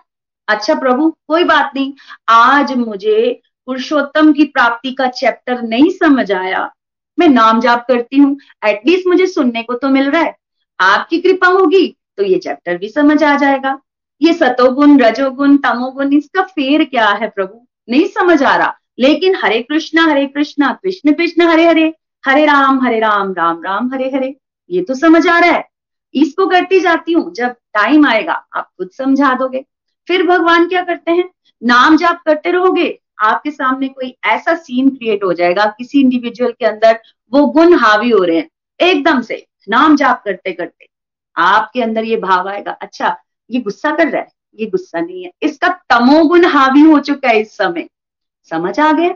अच्छा 0.48 0.74
प्रभु, 0.74 1.10
कोई 1.28 1.44
बात 1.44 1.70
नहीं, 1.76 1.92
आज 2.28 2.72
मुझे 2.72 3.40
पुरुषोत्तम 3.68 4.32
की 4.32 4.44
प्राप्ति 4.44 4.92
का 4.92 5.06
चैप्टर 5.08 5.62
नहीं 5.62 5.90
समझ 5.92 6.30
आया। 6.32 6.70
मैं 7.18 7.28
नाम 7.28 7.60
जाप 7.60 7.84
करती 7.88 8.16
हूँ 8.16 8.36
एटलीस्ट 8.66 9.06
मुझे 9.06 9.26
सुनने 9.26 9.62
को 9.62 9.74
तो 9.74 9.88
मिल 9.88 10.10
रहा 10.10 10.22
है। 10.22 10.34
आपकी 10.80 11.20
कृपा 11.20 11.46
होगी 11.48 11.86
तो 12.16 12.22
ये 12.22 12.38
चैप्टर 12.38 12.78
भी 12.78 12.88
समझ 12.88 13.22
आ 13.24 13.36
जाएगा। 13.36 13.78
ये 14.22 14.32
सतोगुण, 14.32 14.98
रजोगुण, 15.00 15.56
तमोगुण, 15.56 16.12
इसका 16.12 16.42
फेर 16.42 16.84
क्या 16.84 17.08
है 17.08 17.28
प्रभु? 17.28 17.66
नहीं 17.88 18.06
समझ 18.08 18.42
आ 18.42 18.56
रहा। 18.56 18.74
लेकिन 18.98 19.36
हरे 19.44 19.60
कृष्णा 19.62 20.02
हरे 20.02 20.26
कृष्णा, 20.26 20.72
कृष्ण 20.82 21.12
कृष्ण, 21.12 21.42
हरे 21.42 21.66
हरे 21.66 21.94
हरे 22.24 22.44
राम 22.46 22.80
हरे 22.84 22.98
राम 23.00 23.32
राम 23.32 23.62
राम, 23.62 23.90
हरे 23.94 24.10
हरे, 24.10 24.34
ये 24.70 24.82
तो 24.82 24.94
समझ 24.94 25.26
आ 25.28 25.38
रहा 25.38 25.50
है। 25.50 25.68
इसको 26.14 26.46
करती 26.46 26.80
जाती 26.80 27.12
हूँ, 27.12 27.32
जब 27.34 27.54
टाइम 27.74 28.06
आएगा, 28.06 28.32
आप 28.32 28.68
खुद 28.78 28.90
समझा 28.90 29.34
दोगे। 29.34 29.64
फिर 30.08 30.26
भगवान 30.26 30.68
क्या 30.68 30.82
करते 30.84 31.10
हैं? 31.10 31.28
नाम 31.62 31.96
जाप 31.96 32.22
करते 32.26 32.50
रहोगे, 32.50 32.98
आपके 33.18 33.50
सामने 33.50 33.88
कोई 33.88 34.14
ऐसा 34.26 34.54
सीन 34.54 34.88
क्रिएट 34.88 35.24
हो 35.24 35.32
जाएगा, 35.32 35.64
किसी 35.78 36.00
इंडिविजुअल 36.00 36.52
के 36.52 36.66
अंदर 36.66 37.00
वो 37.32 37.46
गुण 37.46 37.74
हावी 37.74 38.10
हो 38.10 38.22
रहे 38.24 38.36
हैं। 38.36 38.48
एकदम 38.80 39.20
से, 39.20 39.46
नाम 39.68 39.96
जाप 39.96 40.22
करते 40.24 40.52
करते 40.52 40.86
आपके 41.36 41.82
अंदर 41.82 42.04
ये 42.04 42.16
भाव 42.16 42.48
आएगा 42.48 42.72
अच्छा 42.72 43.16
ये 43.50 43.60
गुस्सा 43.60 43.90
कर 43.90 44.08
रहा 44.08 44.20
है, 44.22 44.28
ये 44.58 44.66
गुस्सा 44.66 45.00
नहीं 45.00 45.24
है। 45.24 45.30
इसका 45.42 45.68
तमोगुण 45.90 46.44
हावी 46.46 46.80
हो 46.80 46.98
चुका 47.00 47.28
है 47.28 47.40
इस 47.40 47.56
समय। 47.56 47.88
समझ 48.50 48.78
आ 48.80 48.92
गया? 48.92 49.08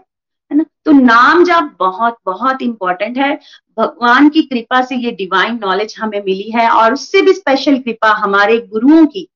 है 0.50 0.56
ना? 0.56 0.64
तो 0.84 0.92
नाम 0.92 1.44
जाप 1.44 1.74
बहुत 1.78 2.16
बहुत 2.26 2.62
इंपॉर्टेंट 2.62 3.18
है। 3.18 3.34
भगवान 3.78 4.28
की 4.28 4.42
कृपा 4.42 4.80
से 4.82 4.96
ये 4.96 5.10
डिवाइन 5.12 5.58
नॉलेज 5.62 5.94
हमें 5.98 6.20
मिली 6.20 6.50
है 6.50 6.68
और 6.70 6.92
उससे 6.92 7.22
भी 7.22 7.32
स्पेशल 7.32 7.78
कृपा 7.78 8.12
हमारे 8.14 8.58
गुरुओं 8.62 9.04
की, 9.06 9.28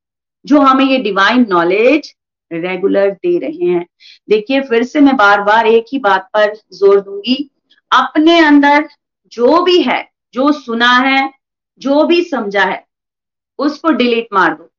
जो 0.45 0.61
हमें 0.61 0.85
ये 0.85 0.99
डिवाइन 0.99 1.47
नॉलेज 1.51 2.15
रेगुलर 2.51 3.11
दे 3.13 3.39
रहे 3.39 3.71
हैं। 3.71 3.87
देखिए, 4.29 4.61
फिर 4.61 4.83
से 4.83 5.01
मैं 5.01 5.17
बार 5.17 5.43
बार 5.43 5.67
एक 5.67 5.87
ही 5.93 5.99
बात 5.99 6.29
पर 6.35 6.55
ज़ोर 6.73 7.01
दूँगी। 7.01 7.51
अपने 7.91 8.39
अंदर 8.39 8.89
जो 9.33 9.63
भी 9.63 9.81
है, 9.83 10.03
जो 10.35 10.53
सुना 10.53 10.93
है, 10.99 11.31
जो 11.81 12.05
भी 12.05 12.23
समझा 12.25 12.65
है, 12.65 12.85
उसको 13.59 13.91
डिलीट 13.91 14.29
मार 14.33 14.55
दो। 14.55 14.71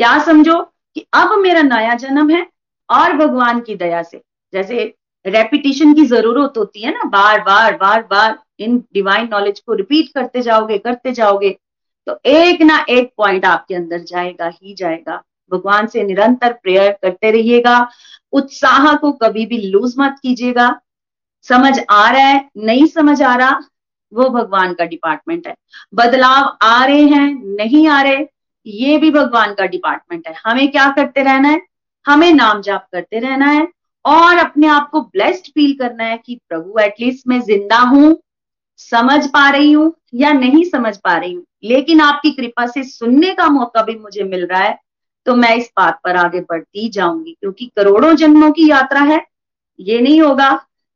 क्या 0.00 0.18
समझो 0.24 0.60
कि 0.96 1.04
अब 1.12 1.32
मेरा 1.38 1.62
नया 1.62 1.94
जन्म 1.94 2.30
है 2.30 2.46
और 2.88 3.12
भगवान 3.12 3.60
की 3.60 3.74
दया 3.74 4.02
से। 4.02 4.20
जैसे 4.52 4.84
रेपिटेशन 5.24 5.92
की 5.94 6.04
ज़रूरत 6.04 6.52
होती 6.56 6.82
है 6.82 6.92
ना, 6.92 7.04
बार 7.04 7.40
बार 7.40 7.76
बार 7.76 8.02
बार 8.02 8.38
इन 8.58 8.78
डिवाइन 8.94 9.28
नॉलेज 9.32 9.60
को 9.60 9.74
रिपीट 9.74 10.08
करते 10.14 10.42
जाओगे 10.42 10.78
करते 10.78 11.12
जाओगे 11.12 11.50
तो 12.06 12.18
एक 12.26 12.62
ना 12.62 12.84
एक 12.88 13.12
पॉइंट 13.16 13.44
आपके 13.44 13.74
अंदर 13.74 13.98
जाएगा, 13.98 14.50
ही 14.54 14.74
जाएगा। 14.74 15.22
भगवान 15.52 15.86
से 15.86 16.02
निरंतर 16.02 16.52
प्रेयर 16.52 16.90
करते 17.02 17.30
रहिएगा, 17.30 17.88
उत्साह 18.32 18.92
को 18.94 19.12
कभी 19.12 19.46
भी 19.46 19.58
लूज 19.62 19.94
मत 19.98 20.16
कीजिएगा। 20.22 20.74
समझ 21.46 21.78
आ 21.80 22.10
रहा 22.10 22.22
है, 22.22 22.48
नहीं 22.56 22.86
समझ 22.86 23.20
आ 23.22 23.34
रहा, 23.36 23.60
वो 24.12 24.30
भगवान 24.30 24.74
का 24.74 24.84
डिपार्टमेंट 24.86 25.46
है। 25.46 25.54
बदलाव 25.94 26.56
आ 26.62 26.84
रहे 26.84 27.02
हैं, 27.02 27.56
नहीं 27.56 27.88
आ 27.88 28.02
रहे 28.02 28.26
ये 28.66 28.96
भी 28.98 29.10
भगवान 29.10 29.54
का 29.54 29.66
डिपार्टमेंट 29.66 30.28
है। 30.28 30.34
हमें 30.44 30.70
क्या 30.70 30.90
करते 30.92 31.22
रहना 31.22 31.48
है? 31.48 31.60
हमें 32.06 32.32
नाम 32.34 32.60
जाप 32.62 32.86
करते 32.92 33.18
रहना 33.18 33.46
है 33.46 33.66
और 34.04 34.38
अपने 34.38 34.66
आप 34.68 34.88
को 34.90 35.00
ब्लेस्ड 35.02 35.46
फील 35.48 35.72
करना 35.78 36.04
है 36.04 36.16
कि 36.18 36.38
प्रभु 36.48 36.78
एटलीस्ट 36.80 37.26
मैं 37.28 37.40
ज़िंदा 37.42 37.78
हूँ, 37.78 38.20
समझ 38.80 39.26
पा 39.26 39.48
रही 39.50 39.72
हूँ 39.72 39.92
या 40.14 40.32
नहीं 40.32 40.64
समझ 40.66 40.96
पा 40.98 41.16
रही 41.16 41.32
हूँ। 41.32 41.44
लेकिन 41.64 42.00
आपकी 42.00 42.30
कृपा 42.32 42.66
से 42.66 42.82
सुनने 42.84 43.34
का 43.34 43.48
मौका 43.50 43.82
भी 43.82 43.96
मुझे 43.96 44.24
मिल 44.24 44.46
रहा 44.46 44.60
है 44.60 44.78
तो 45.26 45.34
मैं 45.36 45.54
इस 45.56 45.70
बात 45.76 45.98
पर 46.04 46.16
आगे 46.16 46.40
बढ़ती 46.42 46.88
जाऊँगी, 46.88 47.32
क्योंकि 47.32 47.66
करोड़ों 47.76 48.14
जन्मों 48.16 48.50
की 48.52 48.68
यात्रा 48.70 49.00
है। 49.02 49.20
ये 49.78 50.00
नहीं 50.00 50.20
होगा 50.20 50.50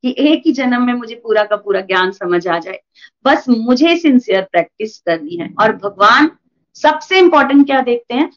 कि 0.05 0.15
एक 0.21 0.43
ही 0.47 0.53
जन्म 0.53 0.83
में 0.83 0.93
मुझे 0.95 1.15
पूरा 1.15 1.45
का 1.45 1.57
पूरा 1.57 1.81
ज्ञान 1.83 2.11
समझ 2.13 2.47
आ 2.49 2.59
जाए। 2.59 2.81
बस 3.25 3.45
मुझे 3.49 3.97
सिंसियर 3.97 4.43
प्रैक्टिस 4.43 4.99
करनी 4.99 5.37
है 5.37 5.53
और 5.61 5.77
भगवान 5.77 6.31
सबसे 6.75 7.19
इंपॉर्टेंट 7.19 7.67
क्या 7.67 7.81
देखते 7.81 8.15
हैं? 8.15 8.33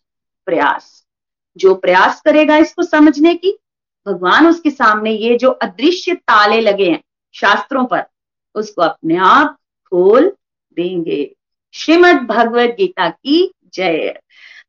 प्रयास। 0.46 1.06
जो 1.58 1.76
प्रयास 1.76 2.22
करेगा 2.22 2.58
इसको 2.58 2.84
समझने 2.84 3.36
की, 3.36 3.60
भगवान 4.08 4.48
उसके 4.48 4.70
सामने 4.70 5.12
ये 5.12 5.38
जो 5.38 5.50
अदृश्य 5.50 6.14
ताले 6.14 6.62
लगे 6.62 6.92
हैं 6.92 7.04
शास्त्रों 7.34 7.86
पर, 7.86 8.04
उसको 8.56 8.82
अपने 8.82 9.16
आप 9.16 9.58
खोल 9.90 10.36
देंगे। 10.76 11.36
श्रीमद 11.74 12.16
भगवत 12.16 12.70
गीता 12.70 13.10
की 13.10 13.54
जय। 13.74 14.20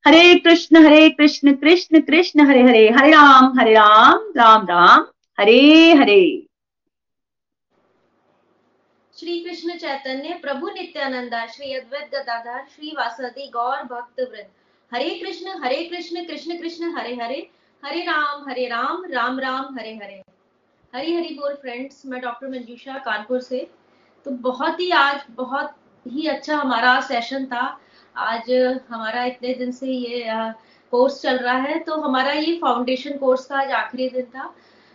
हरे 0.06 0.34
कृष्ण 0.34 0.84
हरे 0.86 1.10
कृष्ण 1.10 1.52
कृष्ण 1.52 2.00
कृष्ण, 2.00 2.40
हरे 2.40 2.62
हरे 2.62 2.90
हरे 2.90 3.10
राम 3.10 3.60
हरे 3.60 3.72
राम 3.72 4.32
राम 4.36 4.62
राम, 4.62 5.06
हरे 5.40 5.94
हरे। 5.94 6.47
श्री 9.18 9.38
कृष्ण 9.40 9.76
चैतन्य, 9.78 10.34
प्रभु 10.42 10.68
नित्यानंदा, 10.68 11.46
श्री 11.46 11.72
अद्वैत 11.74 12.10
गदाधर, 12.10 12.64
श्री 12.74 12.90
वासदी 12.90 13.46
गौर 13.50 13.82
भक्त 13.84 14.20
वृंद। 14.22 14.50
हरे 14.92 15.08
कृष्ण 15.14 15.54
हरे 15.64 15.82
कृष्ण 15.84 16.24
कृष्ण 16.24 16.56
कृष्ण, 16.58 16.90
हरे 16.96 17.14
हरे। 17.14 17.38
हरे 17.82 18.02
राम 18.02 18.48
हरे 18.48 18.66
राम 18.68 19.04
राम 19.10 19.40
राम, 19.40 19.74
हरे 19.78 19.94
हरे। 19.94 20.22
हरी 20.92 21.14
हरी 21.16 21.34
बोल 21.34 21.54
फ्रेंड्स, 21.54 22.02
मैं 22.06 22.20
डॉक्टर 22.20 22.48
मंजूषा 22.48 22.98
कानपुर 22.98 23.40
से। 23.40 23.66
तो 24.26 24.30
बहुत 24.46 24.80
ही 24.80 24.90
आज, 24.92 25.24
बहुत 25.30 25.74
ही 26.06 26.26
अच्छा 26.28 26.56
हमारा 26.56 27.00
सेशन 27.00 27.46
था। 27.46 27.66
आज 28.16 28.50
हमारा 28.90 29.24
इतने 29.24 29.54
दिन 29.54 29.72
से 29.72 29.86
ये 29.86 30.24
कोर्स 30.92 31.20
चल 31.22 31.38
रहा 31.38 31.58
है 31.58 31.78
तो 31.80 32.00
हमारा 32.00 32.32
ये 32.32 32.56
फाउंडेशन 32.58 33.18
कोर्स 33.18 33.46
का 33.46 33.58
आज 33.58 33.70
आखिरी 33.74 34.08
दिन 34.10 34.30
था। 34.36 34.54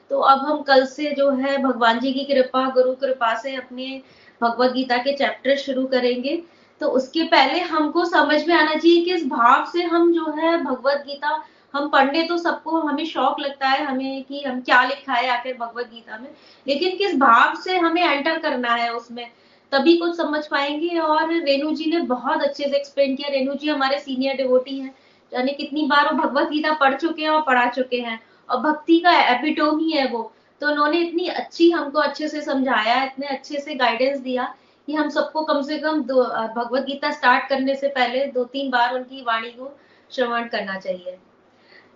तो 0.09 0.19
अब 0.19 0.39
हम 0.39 0.61
कल 0.61 0.85
से 0.85 1.11
जो 1.11 1.29
है, 1.29 1.57
भगवान 1.57 1.99
जी 1.99 2.13
की 2.13 2.23
कृपा, 2.23 2.69
गुरु 2.69 2.93
कृपा 2.93 3.35
से 3.35 3.55
अपने 3.55 4.01
भगवत 4.41 4.71
गीता 4.71 4.97
के 4.97 5.13
चैप्टर 5.13 5.55
शुरू 5.55 5.85
करेंगे। 5.85 6.41
तो 6.81 6.87
उसके 6.87 7.23
पहले 7.23 7.59
हमको 7.59 8.05
समझ 8.05 8.47
में 8.47 8.55
आना 8.55 8.75
चाहिए 8.75 9.03
कि 9.05 9.13
इस 9.13 9.25
भाव 9.27 9.65
से 9.65 9.83
हम 9.83 10.11
जो 10.13 10.31
है, 10.31 10.57
भगवत 10.63 11.03
गीता, 11.07 11.43
हम 11.73 11.87
पढ़ने 11.89 12.23
तो 12.23 12.37
सबको, 12.37 12.79
हमें 12.79 13.05
शौक 13.05 13.39
लगता 13.39 13.67
है, 13.67 13.85
हमें 13.85 14.23
कि 14.23 14.41
हम 14.41 14.59
क्या 14.61 14.83
लिखा 14.83 15.13
है 15.13 15.29
आखिर 15.29 15.57
भगवत 15.57 15.85
गीता 15.85 16.17
में, 16.17 16.29
लेकिन 16.67 16.97
किस 16.97 17.15
भाव 17.15 17.55
से 17.55 17.77
हमें 17.77 18.01
एंटर 18.03 18.39
करना 18.39 18.73
है 18.73 18.89
उसमें, 18.93 19.25
तभी 19.71 19.97
कुछ 19.97 20.17
समझ 20.17 20.45
पाएँगे। 20.47 20.97
और 20.99 21.33
रेणु 21.33 21.71
जी 21.71 21.85
ने 21.85 21.99
बहुत 21.99 22.41
अच्छे 22.41 22.63
से 22.63 22.75
एक्सप्लेन 22.77 23.15
किया। 23.15 23.29
रेणु 23.29 23.53
जी 23.53 23.69
हमारे 23.69 23.99
सीनियर 23.99 24.35
डिवोटी 24.35 24.77
हैं, 24.79 24.93
यानी 25.31 25.51
कितनी 25.51 25.85
बार 25.85 26.13
वो 26.13 26.17
भगवत 26.17 26.49
गीता 26.49 26.73
पढ़ 26.73 26.95
चुके 26.95 27.21
हैं 27.21 27.29
और 27.29 27.41
पढ़ा 27.41 27.65
चुके 27.69 27.97
हैं। 27.97 28.19
और 28.49 28.59
भक्ति 28.61 28.99
का 28.99 29.11
एपिटोम 29.29 29.79
ही 29.79 29.91
है 29.91 30.07
वो। 30.07 30.31
तो 30.61 30.67
उन्होंने 30.69 30.99
इतनी 30.99 31.27
अच्छी 31.27 31.69
हमको 31.71 31.99
अच्छे 31.99 32.27
से 32.27 32.41
समझाया, 32.41 33.03
इतने 33.03 33.27
अच्छे 33.27 33.59
से 33.59 33.75
गाइडेंस 33.75 34.19
दिया 34.19 34.53
कि 34.87 34.93
हम 34.93 35.09
सबको 35.09 35.43
कम 35.43 35.61
से 35.61 35.77
कम 35.79 36.01
भगवत 36.01 36.85
गीता 36.85 37.11
स्टार्ट 37.11 37.47
करने 37.49 37.75
से 37.75 37.87
पहले 37.89 38.25
दो 38.27 38.43
तीन 38.45 38.69
बार 38.71 38.93
उनकी 38.95 39.21
वाणी 39.23 39.49
को 39.49 39.71
श्रवण 40.11 40.47
करना 40.47 40.79
चाहिए। 40.79 41.17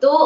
तो 0.01 0.25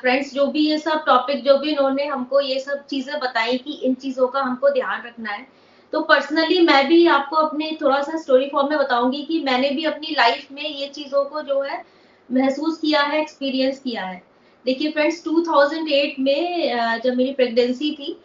फ्रेंड्स 0.00 0.32
जो 0.34 0.46
भी 0.46 0.60
ये 0.60 0.78
सब 0.78 1.02
टॉपिक 1.06 1.44
जो 1.44 1.56
भी 1.58 1.70
इन्होंने 1.70 2.04
हमको 2.06 2.40
ये 2.40 2.58
सब 2.60 2.84
चीज़ें 2.86 3.18
बताई 3.20 3.58
कि 3.58 3.72
इन 3.84 3.94
चीज़ों 3.96 4.28
का 4.28 4.40
हमको 4.40 4.70
ध्यान 4.70 5.02
रखना 5.06 5.30
है 5.30 5.46
तो 5.92 6.00
पर्सनली 6.02 6.60
मैं 6.60 6.86
भी 6.88 7.06
आपको 7.08 7.36
अपने 7.36 7.76
थोड़ा 7.80 8.00
सा 8.02 8.18
स्टोरी 8.18 8.48
फॉर्म 8.48 8.68
में 8.70 8.78
बताऊँगी 8.78 9.22
कि 9.22 9.42
मैंने 9.42 9.70
भी 9.70 9.84
अपनी 9.84 10.14
लाइफ 10.18 10.52
में 10.52 10.62
ये 10.62 10.86
चीज़ों 10.88 11.24
को 11.24 11.42
जो 11.42 11.60
है 11.62 11.82
महसूस 12.30 12.78
किया 12.78 13.02
है 13.02 13.20
एक्सपीरियंस 13.20 13.78
किया 13.80 14.04
है। 14.04 14.22
देखिए 14.64 14.90
फ्रेंड्स 14.90 15.22
2008 15.24 16.18
में 16.20 17.00
जब 17.04 17.14
मेरी 17.16 17.32
प्रेगनेंसी 17.32 17.90
थी 17.92 18.16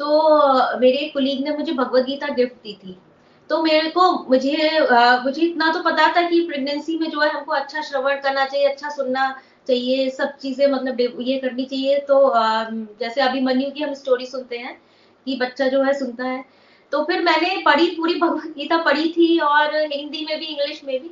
तो 0.00 0.78
मेरे 0.80 1.08
कुलीग 1.08 1.44
ने 1.44 1.56
मुझे 1.56 1.72
भगवत 1.72 2.04
गीता 2.04 2.34
गिफ्ट 2.34 2.54
दी 2.64 2.72
थी। 2.74 2.96
तो 3.50 3.62
मेरे 3.62 3.90
को 3.90 4.10
मुझे 4.30 4.80
मुझे 5.24 5.42
इतना 5.42 5.72
तो 5.72 5.82
पता 5.82 6.06
था 6.16 6.22
कि 6.28 6.40
प्रेगनेंसी 6.46 6.98
में 6.98 7.08
जो 7.10 7.20
है 7.20 7.28
हमको 7.30 7.52
अच्छा 7.52 7.82
श्रवण 7.82 8.20
करना 8.20 8.44
चाहिए 8.44 8.66
अच्छा 8.66 8.88
सुनना 8.90 9.30
चाहिए, 9.68 10.08
सब 10.10 10.36
चीज़ें 10.38 10.66
मतलब 10.66 11.00
ये 11.00 11.38
करनी 11.38 11.64
चाहिए। 11.64 11.98
तो 12.00 12.32
जैसे 13.00 13.20
अभी 13.20 13.40
मनु 13.42 13.70
की 13.70 13.82
हम 13.82 13.94
स्टोरी 13.94 14.26
सुनते 14.26 14.58
हैं 14.58 14.76
कि 15.26 15.36
बच्चा 15.36 15.68
जो 15.68 15.82
है 15.82 15.92
सुनता 15.98 16.24
है। 16.24 16.44
तो 16.92 17.02
फिर 17.04 17.22
मैंने 17.22 17.56
पढ़ी, 17.64 17.86
पूरी 17.88 18.14
भगवत 18.14 18.52
गीता 18.56 18.76
पढ़ी 18.82 19.08
थी 19.12 19.38
और 19.40 19.76
हिंदी 19.76 20.24
में 20.24 20.38
भी, 20.38 20.46
इंग्लिश 20.46 20.82
में 20.84 21.00
भी। 21.00 21.10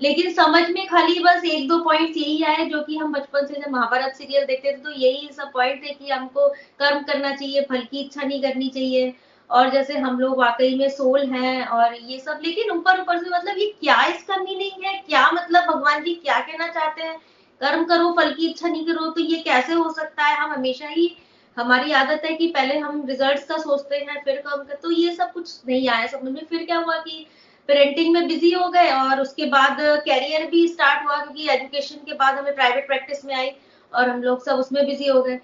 लेकिन 0.00 0.32
समझ 0.34 0.62
में 0.70 0.86
खाली 0.86 1.18
बस 1.20 1.44
एक 1.44 1.68
दो 1.68 1.78
पॉइंट 1.84 2.16
यही 2.16 2.42
आए 2.44 2.64
जो 2.66 2.82
कि 2.82 2.96
हम 2.96 3.12
बचपन 3.12 3.46
से 3.46 3.54
जब 3.54 3.70
महाभारत 3.72 4.14
सीरियल 4.14 4.44
देखते 4.46 4.72
थे 4.72 4.76
तो 4.76 4.90
यही 4.92 5.28
सब 5.32 5.50
पॉइंट 5.52 5.82
थे 5.84 5.92
कि 5.94 6.10
हमको 6.10 6.48
कर्म 6.48 7.02
करना 7.02 7.34
चाहिए, 7.36 7.62
फल 7.62 7.86
की 7.90 8.00
इच्छा 8.00 8.22
नहीं 8.22 8.42
करनी 8.42 8.68
चाहिए। 8.68 9.14
और 9.50 9.70
जैसे 9.70 9.98
हम 9.98 10.18
लोग 10.20 10.36
वाकई 10.38 10.74
में 10.78 10.88
सोल 10.90 11.26
हैं 11.32 11.66
और 11.66 11.94
ये 11.94 12.18
सब, 12.18 12.40
लेकिन 12.44 12.70
ऊपर 12.70 13.00
ऊपर 13.00 13.18
से 13.18 13.30
मतलब 13.30 13.58
ये 13.58 13.66
क्या 13.80 14.02
इसका 14.06 14.36
मीनिंग 14.36 14.84
है? 14.84 14.94
क्या 15.00 15.30
मतलब 15.32 15.64
भगवान 15.64 16.02
जी 16.04 16.14
क्या 16.14 16.38
कहना 16.40 16.66
चाहते 16.68 17.02
हैं? 17.02 17.16
कर्म 17.60 17.84
करो, 17.84 18.10
फल 18.12 18.32
की 18.34 18.46
इच्छा 18.46 18.68
नहीं 18.68 18.86
करो 18.86 19.10
तो 19.10 19.20
ये 19.20 19.38
कैसे 19.40 19.72
हो 19.72 19.92
सकता 19.92 20.24
है? 20.24 20.36
हम 20.36 20.52
हमेशा 20.52 20.88
ही, 20.88 21.16
हमारी 21.56 21.92
आदत 21.94 22.24
है 22.24 22.32
कि 22.34 22.46
पहले 22.46 22.78
हम 22.78 23.04
रिजल्ट्स 23.08 23.44
का 23.44 23.58
सोचते 23.58 23.96
हैं, 23.96 24.22
फिर 24.24 24.36
कर्म 24.38 24.62
कर 24.62 24.78
तो 24.82 24.90
ये 24.90 25.14
सब 25.14 25.32
कुछ 25.32 25.52
नहीं 25.68 25.88
आया 25.88 26.06
समझ 26.08 26.32
में। 26.32 26.44
फिर 26.44 26.64
क्या 26.64 26.78
हुआ 26.78 26.96
कि 26.98 27.26
पेरेंटिंग 27.68 28.12
में 28.14 28.26
बिज़ी 28.28 28.50
हो 28.52 28.68
गए 28.70 28.90
और 28.92 29.20
उसके 29.20 29.44
बाद 29.50 29.76
कैरियर 30.04 30.46
भी 30.50 30.66
स्टार्ट 30.68 31.04
हुआ 31.04 31.16
क्योंकि 31.16 31.48
एजुकेशन 31.50 32.04
के 32.06 32.14
बाद 32.14 32.38
हमें 32.38 32.54
प्राइवेट 32.54 32.86
प्रैक्टिस 32.86 33.24
में 33.24 33.34
आई 33.34 33.50
और 33.92 34.08
हम 34.08 34.22
लोग 34.22 34.44
सब 34.44 34.58
उसमें 34.58 34.84
बिज़ी 34.86 35.06
हो 35.06 35.22
गए। 35.22 35.36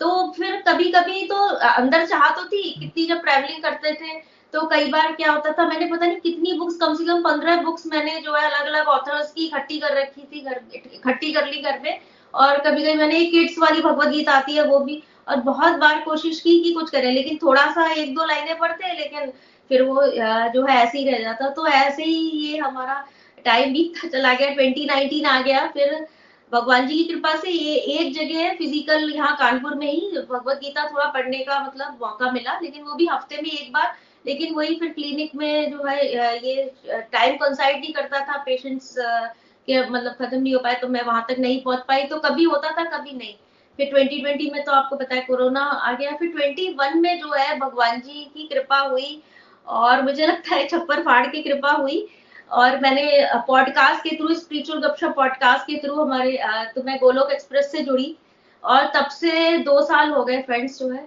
तो 0.00 0.32
फिर 0.32 0.62
कभी 0.68 0.90
कभी 0.92 1.22
तो 1.28 1.36
अंदर 1.68 2.06
चाह 2.06 2.28
तो 2.30 2.44
थी 2.46 2.62
कितनी 2.80 3.06
जब 3.06 3.22
ट्रैवलिंग 3.22 3.62
करते 3.62 3.92
थे 3.94 4.20
तो 4.54 4.66
कई 4.66 4.86
बार 4.90 5.12
क्या 5.12 5.32
होता 5.32 5.52
था, 5.52 5.66
मैंने 5.68 5.86
पता 5.86 6.06
नहीं 6.06 6.20
कितनी 6.20 6.52
बुक्स 6.58 6.76
कम 6.76 6.94
से 6.94 7.04
कम 7.04 7.22
पंद्रह 7.22 7.62
बुक्स 7.62 7.86
मैंने 7.86 8.20
जो 8.20 8.34
है 8.34 8.44
अलग 8.44 8.66
अलग 8.66 8.86
ऑथर्स 8.88 9.32
की 9.32 9.46
इकट्ठी 9.46 9.78
कर 9.78 9.96
रखी 9.96 10.22
थी 10.22 10.40
घर, 10.40 10.60
इकट्ठी 10.74 11.32
कर 11.32 11.46
ली 11.46 11.60
घर 11.62 11.80
में 11.82 11.98
और 12.34 12.58
कभी 12.58 12.82
कभी 12.82 12.94
मैंने 12.94 13.24
किड्स 13.26 13.58
वाली 13.58 13.80
भगवत 13.80 14.08
गीता 14.08 14.32
आती 14.32 14.56
है 14.56 14.64
वो 14.66 14.78
भी 14.80 15.02
और 15.28 15.40
बहुत 15.42 15.72
बार 15.78 16.00
कोशिश 16.04 16.40
की 16.40 16.58
कि 16.62 16.72
कुछ 16.72 16.90
करें, 16.90 17.10
लेकिन 17.12 17.38
थोड़ा 17.42 17.66
सा 17.72 17.90
एक 17.92 18.14
दो 18.14 18.24
लाइनें 18.24 18.58
पढ़ते 18.58 18.86
हैं 18.86 18.96
लेकिन 18.98 19.32
फिर 19.70 19.82
वो 19.82 20.06
जो 20.52 20.64
है 20.66 20.76
ऐसे 20.76 20.98
ही 20.98 21.04
रह 21.10 21.18
जाता। 21.18 21.48
तो 21.50 21.66
ऐसे 21.68 22.04
ही 22.04 22.16
ये 22.46 22.58
हमारा 22.58 23.04
टाइम 23.44 23.72
बीतता 23.72 24.08
चला 24.12 24.32
गया। 24.34 24.50
2019 24.54 25.24
आ 25.26 25.40
गया। 25.42 25.66
फिर 25.74 26.06
भगवान 26.52 26.86
जी 26.86 26.96
की 26.96 27.04
कृपा 27.04 27.34
से 27.36 27.50
ये 27.50 27.74
एक 27.98 28.12
जगह 28.14 28.38
है 28.38 28.54
फ़िज़िकल 28.56 29.10
यहाँ 29.14 29.36
कानपुर 29.36 29.74
में 29.74 29.90
ही। 29.92 30.10
भगवत 30.30 30.60
गीता 30.62 30.88
थोड़ा 30.90 31.06
पढ़ने 31.06 31.38
का 31.38 31.58
मतलब 31.60 31.98
मौका 32.02 32.30
मिला, 32.32 32.58
लेकिन 32.62 32.82
वो 32.84 32.94
भी 32.94 33.06
हफ़्ते 33.06 33.40
में 33.42 33.50
एक 33.50 33.72
बार। 33.72 33.94
लेकिन 34.26 34.54
वही 34.54 34.74
फिर 34.74 34.88
क्लिनिक 34.92 35.34
में 35.36 35.70
जो 35.70 35.84
है 35.86 36.06
ये 36.46 36.64
टाइम 37.12 37.36
कंसाइड 37.36 37.76
नहीं 37.80 37.92
करता 37.92 38.20
था 38.20 38.36
पेशेंट्स 38.46 38.94
के 38.98 39.80
मतलब 39.90 40.12
खत्म 40.12 40.40
नहीं 40.42 40.54
हो 40.54 40.60
पाए 40.60 40.74
तो 40.74 40.88
मैं 40.88 41.02
वहाँ 41.02 41.24
तक 41.28 41.36
नहीं 41.38 41.60
पहुँच 41.62 41.84
पाई। 41.88 42.04
तो 42.04 42.18
कभी 42.20 42.44
होता 42.44 42.70
था, 42.70 42.84
कभी 42.98 43.12
नहीं। 43.12 43.34
फिर 43.78 43.90
2020 43.92 44.52
में 44.52 44.62
तो 44.64 44.72
आपको 44.72 44.96
पता 44.96 45.14
है, 45.14 45.20
कोरोना 45.20 45.60
आ 45.60 45.92
गया। 45.92 46.10
फिर 46.16 46.28
21 46.28 46.96
में 46.96 47.18
जो 47.20 47.32
है, 47.32 47.58
भगवान 47.58 48.00
जी 48.00 48.24
की 48.34 48.48
कृपा 48.48 48.78
हुई। 48.80 49.22
और 49.68 50.02
मुझे 50.02 50.26
लगता 50.26 50.54
है 50.54 50.66
छप्पर 50.68 51.02
फाड़ 51.02 51.26
की 51.26 51.42
कृपा 51.42 51.70
हुई। 51.72 52.06
और 52.50 52.78
मैंने 52.80 53.04
पॉडकास्ट 53.48 54.02
के 54.02 54.16
थ्रू 54.16 54.34
स्पिरिचुअल 54.34 54.78
गपशप 54.80 55.12
पॉडकास्ट 55.16 55.64
के 55.64 55.76
थ्रू 55.78 55.94
हमारे 55.94 56.38
तो 56.74 56.82
मैं 56.82 56.98
गोलोक 56.98 57.30
एक्सप्रेस 57.32 57.70
से 57.72 57.80
जुड़ी। 57.80 58.16
और 58.64 58.86
तब 58.94 59.08
से 59.10 59.56
दो 59.58 59.80
साल 59.82 60.10
हो 60.10 60.24
गए 60.24 60.40
फ्रेंड्स 60.42 60.78
जो 60.78 60.90
है। 60.90 61.06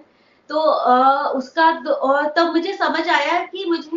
तो 0.50 0.60
आ, 0.60 1.28
उसका 1.28 1.68
और 1.92 2.26
तब 2.36 2.52
मुझे 2.52 2.72
समझ 2.72 3.08
आया 3.08 3.38
कि 3.46 3.64
मुझे 3.68 3.90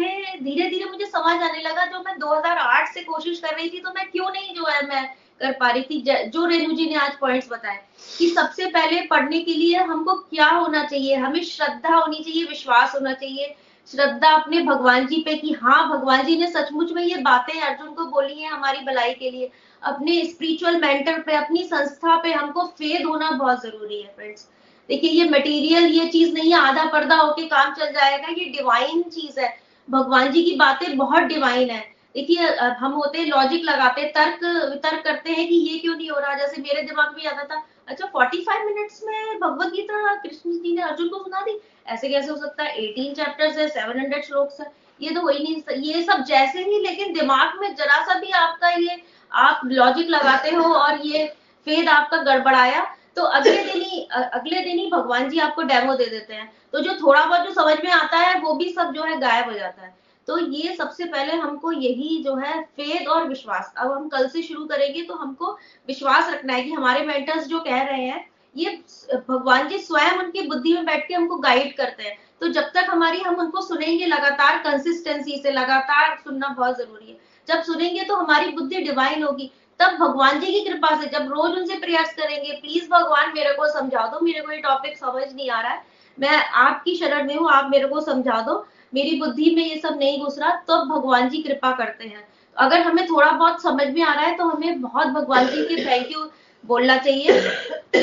धीरे 0.44 0.70
धीरे 0.70 0.86
मुझे 0.86 1.06
समझ 1.06 1.36
आने 1.42 1.62
लगा। 1.62 1.86
जो 1.86 2.00
मैं 2.00 2.18
2008 2.20 2.94
से 2.94 3.02
कोशिश 3.04 3.40
कर 3.40 3.56
रही 3.56 3.70
थी 3.70 3.80
तो 3.80 3.90
मैं 3.90 4.10
क्यों 4.12 4.30
नहीं 4.30 4.56
जो 4.56 4.66
है 4.66 4.86
मैं 4.88 5.06
कर 5.42 5.52
पा 5.52 5.70
रही 5.70 5.82
थी। 5.82 6.30
जो 6.30 6.46
रेणु 6.46 6.74
जी 6.74 6.86
ने 6.86 6.96
आज 6.96 7.18
पॉइंट्स 7.20 7.52
बताए 7.52 7.80
कि 8.18 8.30
सबसे 8.30 8.66
पहले 8.68 9.02
पढ़ने 9.02 9.40
के 9.40 9.54
लिए 9.54 9.78
हमको 9.84 10.14
क्या 10.16 10.50
होना 10.50 10.84
चाहिए? 10.84 11.16
हमें 11.16 11.44
श्रद्धा 11.44 11.96
होनी 11.96 12.20
चाहिए 12.20 12.44
विश्वास 12.46 12.96
होना 12.96 13.14
चाहिए। 13.14 13.56
श्रद्धा 13.88 14.30
अपने 14.34 14.62
भगवान 14.64 15.06
जी 15.08 15.22
पे 15.24 15.36
कि 15.38 15.52
हाँ 15.54 15.88
भगवान 15.90 16.24
जी 16.26 16.38
ने 16.38 16.48
सचमुच 16.48 16.92
में 16.92 17.02
ये 17.04 17.18
बातें 17.22 17.60
अर्जुन 17.62 17.94
को 17.94 18.06
बोली 18.06 18.34
है 18.34 18.50
हमारी 18.50 18.86
भलाई 18.86 19.14
के 19.14 19.30
लिए। 19.32 19.50
अपने 19.84 20.24
स्पिरिचुअल 20.26 20.80
मेंटर 20.82 21.20
पे, 21.20 21.36
अपनी 21.36 21.64
संस्था 21.64 22.16
पे 22.22 22.32
हमको 22.34 22.64
फेद 22.64 23.06
होना 23.06 23.32
बहुत 23.32 23.62
ज़रूरी 23.64 24.02
है 24.02 24.14
फ्रेंड्स 24.16 24.48
देखिए, 24.90 25.10
ये 25.12 25.30
मटेरियल 25.30 25.86
ये 25.86 26.08
चीज़ 26.08 26.34
नहीं 26.34 26.52
है 26.52 26.60
आधा 26.60 26.86
पर्दा 26.86 27.16
होके 27.16 27.46
काम 27.48 27.74
चल 27.74 27.92
जाएगा, 27.92 28.28
ये 28.30 28.46
डिवाइन 28.48 29.02
चीज़ 29.04 29.40
है। 29.40 29.58
भगवान 29.88 30.32
जी 30.32 30.44
की 30.44 30.56
बातें 30.56 30.98
बहुत 30.98 31.24
डिवाइन 31.24 31.70
है। 31.70 31.80
देखिए 32.16 32.48
हम 32.80 32.92
होते 32.94 33.20
हैं 33.20 33.26
लॉजिक 33.28 33.64
लगाते 33.64 34.04
तर्क 34.16 34.40
तर्क 34.84 35.04
करते 35.04 35.32
हैं 35.32 35.48
कि 35.48 35.56
ये 35.56 35.78
क्यों 35.80 35.96
नहीं 35.96 36.10
हो 36.10 36.20
रहा, 36.20 36.34
जैसे 36.36 36.62
मेरे 36.62 36.82
दिमाग 36.82 37.16
में 37.18 37.26
आता 37.28 37.44
था 37.46 37.64
अच्छा 37.88 38.06
45 38.08 38.66
मिनट्स 38.66 39.02
में 39.06 39.40
भगवत 39.40 39.72
गीता, 39.74 40.16
कृष्ण 40.16 40.52
जी 40.54 40.76
ने 40.76 40.82
अर्जुन 40.82 41.08
को 41.08 41.18
सुना 41.18 41.42
दी? 41.42 41.60
ऐसे 41.86 42.10
कैसे 42.10 42.30
हो 42.32 42.38
सकता 42.38 42.64
है? 42.64 42.76
18 42.78 43.14
चैप्टर्स 43.16 43.58
है 43.58 43.68
700 43.70 44.22
श्लोक्स 44.22 44.60
है। 44.62 44.72
ये 45.02 45.10
तो 45.10 45.22
वही 45.22 45.40
नहीं, 45.40 45.82
ये 45.86 46.04
सब 46.04 46.24
जैसे 46.26 46.60
ही 46.62 46.80
लेकिन 46.82 47.14
दिमाग 47.14 47.60
में 47.62 47.74
जरा 47.76 48.04
सा 48.06 48.20
भी 48.20 48.32
आपका 48.34 48.70
ये, 48.70 49.02
आप 49.32 49.62
लॉजिक 49.66 50.10
लगाते 50.10 50.52
हो 50.52 50.74
और 50.74 51.06
ये 51.06 51.26
फेद 51.68 51.90
आपका 51.90 52.18
गड़बड़ाया 52.24 52.86
तो 53.16 53.24
अगले 53.24 53.64
दिन 53.64 53.82
ही 53.82 54.02
अगले 54.14 54.62
दिन 54.62 54.78
ही 54.80 54.90
भगवान 54.92 55.30
जी 55.30 55.40
आपको 55.40 55.62
डेमो 55.64 55.94
दे 55.96 56.06
देते 56.06 56.34
हैं। 56.34 56.52
तो 56.74 56.80
जो 56.80 56.94
थोड़ा 56.96 57.24
बहुत 57.26 57.42
जो 57.42 57.52
समझ 57.54 57.78
में 57.84 57.92
आता 57.92 58.18
है, 58.18 58.40
वो 58.40 58.54
भी 58.54 58.70
सब 58.70 58.92
जो 58.94 59.04
है 59.04 59.20
गायब 59.20 59.46
हो 59.46 59.54
जाता 59.54 59.82
है। 59.82 59.94
तो 60.28 60.38
ये 60.40 60.74
सबसे 60.76 61.06
पहले 61.06 61.36
हमको 61.36 61.72
यही 61.72 62.18
जो 62.24 62.36
है 62.36 62.62
फेद 62.62 63.08
और 63.08 63.28
विश्वास। 63.28 63.74
अब 63.78 63.92
हम 63.92 64.08
कल 64.10 64.28
से 64.28 64.42
शुरू 64.42 64.66
करेंगे 64.66 65.02
तो 65.02 65.16
हमको 65.16 65.52
विश्वास 65.88 66.30
रखना 66.30 66.54
है 66.54 66.64
कि 66.64 66.72
हमारे 66.72 67.06
मेंटर्स 67.06 67.48
जो 67.48 67.60
कह 67.60 67.82
रहे 67.82 68.04
हैं 68.04 68.26
ये 68.58 68.84
भगवान 69.30 69.68
जी 69.68 69.78
स्वयं 69.78 70.18
उनकी 70.18 70.42
बुद्धि 70.42 70.74
में 70.74 70.86
बैठ 70.86 71.08
के 71.08 71.14
हमको 71.14 71.36
गाइड 71.36 71.76
करते 71.78 72.04
हैं। 72.04 72.18
तो 72.42 72.48
जब 72.48 72.64
तक 72.64 72.86
हमारी, 72.90 73.20
हम 73.20 73.36
उनको 73.36 73.62
सुनेंगे 73.62 74.06
लगातार 74.06 74.58
कंसिस्टेंसी 74.58 75.38
से 75.44 75.52
लगातार 75.52 76.18
सुनना 76.24 76.48
बहुत 76.48 76.78
ज़रूरी 76.78 77.12
है। 77.12 77.18
जब 77.48 77.64
सुनेंगे 77.64 78.04
तो 78.04 78.16
हमारी 78.16 78.52
बुद्धि 78.52 78.82
डिवाइन 78.82 79.24
होगी। 79.24 79.52
तब 79.80 79.98
भगवान 80.00 80.40
जी 80.40 80.52
की 80.52 80.60
कृपा 80.60 81.02
से, 81.02 81.08
जब 81.08 81.32
रोज 81.32 81.52
उनसे 81.52 81.76
प्रयास 81.76 82.14
करेंगे 82.14 82.52
प्लीज़ 82.52 82.90
भगवान, 82.90 83.34
मेरे 83.36 83.54
को 83.54 83.68
समझा 83.74 84.06
दो, 84.08 84.20
मेरे 84.20 84.42
को 84.42 84.52
ये 84.52 84.58
टॉपिक 84.58 84.98
समझ 84.98 85.34
नहीं 85.34 85.50
आ 85.50 85.62
रहा 85.62 85.72
है। 85.72 85.84
मैं 86.20 86.46
आपकी 86.46 86.96
शरण 86.96 87.28
में 87.28 87.36
हूँ, 87.36 87.50
आप 87.50 87.70
मेरे 87.72 87.88
को 87.88 88.02
समझा 88.02 88.42
दो। 88.42 88.66
मेरी 88.94 89.20
बुद्धि 89.20 89.56
में 89.56 89.64
ये 89.64 89.78
सब 89.78 89.98
नहीं 90.00 90.22
घुस 90.22 90.40
रहा। 90.40 90.50
तो 90.50 90.86
भगवान 90.86 91.30
जी 91.30 91.42
कृपा 91.44 91.72
करते 91.72 92.08
हैं। 92.08 92.28
अगर 92.58 92.82
हमें 92.82 93.06
थोड़ा 93.08 93.32
बहुत 93.32 93.62
समझ 93.62 93.88
में 93.88 94.02
आ 94.02 94.14
रहा 94.14 94.24
है 94.24 94.38
तो 94.38 94.46
हमें 94.46 94.82
बहुत 94.82 95.08
भगवान 95.08 95.48
जी 95.48 95.64
के 95.64 95.86
थैंक 95.86 96.12
यू 96.12 96.20
बोलना 96.68 96.98
चाहिए। 96.98 97.40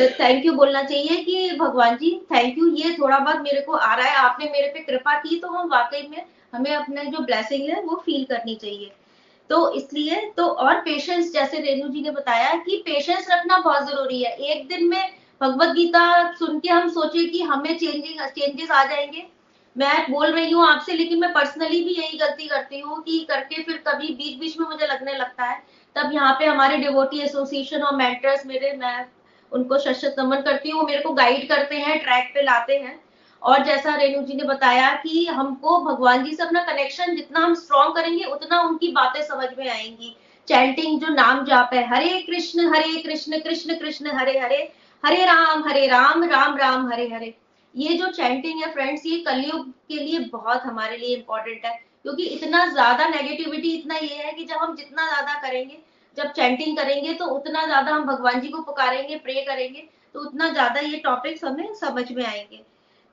थैंक 0.20 0.44
यू 0.46 0.52
बोलना 0.52 0.82
चाहिए 0.82 1.16
कि 1.16 1.56
भगवान 1.56 1.96
जी 1.96 2.10
थैंक 2.32 2.58
यू 2.58 2.66
ये 2.76 2.92
थोड़ा 2.92 3.18
बहुत 3.18 3.40
मेरे 3.40 3.60
को 3.60 3.72
आ 3.72 3.94
रहा 3.94 4.06
है। 4.06 4.16
आपने 4.16 4.50
मेरे 4.50 4.68
पे 4.68 4.80
कृपा 4.80 5.14
की 5.14 5.38
तो 5.40 5.48
हम 5.48 5.68
वाकई 5.68 6.06
में, 6.10 6.24
हमें 6.54 6.74
अपने 6.74 7.04
जो 7.06 7.18
ब्लेसिंग 7.18 7.68
है 7.70 7.82
वो 7.82 8.02
फील 8.06 8.24
करनी 8.24 8.54
चाहिए। 8.54 8.90
तो 9.50 9.72
इसलिए 9.74 10.20
तो 10.36 10.46
और 10.46 10.80
पेशेंस 10.80 11.32
जैसे 11.32 11.58
रेणु 11.58 11.88
जी 11.88 12.02
ने 12.02 12.10
बताया 12.10 12.54
कि 12.54 12.76
पेशेंस 12.86 13.26
रखना 13.30 13.58
बहुत 13.58 13.88
ज़रूरी 13.88 14.22
है। 14.22 14.32
एक 14.32 14.66
दिन 14.68 14.86
में 14.88 15.12
भगवत 15.40 15.68
गीता 15.68 16.32
सुन 16.32 16.58
के 16.58 16.68
हम 16.68 16.88
सोचे 16.88 17.26
कि 17.26 17.42
हमें 17.42 17.76
चेंजिंग 17.78 18.20
चेंजेस 18.28 18.70
आ 18.70 18.84
जाएँगे। 18.84 19.26
मैं 19.76 20.12
बोल 20.12 20.26
रही 20.26 20.50
हूँ 20.50 20.66
आपसे, 20.66 20.92
लेकिन 20.92 21.20
मैं 21.20 21.32
पर्सनली 21.32 21.82
भी 21.84 21.94
यही 21.94 22.18
गलती 22.18 22.46
करती 22.46 22.80
हूँ 22.80 23.02
कि 23.02 23.18
करके 23.28 23.62
फिर 23.62 23.76
कभी 23.88 24.08
बीच 24.08 24.38
बीच 24.38 24.58
में 24.60 24.66
मुझे 24.68 24.86
लगने 24.86 25.12
लगता 25.12 25.44
है। 25.44 25.62
तब 25.96 26.12
यहाँ 26.12 26.32
पे 26.38 26.44
हमारे 26.44 26.76
डिवोटी 26.76 27.20
एसोसिएशन 27.20 27.82
और 27.82 27.96
मेंटर्स 27.96 28.46
मेरे, 28.46 28.72
मैं 28.72 29.06
उनको 29.52 29.78
शशत 29.78 30.16
नमन 30.18 30.40
करती 30.42 30.70
हूँ, 30.70 30.80
वो 30.80 30.86
मेरे 30.86 31.02
को 31.02 31.12
गाइड 31.12 31.48
करते 31.48 31.76
हैं 31.76 31.98
ट्रैक 31.98 32.30
पे 32.34 32.42
लाते 32.42 32.78
हैं। 32.78 32.98
और 33.42 33.64
जैसा 33.64 33.94
रेणु 33.96 34.22
जी 34.22 34.34
ने 34.34 34.44
बताया 34.44 34.90
कि 34.96 35.24
हमको 35.26 35.78
भगवान 35.84 36.24
जी 36.24 36.34
से 36.34 36.42
अपना 36.42 36.62
कनेक्शन 36.62 37.14
जितना 37.16 37.40
हम 37.40 37.54
स्ट्रॉन्ग 37.54 37.94
करेंगे, 37.94 38.24
उतना 38.24 38.60
उनकी 38.60 38.92
बातें 38.92 39.22
समझ 39.22 39.48
में 39.58 39.68
आएँगी। 39.70 40.16
चैंटिंग 40.48 41.00
जो 41.00 41.12
नाम 41.14 41.44
जाप 41.44 41.70
है, 41.74 41.86
हरे 41.88 42.20
कृष्ण 42.22 42.74
हरे 42.74 43.02
कृष्ण 43.02 43.38
कृष्ण 43.38 43.74
कृष्ण, 43.74 44.10
हरे 44.10 44.38
हरे 44.38 44.72
हरे 45.04 45.24
राम 45.24 45.62
हरे 45.68 45.86
राम 45.86 46.24
राम 46.24 46.56
राम, 46.56 46.90
हरे 46.92 47.08
हरे। 47.08 47.34
ये 47.74 47.94
जो 47.94 48.06
चैंटिंग 48.06 48.62
है 48.62 48.72
फ्रेंड्स 48.72 49.06
ये 49.06 49.18
कलयुग 49.18 49.70
के 49.88 49.94
लिए 49.94 50.18
बहुत 50.18 50.62
हमारे 50.62 50.96
लिए 50.96 51.16
इंपॉर्टेंट 51.16 51.64
है। 51.64 51.91
क्योंकि 52.04 52.24
इतना 52.26 52.64
ज़्यादा 52.66 53.08
नेगेटिविटी 53.08 53.68
इतना 53.70 53.96
ये 53.96 54.14
है 54.16 54.32
कि 54.32 54.44
जब 54.44 54.56
हम 54.56 54.74
जितना 54.76 55.06
ज़्यादा 55.06 55.34
करेंगे, 55.40 55.78
जब 56.16 56.32
चैंटिंग 56.32 56.76
करेंगे 56.76 57.12
तो 57.14 57.26
उतना 57.26 57.64
ज़्यादा 57.66 57.92
हम 57.92 58.04
भगवान 58.06 58.40
जी 58.40 58.48
को 58.48 58.62
पुकारेंगे 58.62 59.16
प्रे 59.18 59.34
करेंगे 59.44 59.88
तो 60.14 60.20
उतना 60.20 60.48
ज़्यादा 60.50 60.80
ये 60.80 60.98
टॉपिक्स 61.00 61.44
हमें 61.44 61.74
समझ 61.74 62.10
में 62.12 62.24
आएँगे। 62.24 62.62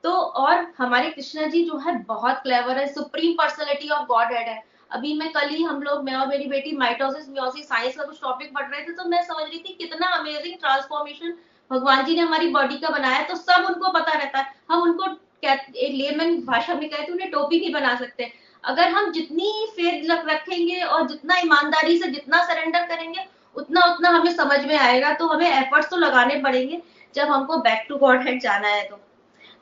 तो 0.04 0.10
और 0.10 0.66
हमारे 0.78 1.10
कृष्णा 1.10 1.46
जी 1.46 1.62
जो 1.64 1.76
है, 1.78 1.96
बहुत 1.98 2.40
क्लेवर 2.42 2.78
है 2.78 2.86
supreme 2.88 3.32
personality 3.34 3.88
of 3.90 4.06
God 4.08 4.32
head 4.32 4.48
है। 4.48 4.62
अभी 4.90 5.14
मैं 5.14 5.30
कल 5.32 5.48
ही 5.48 5.62
हम 5.62 5.82
लोग, 5.82 6.04
मैं 6.04 6.14
और 6.14 6.26
मेरी 6.26 6.46
बेटी 6.46 6.76
माइटोसिस 6.76 7.28
म्योसिस 7.30 7.68
साइंस 7.68 7.96
का 7.96 8.04
कुछ 8.04 8.20
टॉपिक 8.20 8.54
पढ़ 8.54 8.66
रहे 8.66 8.82
थे 8.82 8.92
तो 8.92 9.04
मैं 9.08 9.22
समझ 9.24 9.44
रही 9.44 9.58
थी 9.58 9.76
कितना 9.80 10.06
अमेजिंग 10.18 10.58
ट्रांसफॉर्मेशन 10.58 11.34
भगवान 11.70 12.04
जी 12.04 12.14
ने 12.16 12.22
हमारी 12.22 12.48
बॉडी 12.50 12.78
का 12.78 12.88
बनाया 12.88 13.22
तो 13.24 13.34
सब 13.36 13.66
उनको 13.68 13.92
पता 13.92 14.12
रहता 14.12 14.38
है। 14.38 14.52
हम 14.70 14.82
उनको 14.82 15.16
लेमन 15.42 16.36
भाषा 16.46 16.74
में 16.74 16.88
कहते 16.88 17.12
उन्हें 17.12 17.30
टोपी 17.30 17.60
नहीं 17.60 17.72
बना 17.72 17.94
सकते 17.96 18.24
अगर 18.64 18.88
हम 18.90 19.10
जितनी 19.12 19.66
फेथ 19.76 20.10
रखेंगे 20.28 20.80
और 20.80 21.06
जितना 21.08 21.36
ईमानदारी 21.38 21.98
से 21.98 22.08
जितना 22.08 22.42
सरेंडर 22.44 22.86
करेंगे, 22.86 23.24
उतना 23.56 23.84
उतना 23.84 24.08
हमें 24.10 24.32
समझ 24.32 24.64
में 24.64 24.76
आएगा 24.78 25.12
तो 25.14 25.26
हमें 25.26 25.48
एफर्ट्स 25.48 25.90
तो 25.90 25.96
लगाने 25.96 26.34
पड़ेंगे 26.42 26.80
जब 27.14 27.28
हमको 27.28 27.56
बैक 27.58 27.86
टू 27.88 27.96
गॉड 27.98 28.26
हेड 28.26 28.40
जाना 28.42 28.68
है 28.68 28.82
तो। 28.84 29.00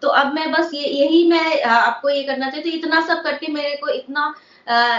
तो 0.02 0.08
अब 0.10 0.34
मैं 0.34 0.50
बस 0.52 0.70
ये, 0.74 0.80
यही 0.80 1.28
मैं 1.30 1.62
आपको 1.62 2.08
ये 2.08 2.22
करना 2.22 2.50
चाहती 2.50 2.70
हूँ 2.70 2.78
इतना 2.78 3.00
सब 3.06 3.22
करके 3.22 3.52
मेरे 3.52 3.76
को 3.76 3.88
इतना 3.90 4.34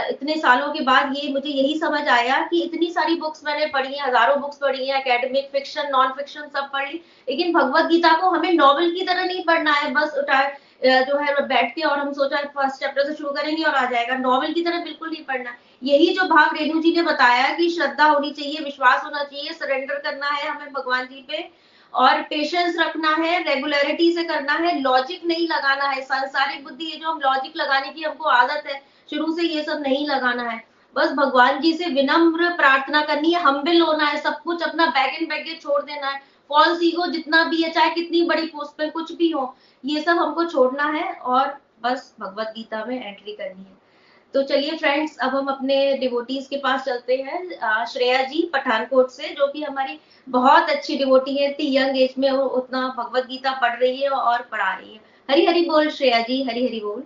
इतने 0.10 0.36
सालों 0.38 0.72
के 0.74 0.82
बाद 0.84 1.14
ये 1.16 1.32
मुझे 1.34 1.50
यही 1.50 1.78
समझ 1.80 2.08
आया 2.10 2.40
कि 2.46 2.62
इतनी 2.62 2.90
सारी 2.92 3.16
बुक्स 3.16 3.44
मैंने 3.46 3.66
पढ़ी 3.66 3.94
है, 3.94 4.08
हज़ारों 4.08 4.40
बुक्स 4.42 4.58
पढ़ी 4.58 4.88
है 4.88 4.98
एकेडमिक 5.00 5.50
फिक्शन 5.52 5.90
नॉन 5.92 6.12
फिक्शन 6.18 6.48
सब 6.54 6.70
पढ़ 6.74 6.88
ली, 6.88 7.02
लेकिन 7.30 7.54
भगवत 7.54 7.86
गीता 7.86 8.14
को 8.22 8.30
हमें 8.30 8.54
नॉवल 8.54 8.92
की 8.92 9.06
तरह 9.06 9.26
नहीं 9.26 9.44
पढ़ना 9.46 9.72
है, 9.74 9.92
बस 9.94 10.18
उठा 10.18 10.42
जो 10.82 11.18
है 11.18 11.48
बैठ 11.48 11.74
के 11.76 11.82
और 11.82 12.00
हम 12.00 12.12
सोचा 12.14 12.38
फ़र्स्ट 12.56 12.80
चैप्टर 12.80 13.04
से 13.04 13.14
शुरू 13.16 13.30
करेंगे 13.32 13.64
और 13.64 13.76
आ 13.76 13.86
जाएगा। 13.86 14.16
नॉवल 14.18 14.54
की 14.54 14.62
तरह 14.62 14.84
बिल्कुल 14.84 15.10
नहीं 15.10 15.24
पढ़ना। 15.24 15.56
यही 15.84 16.14
जो 16.14 16.28
भाग 16.28 16.56
रेणु 16.58 16.82
जी 16.82 16.96
ने 16.96 17.02
बताया 17.04 17.50
कि 17.56 17.70
श्रद्धा 17.70 18.06
होनी 18.06 18.32
चाहिए, 18.32 18.64
विश्वास 18.64 19.04
होना 19.06 19.24
चाहिए 19.24 19.54
सरेंडर 19.54 20.00
करना 20.00 20.30
है 20.30 20.48
हमें 20.48 20.72
भगवान 20.74 21.06
जी 21.06 21.26
पे 21.30 21.50
और 21.94 22.22
पेशेंस 22.22 22.76
रखना 22.80 23.14
है 23.16 23.42
रेगुलरिटी 23.44 24.12
से 24.14 24.24
करना 24.24 24.54
है 24.54 24.80
लॉजिक 24.82 25.26
नहीं 25.26 25.48
लगाना 25.48 25.90
है। 25.90 26.02
सांसारिक 26.02 26.64
बुद्धि, 26.64 26.86
ये 26.86 26.98
जो 26.98 27.12
हम 27.12 27.20
लॉजिक 27.20 27.58
लगाने 27.58 27.90
की 27.90 28.04
हमको 28.04 28.30
आदत 28.30 28.68
है, 28.68 28.82
शुरू 29.10 29.36
से 29.36 29.44
ये 29.44 29.64
सब 29.64 29.82
नहीं 29.82 30.08
लगाना 30.08 30.50
है। 30.50 30.64
बस 30.96 31.12
भगवान 31.12 31.60
जी 31.62 31.74
से 31.74 31.86
विनम्र 31.86 32.50
प्रार्थना 32.50 33.02
करनी 33.02 33.32
है 33.32 33.42
हम्बिल 33.42 33.82
होना 33.82 34.06
है, 34.06 34.22
सब 34.22 34.42
कुछ 34.42 34.64
अपना 34.64 34.86
बैग 34.88 35.14
एंड 35.14 35.30
बैगेज 35.30 35.62
छोड़ 35.62 35.82
देना 35.82 36.08
है। 36.08 36.22
फॉल्स 36.50 36.80
ईगो 36.84 37.06
जितना 37.08 37.44
भी 37.44 37.62
है, 37.62 37.70
चाहे 37.72 37.90
कितनी 37.90 38.22
बड़ी 38.24 38.46
पोस्ट 38.48 38.78
पे 38.78 38.90
कुछ 38.90 39.12
भी 39.12 39.30
हो 39.32 39.56
ये 39.84 40.02
सब 40.02 40.18
हमको 40.18 40.44
छोड़ना 40.46 40.86
है 40.92 41.12
और 41.14 41.58
बस 41.84 42.14
भगवत 42.20 42.54
गीता 42.56 42.84
में 42.86 42.96
एंट्री 42.98 43.34
करनी 43.34 43.62
है। 43.62 43.78
तो 44.34 44.42
चलिए 44.44 44.76
फ्रेंड्स 44.78 45.18
अब 45.18 45.36
हम 45.36 45.48
अपने 45.48 45.76
डिवोटीज 45.98 46.48
के 46.48 46.58
पास 46.58 46.84
चलते 46.86 47.16
हैं। 47.18 47.86
श्रेया 47.86 48.22
जी 48.24 48.42
पठानकोट 48.54 49.10
से, 49.10 49.30
जो 49.30 49.48
कि 49.48 49.64
हमारी 49.64 50.00
बहुत 50.28 50.70
अच्छी 50.70 50.98
डिवोटी 50.98 51.36
है। 51.38 51.50
इतनी 51.50 51.76
यंग 51.78 51.98
एज 51.98 52.14
में 52.20 52.30
वो 52.32 52.44
उतना 52.58 52.88
भगवत 52.98 53.26
गीता 53.26 53.52
पढ़ 53.62 53.80
रही 53.80 54.02
है 54.02 54.10
और 54.10 54.42
पढ़ा 54.52 54.74
रही 54.74 54.94
है। 54.94 55.00
हरी 55.30 55.46
हरी 55.46 55.66
बोल 55.66 55.90
श्रेया 55.90 56.20
जी 56.20 56.42
हरी 56.44 56.66
हरी 56.68 56.80
बोल। 56.80 57.04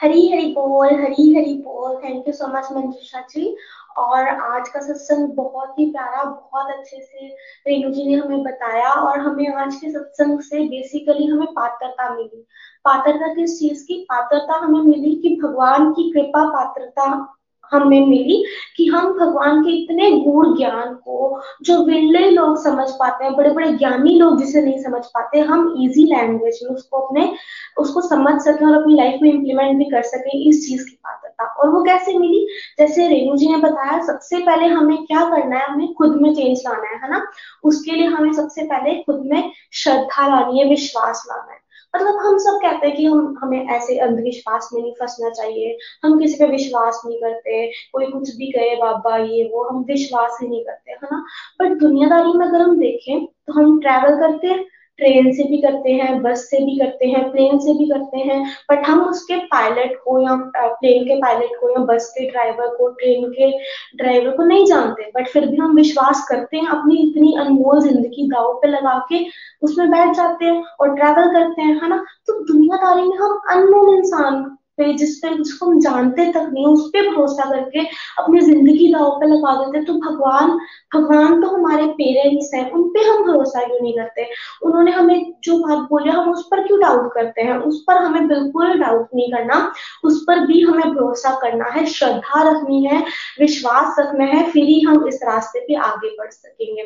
हरी 0.00 0.28
हरी 0.30 0.52
बोल 0.52 0.94
हरी 0.94 1.34
हरी 1.34 1.54
बोल। 1.54 1.96
Thank 2.04 2.28
you 2.28 2.32
so 2.34 2.46
much 2.48 2.68
Manjusha 2.72 3.20
ji. 3.30 3.56
और 3.96 4.28
आज 4.28 4.68
का 4.68 4.80
सत्संग 4.80 5.28
बहुत 5.28 5.74
ही 5.78 5.90
प्यारा, 5.90 6.24
बहुत 6.24 6.66
अच्छे 6.66 6.96
से 7.02 7.26
रेणु 7.66 7.90
जी 7.90 8.04
ने 8.04 8.14
हमें 8.14 8.42
बताया 8.42 8.88
और 8.88 9.18
हमें 9.18 9.48
आज 9.48 9.74
के 9.74 9.90
सत्संग 9.90 10.40
से 10.40 10.60
बेसिकली 10.60 11.26
हमें 11.26 11.46
पात्रता 11.46 12.14
मिली। 12.14 12.46
पात्रता 12.84 13.34
किस 13.34 13.58
चीज़ 13.58 13.84
की? 13.84 14.06
पात्रता 14.08 14.58
हमें 14.58 14.80
मिली 14.80 15.14
कि 15.14 15.40
भगवान 15.42 15.90
की 15.90 16.12
कृपा 16.12 16.48
पात्रता 16.48 17.36
हमें 17.72 18.06
मिली 18.06 18.44
कि 18.76 18.86
हम 18.86 19.12
भगवान 19.12 19.62
के 19.62 19.70
इतने 19.70 20.10
गूढ़ 20.10 20.58
ज्ञान 20.58 20.94
को, 20.94 21.40
जो 21.62 21.84
विरले 21.84 22.30
लोग 22.30 22.64
समझ 22.64 22.90
पाते 22.90 23.24
हैं 23.24 23.36
बड़े 23.36 23.50
बड़े 23.50 23.72
ज्ञानी 23.72 24.18
लोग 24.18 24.38
जिसे 24.38 24.62
नहीं 24.62 24.82
समझ 24.82 25.04
पाते, 25.06 25.38
हम 25.38 25.74
इजी 25.80 26.04
लैंग्वेज 26.04 26.60
में 26.64 26.70
उसको 26.70 26.98
अपने, 26.98 27.34
उसको 27.78 28.00
समझ 28.00 28.40
सके 28.40 28.64
और 28.64 28.82
अपनी 28.82 28.94
लाइफ 28.94 29.18
में 29.22 29.32
इम्प्लीमेंट 29.32 29.78
भी 29.78 29.84
कर 29.84 30.02
सके 30.02 30.48
इस 30.48 30.68
चीज़ 30.68 30.84
की 30.84 30.98
पात्रता 31.40 31.62
और 31.62 31.68
वो 31.68 31.84
कैसे 31.84 32.18
मिली? 32.18 32.48
जैसे 32.78 33.08
रेणु 33.08 33.36
जी 33.36 33.48
ने 33.48 33.56
बताया, 33.56 34.06
सबसे 34.06 34.38
पहले 34.38 34.66
हमें 34.66 35.06
क्या 35.06 35.24
करना 35.24 35.56
है? 35.56 35.72
हमें 35.72 35.94
खुद 35.94 36.16
में 36.20 36.34
चेंज 36.34 36.58
लाना 36.60 36.88
है 36.88 37.02
है 37.02 37.10
ना? 37.10 37.26
उसके 37.64 37.92
लिए 37.92 38.06
हमें 38.06 38.32
सबसे 38.32 38.62
पहले 38.62 38.94
खुद 38.94 39.22
में 39.26 39.52
श्रद्धा 39.72 40.28
लानी 40.28 40.58
है, 40.58 40.68
विश्वास 40.68 41.24
लाना 41.28 41.52
है। 41.52 41.70
मतलब 41.96 42.16
हम 42.16 42.38
सब 42.38 42.58
कहते 42.62 42.86
हैं 42.86 42.96
कि 42.96 43.06
हम, 43.06 43.38
हमें 43.42 43.68
ऐसे 43.68 43.98
अंधविश्वास 43.98 44.70
में 44.72 44.82
नहीं 44.82 44.92
फंसना 44.92 45.30
चाहिए। 45.30 45.78
हम 46.04 46.18
किसी 46.18 46.34
पे 46.34 46.46
विश्वास 46.46 47.02
नहीं 47.06 47.18
करते। 47.18 47.68
कोई 47.68 48.06
कुछ 48.06 48.36
भी 48.36 48.46
कहे 48.46 48.76
बाबा, 48.76 49.16
ये, 49.16 49.44
वो, 49.44 49.64
हम 49.64 49.84
विश्वास 49.84 50.38
ही 50.42 50.48
नहीं 50.48 50.64
करते, 50.64 50.92
है 50.92 50.98
ना? 51.04 51.24
पर 51.58 51.74
दुनियादारी 51.74 52.38
में 52.38 52.46
अगर 52.46 52.60
हम 52.60 52.80
देखें 52.80 53.26
तो 53.26 53.52
हम 53.52 53.80
ट्रैवल 53.80 54.16
करते 54.20 54.46
हैं 54.46 54.66
ट्रेन 55.00 55.32
से 55.32 55.44
भी 55.44 55.56
करते 55.56 55.92
हैं 55.92 56.22
बस 56.22 56.38
से 56.50 56.58
भी 56.64 56.78
करते 56.78 57.06
हैं 57.06 57.30
प्लेन 57.32 57.58
से 57.58 57.78
भी 57.78 57.86
करते 57.86 58.18
हैं 58.18 58.44
बट 58.70 58.86
हम 58.86 59.02
उसके 59.02 59.36
पायलट 59.36 59.96
को 59.96 60.18
या 60.20 60.34
प्लेन 60.56 61.04
के 61.04 61.16
पायलट 61.16 61.50
को 61.60 61.70
या 61.70 61.84
बस 61.84 62.14
के 62.18 62.30
ड्राइवर 62.30 62.66
को 62.66 62.88
ट्रेन 62.88 63.24
के 63.30 63.50
ड्राइवर 63.96 64.36
को 64.36 64.42
नहीं 64.42 64.66
जानते 64.66 65.10
बट 65.16 65.28
फिर 65.28 65.46
भी 65.46 65.56
हम 65.56 65.76
विश्वास 65.76 66.26
करते 66.28 66.56
हैं 66.56 66.66
अपनी 66.66 66.96
इतनी 66.96 67.34
अनमोल 67.38 67.80
ज़िंदगी 67.80 68.28
दाव 68.28 68.52
पे 68.52 68.68
लगा 68.68 68.98
के 69.12 69.24
उसमें 69.62 69.90
बैठ 69.90 70.16
जाते 70.16 70.44
हैं 70.44 70.64
और 70.80 70.94
ट्रैवल 70.96 71.32
करते 71.32 71.62
हैं, 71.62 71.82
है 71.82 71.88
ना? 71.88 72.04
तो 72.26 72.44
दुनियादारी 72.44 73.02
में 73.02 73.16
हम 73.16 73.40
अनमोल 73.50 73.96
इंसान 73.98 74.56
पे, 74.80 74.92
जिस 74.94 75.16
पे 75.18 75.34
जिसको 75.36 75.66
हम 75.66 75.80
जानते 75.80 76.32
तक 76.32 76.50
नहीं, 76.52 76.66
उस 76.66 76.88
पर 76.88 77.10
भरोसा 77.10 77.50
करके 77.50 77.80
अपनी 78.18 78.40
ज़िंदगी 78.40 78.92
दाव 78.92 79.10
पे 79.10 79.26
लगा 79.26 79.54
देते 79.54 79.84
तो 79.84 79.94
भगवान 79.94 80.58
भगवान 80.94 81.40
तो 81.42 81.48
हमारे 81.48 81.86
पेरेंट्स 81.86 82.50
हैं, 82.54 82.70
उन 82.72 82.88
पे 82.88 83.00
हम 83.00 83.22
भरोसा 83.24 83.60
क्यों 83.60 83.80
नहीं 83.82 83.92
करते? 83.92 84.26
उन्होंने 84.62 84.90
हमें 84.90 85.34
जो 85.44 85.58
बात 85.58 85.78
बोले, 85.78 86.10
हम 86.10 86.30
उस 86.30 86.46
पर 86.50 86.66
क्यों 86.66 86.80
डाउट 86.80 87.12
करते 87.14 87.42
हैं? 87.42 87.56
उस 87.58 87.84
पर 87.88 87.96
हमें 87.96 88.28
बिल्कुल 88.28 88.78
डाउट 88.78 89.08
नहीं 89.14 89.32
करना। 89.32 89.72
उस 90.04 90.24
पर 90.28 90.46
भी 90.46 90.60
हमें 90.60 90.94
भरोसा 90.94 91.30
करना 91.30 91.64
है, 91.64 91.86
श्रद्धा 91.86 92.50
रखनी 92.50 92.84
है, 92.84 93.04
विश्वास 93.40 93.96
रखना 93.98 94.24
है, 94.24 94.50
फिर 94.50 94.64
ही 94.64 94.80
हम 94.80 95.08
इस 95.08 95.20
रास्ते 95.24 95.60
पे 95.60 95.74
आगे 95.74 96.08
बढ़ 96.08 96.30
सकेंगे। 96.30 96.82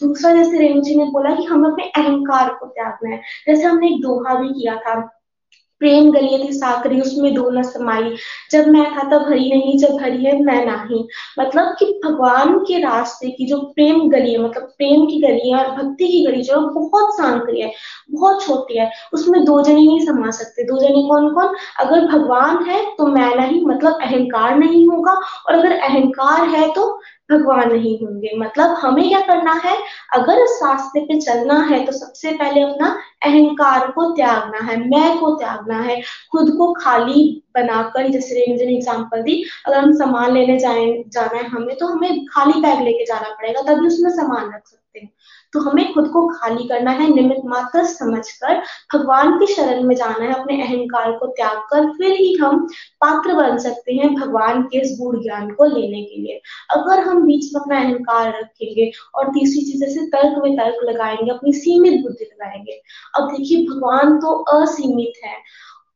दूसरा, 0.00 0.32
जैसे 0.32 0.58
रेणु 0.58 0.80
जी 0.80 0.94
ने 0.94 1.04
बोला 1.04 1.34
कि 1.34 1.44
हमें 1.44 1.70
अपने 1.70 1.84
अहंकार 1.84 2.54
को 2.54 2.66
त्यागना 2.66 3.14
है। 3.14 3.22
जैसे 3.48 3.62
हमने 3.62 3.86
एक 3.86 4.00
दोहा 4.02 4.34
भी 4.34 4.48
किया 4.48 4.76
था 4.76 5.15
प्रेम 5.80 6.10
गलिए 6.12 6.38
थी, 6.38 6.52
साकरी 6.52 7.00
उसमें 7.00 7.32
दो 7.34 7.48
न 7.50 7.62
समाई। 7.62 8.14
जब 8.50 8.68
मैं 8.68 8.84
था, 8.92 9.02
तब 9.10 9.26
हरी 9.28 9.48
नहीं, 9.50 9.76
जब 9.78 9.98
हरी 10.02 10.24
है, 10.24 10.40
मैं 10.42 10.64
नहीं। 10.66 11.04
मतलब 11.38 11.74
कि 11.78 11.86
भगवान 12.04 12.58
के 12.58 12.78
रास्ते 12.80 13.30
की 13.30 13.46
जो 13.46 13.58
प्रेम 13.74 14.08
गली 14.10 14.32
है 14.32 14.38
मतलब 14.38 14.62
प्रेम 14.78 15.04
की 15.06 15.20
गली 15.20 15.50
है 15.50 15.58
और 15.58 15.70
भक्ति 15.76 16.08
की 16.08 16.24
गली 16.26 16.42
जो 16.42 16.60
है 16.60 16.68
बहुत 16.74 17.14
सांकरी 17.16 17.60
है, 17.60 17.72
बहुत 18.10 18.42
छोटी 18.42 18.78
है। 18.78 18.90
उसमें 19.12 19.44
दो 19.44 19.60
जने 19.62 19.74
नहीं 19.74 20.00
समा 20.06 20.30
सकते। 20.30 20.64
दो 20.64 20.78
जने 20.78 21.02
कौन 21.08 21.28
कौन 21.34 21.54
अगर 21.80 22.06
भगवान 22.08 22.64
है 22.64 22.82
तो 22.98 23.06
मैं 23.06 23.34
नहीं 23.36 23.64
मतलब 23.66 23.98
अहंकार 24.02 24.56
नहीं 24.58 24.86
होगा। 24.88 25.12
और 25.12 25.54
अगर 25.54 25.72
अहंकार 25.72 26.48
है 26.48 26.70
तो 26.72 26.88
भगवान 27.30 27.72
नहीं 27.72 27.98
होंगे। 28.00 28.30
मतलब 28.38 28.70
हमें 28.76 29.08
क्या 29.08 29.20
करना 29.20 29.52
है? 29.64 29.76
अगर 30.14 30.40
रास्ते 30.42 31.00
पे 31.00 31.18
चलना 31.20 31.58
है 31.62 31.84
तो 31.86 31.92
सबसे 31.92 32.32
पहले 32.32 32.60
अपना 32.62 32.88
अहंकार 33.24 33.90
को 33.90 34.10
त्यागना 34.16 34.58
है, 34.66 34.76
मैं 34.80 35.18
को 35.18 35.30
त्यागना 35.34 35.80
है। 35.80 36.00
खुद 36.32 36.50
को 36.58 36.72
खाली 36.74 37.42
बनाकर, 37.54 38.08
जैसे 38.08 38.34
रेंज 38.36 38.62
ने 38.62 38.74
एग्ज़ाम्पल 38.74 39.22
दी, 39.22 39.42
अगर 39.66 39.78
हम 39.78 39.92
सामान 39.92 40.32
लेने 40.34 40.58
जाए, 40.58 40.86
जाना 41.08 41.38
है 41.38 41.44
हमें 41.46 41.76
तो 41.76 41.86
हमें 41.86 42.24
खाली 42.26 42.60
बैग 42.60 42.82
लेके 42.82 43.04
जाना 43.04 43.28
पड़ेगा, 43.30 43.62
तभी 43.62 43.86
उसमें 43.86 44.10
सामान 44.10 44.46
रख 44.46 44.66
सकते 44.66 45.00
हैं। 45.00 45.10
तो 45.52 45.60
हमें 45.60 45.92
खुद 45.94 46.08
को 46.08 46.26
खाली 46.28 46.68
करना 46.68 46.90
है 46.90 47.08
निमित 47.14 47.40
मात्र 47.44 47.84
समझकर 47.84 48.54
भगवान 48.94 49.38
की 49.38 49.46
शरण 49.46 49.82
में 49.82 49.94
जाना 49.96 50.24
है, 50.24 50.32
अपने 50.32 50.62
अहंकार 50.62 51.12
को 51.12 51.26
त्याग 51.26 51.58
कर 51.70 51.90
फिर 51.92 52.12
ही 52.12 52.34
हम 52.34 52.66
पात्र 53.00 53.34
बन 53.34 53.58
सकते 53.58 53.94
हैं 53.94 54.14
भगवान 54.14 54.62
के 54.62 54.78
इस 54.78 54.96
गुण 55.00 55.22
ज्ञान 55.22 55.50
को 55.50 55.64
लेने 55.64 56.02
के 56.02 56.20
लिए। 56.20 56.40
अगर 56.70 57.00
हम 57.00 57.22
बीच 57.22 57.50
में 57.54 57.60
अपना 57.60 57.80
अहंकार 57.80 58.28
रखेंगे 58.28 58.90
और 59.14 59.28
तीसरी 59.28 59.62
चीज़ 59.62 59.84
जैसे 59.84 60.06
तर्क 60.06 60.42
में 60.44 60.56
तर्क 60.56 60.76
लगाएँगे, 60.84 61.30
अपनी 61.30 61.52
सीमित 61.52 62.02
बुद्धि 62.02 62.24
लगाएँगे, 62.24 62.80
अब 63.14 63.28
देखिए 63.30 63.66
भगवान 63.66 64.18
तो 64.18 64.32
असीमित 64.56 65.24
है। 65.24 65.36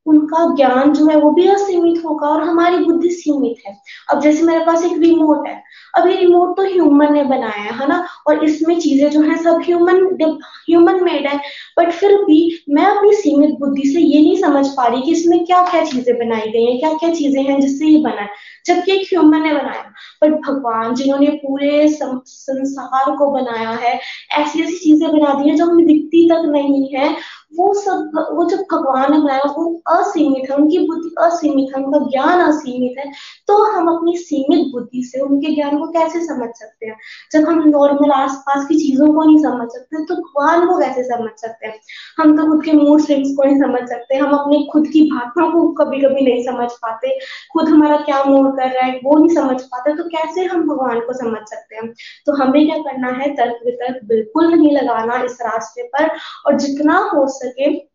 उनका 0.06 0.44
ज्ञान 0.56 0.92
जो 0.92 1.06
है 1.06 1.16
वो 1.20 1.30
भी 1.32 1.46
असीमित 1.48 2.04
होगा 2.04 2.28
और 2.28 2.42
हमारी 2.42 2.78
बुद्धि 2.84 3.10
सीमित 3.10 3.66
है। 3.66 3.76
अब 4.10 4.20
जैसे 4.22 4.42
मेरे 4.44 4.64
पास 4.66 4.84
एक 4.84 4.96
रिमोट 4.98 5.48
है, 5.48 5.62
अब 5.94 6.06
ये 6.08 6.14
रिमोट 6.16 6.56
तो 6.56 6.62
ह्यूमन 6.64 7.12
ने 7.12 7.22
बनाया 7.24 7.72
है 7.72 7.88
ना? 7.88 8.06
और 8.26 8.44
इसमें 8.44 8.78
चीज़ें 8.80 9.10
जो 9.10 9.20
है 9.22 9.36
सब 9.42 9.60
ह्यूमन 9.64 9.98
ह्यूमन 10.22 11.02
मेड 11.04 11.26
है 11.26 11.36
बट 11.78 11.90
फिर 11.92 12.16
भी 12.24 12.40
मैं 12.70 12.84
अपनी 12.86 13.12
सीमित 13.14 13.50
बुद्धि 13.60 13.88
से 13.92 14.00
ये 14.00 14.20
नहीं 14.20 14.36
समझ 14.42 14.66
पा 14.76 14.86
रही 14.86 15.02
कि 15.02 15.12
इसमें 15.12 15.44
क्या 15.46 15.62
क्या 15.70 15.84
चीज़ें 15.84 16.14
बनाई 16.18 16.50
गई 16.50 16.64
हैं 16.64 16.78
क्या 16.80 16.92
क्या 16.94 17.12
चीज़ें 17.14 17.42
हैं 17.42 17.60
जिससे 17.60 17.86
ये 17.86 17.98
बना 18.00 18.20
है। 18.22 18.28
जबकि 18.66 18.92
एक 18.92 19.06
ह्यूमन 19.12 19.42
ने 19.42 19.52
बनाया 19.54 19.92
बट 20.22 20.32
भगवान 20.46 20.94
जिन्होंने 20.94 21.26
पूरे 21.44 21.88
संसार 21.88 23.16
को 23.16 23.30
बनाया 23.32 23.70
है 23.82 23.98
ऐसी 24.38 24.62
ऐसी 24.62 24.76
चीज़ें 24.78 25.10
बना 25.10 25.32
दी 25.34 25.48
है 25.50 25.56
जो 25.56 25.66
हमें 25.66 25.86
दिखती 25.86 26.28
तक 26.30 26.42
नहीं 26.46 26.88
है 26.94 27.14
वो 27.52 27.72
सब, 27.74 28.10
वो 28.32 28.44
जब 28.50 28.58
भगवान 28.72 29.12
ने 29.12 29.18
बनाया, 29.18 29.50
वो 29.52 29.64
असीमित 29.90 30.50
है, 30.50 30.56
उनकी 30.56 30.78
बुद्धि 30.80 31.14
असीमित 31.20 31.76
है, 31.76 31.82
उनका 31.82 31.98
ज्ञान 32.10 32.40
असीमित 32.40 32.98
है 32.98 33.10
तो 33.48 33.56
हम 33.72 33.88
अपनी 33.88 34.16
सीमित 34.16 34.66
बुद्धि 34.72 35.02
से 35.04 35.20
उनके 35.20 35.54
ज्ञान 35.54 35.78
को 35.78 35.86
कैसे 35.92 36.20
समझ 36.26 36.48
सकते 36.50 36.86
हैं? 36.86 36.96
जब 37.32 37.48
हम 37.48 37.62
नॉर्मल 37.68 38.10
आसपास 38.12 38.66
की 38.66 38.74
चीज़ों 38.76 39.06
को 39.14 39.24
नहीं 39.24 39.38
समझ 39.38 39.68
सकते 39.68 40.04
तो 40.04 40.14
भगवान 40.16 40.66
को 40.66 40.78
कैसे 40.78 41.04
समझ 41.04 41.30
सकते 41.36 41.66
हैं? 41.66 41.78
हम 42.18 42.36
तो 42.36 42.46
खुद 42.50 42.64
के 42.64 42.72
मूड 42.72 43.00
स्विंग्स 43.00 43.34
को 43.36 43.44
नहीं 43.44 43.60
समझ 43.60 43.88
सकते, 43.88 44.16
हम 44.16 44.36
अपने 44.38 44.62
खुद 44.72 44.86
की 44.92 45.02
भावनाओं 45.10 45.50
को 45.52 45.66
कभी 45.74 46.00
कभी 46.00 46.24
नहीं 46.24 46.44
समझ 46.44 46.70
पाते, 46.82 47.18
खुद 47.52 47.68
हमारा 47.68 47.96
क्या 48.00 48.22
मूड 48.24 48.50
कर 48.56 48.68
रहा 48.68 48.84
है, 48.84 48.98
वो 49.04 49.18
नहीं 49.18 49.34
समझ 49.36 49.60
पाते 49.64 49.96
तो 49.96 50.04
कैसे 50.08 50.44
हम 50.44 50.66
भगवान 50.68 51.00
को 51.00 51.12
समझ 51.14 51.40
सकते 51.48 51.76
हैं? 51.76 51.92
तो 52.26 52.36
हमें 52.42 52.64
क्या 52.66 52.76
करना 52.82 53.08
है 53.14 53.34
तर्क 53.34 53.60
वितर्क 53.66 54.00
बिल्कुल 54.04 54.52
नहीं 54.54 54.76
लगाना 54.76 55.22
इस 55.24 55.38
रास्ते 55.42 55.82
पर, 55.88 56.08
और 56.46 56.58
जितना 56.60 56.98
हो 57.14 57.26
सके। 57.42 57.90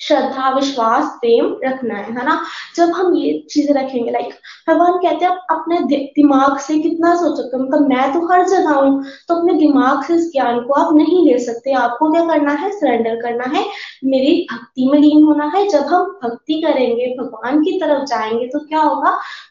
श्रद्धा, 0.00 0.48
विश्वास, 0.50 1.04
प्रेम 1.20 1.46
रखना 1.64 1.94
है 1.94 2.12
है 2.14 2.24
ना? 2.24 2.34
जब 2.76 2.90
हम 2.90 3.14
ये 3.14 3.46
चीज़ें 3.50 3.74
रखेंगे 3.74 4.10
लाइक 4.10 4.28
भगवान 4.68 4.92
कहते 4.92 5.24
हैं 5.24 5.32
अपने 5.50 5.78
दिमाग 6.16 6.58
से 6.58 6.78
कितना 6.78 7.14
सोच? 7.14 7.36
सकते 7.36 7.56
हो 7.56 7.62
मतलब 7.62 7.88
मैं 7.88 8.12
तो 8.12 8.20
हर 8.32 8.46
जगह 8.48 8.74
हूँ 8.74 9.04
तो 9.28 9.34
अपने 9.34 9.54
दिमाग 9.54 10.02
से 10.04 10.14
इस 10.14 10.30
ज्ञान 10.32 10.60
को 10.60 10.72
आप 10.74 10.94
नहीं 10.94 11.24
ले 11.26 11.38
सकते। 11.38 11.72
आपको 11.72 12.10
क्या 12.12 12.24
करना 12.24 12.52
है? 12.52 12.70
सरेंडर 12.72 13.16
करना 13.16 13.44
है। 13.58 13.64
मेरी 14.04 14.46
भक्ति 14.52 14.86
में 14.86 14.98
लीन 14.98 15.24
होना 15.24 15.50
है। 15.54 15.68
जब 15.68 15.84
हम 15.84 16.18
भक्ति 16.24 16.60
करेंगे, 16.62 17.06
भगवान 17.20 17.60
की 17.64 17.78
तरफ़ 17.80 18.04
जाएँगे 18.04 18.46
तो 18.46 18.58
क्या 18.58 18.80
होगा? 18.80 19.10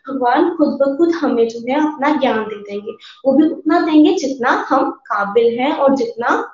भगवान 0.10 0.50
खुद 0.50 0.78
ब 0.82 0.96
खुद 0.98 1.12
हमें 1.16 1.48
जो 1.50 1.60
है 1.70 1.80
अपना 1.88 2.16
ज्ञान 2.16 2.44
दे 2.44 2.56
देंगे। 2.62 2.92
वो 3.26 3.34
भी 3.34 3.50
उतना 3.50 3.80
देंगे 3.80 4.14
जितना 4.14 4.66
हम 4.70 4.92
काबिल 4.92 5.60
हैं 5.60 5.74
और 5.74 5.96
जितना 5.96 6.54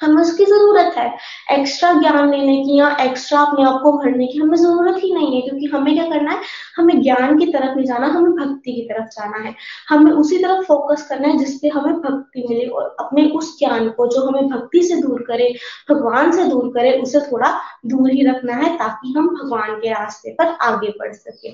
हमें 0.00 0.22
उसकी 0.22 0.44
ज़रूरत 0.44 0.94
है। 0.98 1.16
एक्स्ट्रा 1.52 1.92
ज्ञान 1.92 2.30
लेने 2.30 2.56
की 2.64 2.78
या 2.78 2.96
एक्स्ट्रा 3.00 3.40
अपने 3.40 3.64
आप 3.64 3.80
को 3.82 3.92
भरने 3.92 4.26
की 4.26 4.38
हमें 4.38 4.56
ज़रूरत 4.56 4.94
ही 5.04 5.14
नहीं 5.14 5.34
है, 5.36 5.42
क्योंकि 5.42 5.66
हमें 5.66 5.94
क्या 5.94 6.04
करना 6.04 6.30
है? 6.30 6.40
हमें 6.76 7.02
ज्ञान 7.02 7.38
की 7.38 7.46
तरफ़ 7.46 7.76
नहीं 7.76 7.86
जाना, 7.86 8.06
हमें 8.06 8.32
भक्ति 8.32 8.72
की 8.72 8.82
तरफ़ 8.82 9.06
जाना 9.06 9.48
है। 9.48 9.54
हमें 9.88 10.12
उसी 10.12 10.38
तरफ़ 10.38 10.64
फोकस 10.64 11.06
करना 11.08 11.28
है 11.28 11.38
जिससे 11.38 11.68
हमें 11.68 11.94
भक्ति 11.94 12.46
मिले 12.50 12.66
और 12.66 12.96
अपने 13.00 13.28
उस 13.30 13.58
ज्ञान 13.58 13.88
को 13.88 14.06
जो 14.06 14.26
हमें 14.26 14.48
भक्ति 14.48 14.82
से 14.82 14.96
दूर 15.02 15.24
करे, 15.28 15.54
भगवान 15.90 16.32
से 16.32 16.44
दूर 16.44 16.68
करे, 16.68 16.92
उसे 17.02 17.20
थोड़ा 17.20 17.60
दूर 17.86 18.10
ही 18.10 18.26
रखना 18.26 18.54
है 18.54 18.76
ताकि 18.76 19.12
हम 19.16 19.28
भगवान 19.28 19.74
के 19.74 19.90
रास्ते 19.90 20.30
पर 20.30 20.46
आगे 20.46 20.88
बढ़ 20.88 21.12
सके। 21.12 21.52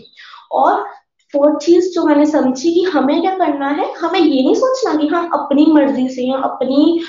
और 0.52 0.84
फोर्थ 1.34 1.64
चीज़ 1.64 1.94
जो 1.94 2.04
मैंने 2.04 2.26
समझी 2.26 2.72
कि 2.74 2.82
हमें 2.82 3.20
क्या 3.20 3.36
करना 3.38 3.68
है, 3.68 3.92
हमें 3.94 4.20
ये 4.20 4.42
नहीं 4.42 4.54
सोचना 4.54 4.94
कि 4.94 5.06
हम 5.06 5.28
अपनी 5.28 5.66
मर्ज़ी 5.66 6.08
से 6.08 6.22
या 6.22 6.36
अपनी 6.36 7.00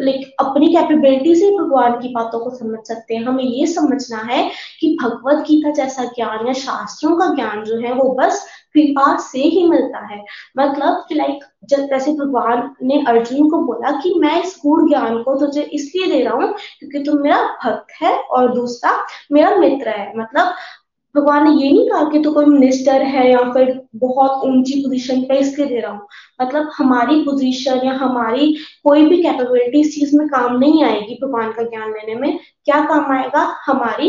लाइक 0.00 0.34
अपनी 0.40 0.66
कैपेबिलिटी 0.68 1.34
से 1.34 1.50
भगवान 1.50 1.92
की 2.00 2.08
बातों 2.08 2.40
को 2.40 2.50
समझ 2.50 2.78
सकते 2.88 3.14
हैं। 3.14 3.24
हमें 3.24 3.44
ये 3.44 3.66
समझना 3.66 4.18
है 4.32 4.50
कि 4.80 4.96
भगवत 5.02 5.44
गीता 5.48 5.70
जैसा 5.72 6.04
ज्ञान 6.04 6.46
या 6.46 6.52
शास्त्रों 6.52 7.16
का 7.16 7.34
ज्ञान 7.34 7.64
जो 7.64 7.78
है, 7.78 7.92
वो 7.94 8.14
बस 8.14 8.46
कृपा 8.74 9.16
से 9.18 9.38
ही 9.38 9.66
मिलता 9.68 9.98
है। 10.06 10.24
मतलब 10.58 11.04
लाइक 11.12 11.44
जब 11.64 11.86
जैसे 11.86 12.12
भगवान 12.12 12.70
ने 12.82 13.04
अर्जुन 13.08 13.48
को 13.50 13.60
बोला 13.62 13.90
कि 14.00 14.12
मैं 14.16 14.42
इस 14.42 14.56
गुण 14.66 14.88
ज्ञान 14.88 15.22
को 15.22 15.34
तुझे 15.36 15.62
इसलिए 15.62 16.06
दे 16.06 16.22
रहा 16.24 16.34
हूँ 16.34 16.52
क्योंकि 16.78 16.98
तुम 17.04 17.22
मेरा 17.22 17.42
भक्त 17.64 18.02
है 18.02 18.12
और 18.16 18.52
दूसरा 18.54 18.92
मेरा 19.32 19.54
मित्र 19.56 19.88
है। 19.88 20.12
मतलब 20.18 20.54
भगवान 21.16 21.44
ने 21.44 21.50
ये 21.62 21.70
नहीं 21.72 21.88
कहा 21.90 22.02
कि 22.10 22.18
तो 22.18 22.32
कोई 22.32 22.44
मिनिस्टर 22.44 23.02
है 23.04 23.30
या 23.30 23.40
फिर 23.52 23.72
बहुत 23.96 24.44
ऊँची 24.46 24.80
पोजीशन 24.80 25.20
पे 25.20 25.38
इसलिए 25.38 25.66
दे 25.68 25.80
रहा। 25.80 25.92
हूँ 25.92 26.06
मतलब 26.42 26.70
हमारी 26.76 27.20
पोजीशन 27.22 27.80
या 27.86 27.92
हमारी 27.94 28.52
कोई 28.84 29.06
भी 29.06 29.22
कैपेबिलिटी 29.22 29.80
इस 29.80 29.94
चीज़ 29.94 30.16
में 30.18 30.26
काम 30.28 30.58
नहीं 30.58 30.84
आएगी 30.84 31.18
भगवान 31.22 31.52
का 31.52 31.62
ज्ञान 31.62 31.90
लेने 31.90 32.20
में। 32.20 32.38
क्या 32.64 32.80
काम 32.84 33.12
आएगा? 33.12 33.42
हमारी 33.66 34.08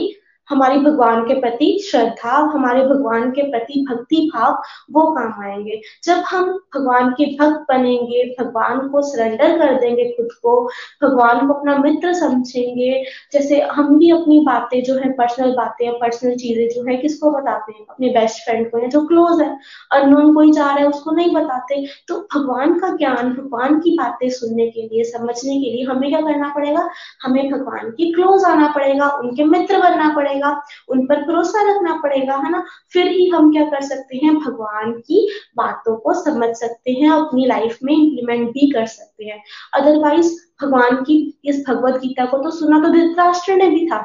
हमारी 0.49 0.79
भगवान 0.79 1.23
के 1.23 1.39
प्रति 1.39 1.87
श्रद्धा, 1.91 2.31
हमारे 2.31 2.81
भगवान 2.81 3.31
के 3.31 3.41
प्रति 3.41 3.85
भक्ति 3.89 4.31
भाव 4.35 4.61
वो 4.91 5.01
काम 5.01 5.43
आएँगे। 5.43 5.81
जब 6.03 6.13
हम 6.13 6.59
भगवान 6.75 7.09
के 7.09 7.25
भक्त 7.25 7.65
बनेंगे, 7.69 8.35
भगवान 8.39 8.87
को 8.87 9.01
सरेंडर 9.01 9.59
कर 9.59 9.79
देंगे 9.79 10.05
खुद 10.05 10.27
को, 10.31 10.69
भगवान 11.03 11.47
को 11.47 11.53
अपना 11.53 11.77
मित्र 11.77 12.13
समझेंगे, 12.13 13.03
जैसे 13.33 13.61
हम 13.61 13.99
भी 13.99 14.11
अपनी 14.11 14.39
बातें 14.39 14.83
जो 14.83 14.93
है 14.93 15.09
पर्सनल 15.09 15.51
बातें 15.51 15.91
पर्सनल 15.91 16.35
चीज़ें 16.35 16.69
जो 16.69 16.89
है, 16.89 16.97
किसको 16.97 17.31
बताते 17.31 17.71
हैं? 17.71 17.85
अपने 17.89 18.09
बेस्ट 18.09 18.37
फ्रेंड 18.37 18.71
को 18.71 18.77
या 18.77 18.87
जो 18.87 19.05
क्लोज 19.05 19.41
है 19.41 19.57
अननोन 19.91 20.33
कोई 20.33 20.51
जा 20.51 20.65
रहा 20.65 20.75
है, 20.75 20.87
उसको 20.87 21.11
नहीं 21.11 21.35
बताते। 21.35 21.87
तो 22.07 22.27
भगवान 22.35 22.79
का 22.79 22.95
ज्ञान, 22.95 23.33
भगवान 23.33 23.79
की 23.79 23.97
बातें 23.97 24.29
सुनने 24.29 24.67
के 24.67 24.81
लिए, 24.81 25.03
समझने 25.03 25.53
के 25.53 25.71
लिए 25.71 25.83
हमें 25.83 26.09
क्या 26.09 26.21
करना 26.21 26.53
पड़ेगा? 26.55 26.89
हमें 27.23 27.51
भगवान 27.51 27.89
की 27.89 28.13
क्लोज 28.13 28.43
आना 28.43 28.67
पड़ेगा, 28.67 29.09
उनके 29.09 29.43
मित्र 29.43 29.79
बनना 29.79 30.13
पड़ेगा। 30.15 30.36
पड़ेगा, 30.37 30.61
उन 30.89 31.05
पर 31.05 31.21
भरोसा 31.21 31.61
रखना 31.71 31.99
पड़ेगा, 32.03 32.35
है 32.35 32.51
ना? 32.51 32.63
फिर 32.93 33.07
ही 33.07 33.29
हम 33.29 33.51
क्या 33.51 33.63
कर 33.63 33.81
सकते 33.81 34.17
हैं? 34.17 34.35
भगवान 34.35 34.91
की 34.91 35.29
बातों 35.57 35.97
को 35.97 36.13
समझ 36.13 36.55
सकते 36.55 36.91
हैं, 36.91 37.09
अपनी 37.09 37.45
लाइफ 37.45 37.77
में 37.83 37.93
इंप्लीमेंट 37.93 38.49
भी 38.49 38.71
कर 38.71 38.85
सकते 38.85 39.25
हैं। 39.25 39.43
अदरवाइज़ 39.73 40.33
भगवान 40.63 40.95
की, 40.95 41.39
इस 41.45 41.65
भगवत 41.67 41.93
गीता 41.93 42.25
को 42.25 42.37
तो 42.37 42.51
सुना 42.51 42.79
तो 42.79 42.89
धृतराष्ट्र 42.89 43.53
ने 43.53 43.69
भी 43.69 43.87
था। 43.87 44.01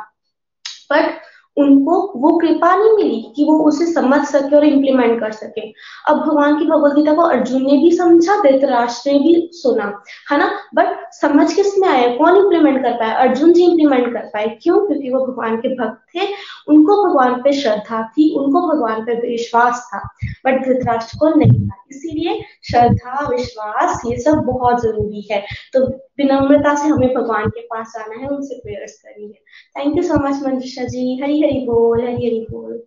बट 0.92 1.20
उनको 1.56 2.12
वो 2.16 2.38
कृपा 2.38 2.76
नहीं 2.76 2.92
मिली 2.92 3.32
कि 3.36 3.44
वो 3.44 3.58
उसे 3.58 3.86
समझ 3.86 4.20
सके 4.20 4.56
और 4.56 4.64
इम्प्लीमेंट 4.64 5.20
कर 5.20 5.32
सके। 5.32 5.60
अब 6.08 6.16
भगवान 6.16 6.58
की 6.58 6.64
भगवदगीता 6.64 7.14
को 7.14 7.22
अर्जुन 7.22 7.62
ने 7.62 7.72
भी 7.72 7.92
समझा, 7.92 8.42
धृतराष्ट्र 8.42 9.10
ने 9.10 9.18
भी 9.18 9.50
सुना, 9.52 10.02
है 10.30 10.38
ना? 10.38 10.58
बट 10.74 11.12
समझ 11.12 11.52
किसमें 11.54 11.88
आया? 11.88 12.16
कौन 12.16 12.36
इम्प्लीमेंट 12.36 12.82
कर 12.82 12.92
पाया? 12.92 13.12
अर्जुन 13.12 13.52
जी 13.52 13.62
इम्प्लीमेंट 13.64 14.12
कर 14.12 14.20
पाए। 14.20 14.58
क्यों? 14.62 14.86
क्योंकि 14.86 15.10
वो 15.10 15.26
भगवान 15.26 15.56
के 15.56 15.68
भक्त 15.68 16.16
थे 16.16 16.20
उनको 16.68 17.08
भगवान 17.08 17.42
पे 17.42 17.52
श्रद्धा 17.52 18.02
थी, 18.08 18.34
उनको 18.38 18.60
भगवान 18.68 19.04
पे 19.04 19.14
विश्वास 19.30 19.90
था 19.94 19.98
बट 20.46 20.64
धृतराष्ट्र 20.64 21.18
को 21.18 21.28
नहीं 21.28 21.68
था। 21.68 21.84
इसीलिए 21.90 22.42
श्रद्धा, 22.70 23.28
विश्वास, 23.28 24.02
ये 24.06 24.18
सब 24.18 24.34
बहुत 24.34 24.82
ज़रूरी 24.82 25.28
है। 25.32 25.46
तो 25.72 25.86
विनम्रता 26.18 26.74
से 26.74 26.88
हमें 26.88 27.14
भगवान 27.14 27.48
के 27.48 27.60
पास 27.60 27.94
आना 27.96 28.20
है, 28.20 28.28
उनसे 28.28 28.54
प्रेयर्स 28.54 29.02
करनी 29.02 29.24
है। 29.24 29.42
Thank 29.78 29.96
you 29.96 30.02
so 30.02 30.14
much 30.14 30.42
Manjusha 30.42 30.84
ji. 30.84 31.20
Hari 31.22 31.40
Hari 31.42 31.66
बोल, 31.66 32.02
हरी 32.02 32.26
हरी 32.26 32.46
बोल। 32.50 32.82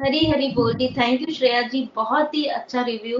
हरी 0.00 0.30
हरी 0.30 0.48
बोल 0.48 0.74
जी। 0.74 0.88
Thank 0.88 1.20
you 1.20 1.34
Shreya 1.34 1.62
ji. 1.62 1.88
बहुत 1.96 2.34
ही 2.34 2.44
अच्छा 2.44 2.82
रिव्यू 2.82 3.18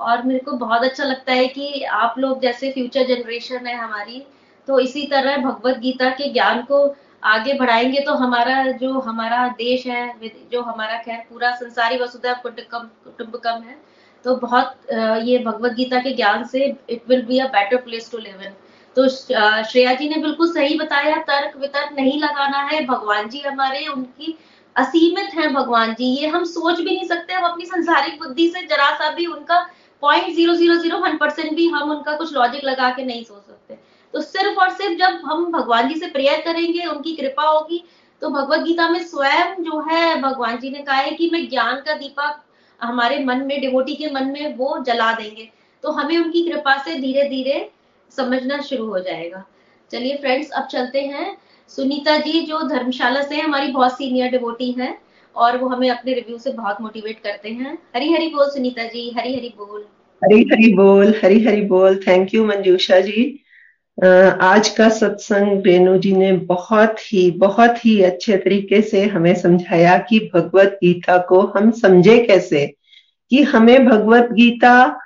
और 0.00 0.22
मेरे 0.22 0.40
को 0.40 0.52
बहुत 0.52 0.82
अच्छा 0.82 1.04
लगता 1.04 1.32
है 1.32 1.46
कि 1.46 1.82
आप 1.82 2.14
लोग 2.18 2.40
जैसे 2.40 2.70
फ्यूचर 2.72 3.06
जनरेशन 3.06 3.66
है 3.66 3.74
हमारी 3.74 4.26
तो 4.68 4.80
इसी 4.80 5.06
तरह 5.06 5.36
भगवत 5.36 5.78
गीता 5.78 6.10
के 6.10 6.32
ज्ञान 6.32 6.62
को 6.62 6.94
आगे 7.22 7.52
बढ़ाएँगे 7.58 8.00
तो 8.00 8.14
हमारा 8.14 8.62
जो 8.72 8.98
हमारा 9.00 9.46
देश 9.58 9.86
है, 9.86 10.12
जो 10.52 10.62
हमारा 10.62 10.98
खैर 11.02 11.24
पूरा 11.30 11.54
संसारी 11.56 11.98
वसुधा 11.98 12.32
कुटुंबकम 12.42 12.88
कुटुंबकम 13.04 13.62
है 13.62 13.76
तो 14.24 14.34
बहुत 14.36 14.76
ये 15.24 15.38
भगवत 15.38 15.72
गीता 15.72 15.98
के 16.00 16.12
ज्ञान 16.16 16.44
से 16.46 16.64
it 16.90 17.02
will 17.08 17.22
be 17.26 17.38
a 17.38 17.46
better 17.48 17.76
place 17.82 18.10
to 18.12 18.18
live 18.18 18.42
in 18.42 18.52
तो 18.96 19.08
श्रेया 19.08 19.92
जी 19.94 20.08
ने 20.08 20.16
बिल्कुल 20.22 20.52
सही 20.52 20.78
बताया, 20.78 21.16
तर्क 21.18 21.56
वितर्क 21.56 21.92
नहीं 21.96 22.20
लगाना 22.20 22.62
है, 22.62 22.84
भगवान 22.86 23.28
जी 23.28 23.40
हमारे, 23.40 23.86
उनकी 23.86 24.36
असीमित 24.76 25.34
है 25.34 25.48
भगवान 25.52 25.92
जी, 25.94 26.04
ये 26.14 26.26
हम 26.28 26.44
सोच 26.46 26.80
भी 26.80 26.94
नहीं 26.94 27.06
सकते, 27.08 27.34
हम 27.34 27.44
अपनी 27.44 27.66
संसारिक 27.66 28.18
बुद्धि 28.18 28.48
से 28.48 28.62
जरा 28.66 28.90
सा 28.94 29.10
भी 29.10 29.26
उनका 29.26 29.60
point 30.02 30.34
zero 30.34 30.54
zero 30.54 30.74
zero 30.76 30.98
one 30.98 31.16
percent 31.18 31.54
भी 31.56 31.68
हम 31.68 31.90
उनका 31.90 32.16
कुछ 32.16 32.32
लॉजिक 32.34 32.64
लगा 32.64 32.90
के 32.90 33.04
नहीं 33.04 33.22
सोच 33.24 33.42
सकते। 33.42 33.78
तो 34.14 34.20
सिर्फ़ 34.20 34.58
और 34.58 34.70
सिर्फ़ 34.70 34.98
जब 34.98 35.20
हम 35.24 35.50
भगवान 35.52 35.88
जी 35.88 36.00
से 36.00 36.06
प्रेयर 36.06 36.40
करेंगे, 36.40 36.84
उनकी 36.84 37.12
कृपा 37.12 37.42
होगी 37.42 37.84
तो 38.22 38.28
भगवत 38.30 38.60
गीता 38.60 38.88
में 38.88 39.02
स्वयं 39.02 39.62
जो 39.62 39.80
है, 39.80 40.20
भगवान 40.22 40.56
जी 40.58 40.70
ने 40.70 40.78
कहा 40.78 40.96
है 40.96 41.10
कि 41.10 41.28
मैं 41.32 41.48
ज्ञान 41.48 41.76
का 41.76 41.94
दीपक 41.94 42.40
हमारे 42.80 43.18
मन 43.24 43.44
में 43.46 43.60
डिवोटी 43.60 43.94
के 43.94 44.10
मन 44.10 44.26
में 44.26 44.56
वो 44.56 44.82
जला 44.86 45.12
देंगे। 45.12 45.48
तो 45.84 45.90
हमें 45.90 46.16
उनकी 46.18 46.42
कृपा 46.42 46.76
से 46.78 46.94
धीरे 46.94 47.28
धीरे 47.28 47.70
समझना 48.16 48.60
शुरू 48.60 48.86
हो 48.86 48.98
जाएगा। 48.98 49.44
चलिए 49.90 50.16
फ्रेंड्स 50.16 50.50
अब 50.50 50.66
चलते 50.66 51.00
हैं। 51.00 51.36
सुनीता 51.68 52.16
जी 52.16 52.40
जो 52.40 52.60
धर्मशाला 52.68 53.22
से 53.22 53.40
हमारी 53.40 53.68
बहुत 53.68 53.92
सीनियर 53.92 54.30
डिवोटी 54.30 54.70
हैं 54.70 54.98
और 55.36 55.56
वो 55.58 55.68
हमें 55.68 55.88
अपने 55.90 56.12
रिव्यू 56.12 56.38
से 56.38 56.50
बहुत 56.52 56.80
मोटिवेट 56.80 57.20
करते 57.20 57.48
हैं। 57.50 57.78
हरी 57.96 58.12
हरी 58.12 58.28
बोल 58.28 58.50
सुनीता 58.50 58.84
जी 58.84 59.10
हरी 59.18 59.34
हरी 59.36 59.54
बोल। 59.58 59.84
हरी 60.22 60.42
हरी 60.42 60.74
बोल 60.74 61.14
हरी 61.24 61.44
हरी 61.44 61.60
बोल। 61.62 62.00
Thank 62.06 62.34
you 62.34 62.44
Manjusha 62.46 63.00
ji. 63.00 63.44
आज 63.98 64.68
का 64.68 64.88
सत्संग 64.88 65.62
रेणु 65.66 65.96
जी 65.98 66.12
ने 66.12 66.32
बहुत 66.48 66.98
ही 67.02 67.30
बहुत 67.30 67.84
ही 67.86 68.00
अच्छे 68.02 68.36
तरीके 68.36 68.80
से 68.82 69.04
हमें 69.04 69.34
समझाया 69.34 69.96
कि 69.98 70.18
भगवत 70.34 70.78
गीता 70.82 71.16
को 71.18 71.40
हम 71.56 71.70
समझे 71.70 72.18
कैसे? 72.18 72.66
कि 73.30 73.42
हमें 73.42 73.86
भगवत 73.86 74.28
गीता 74.32 74.98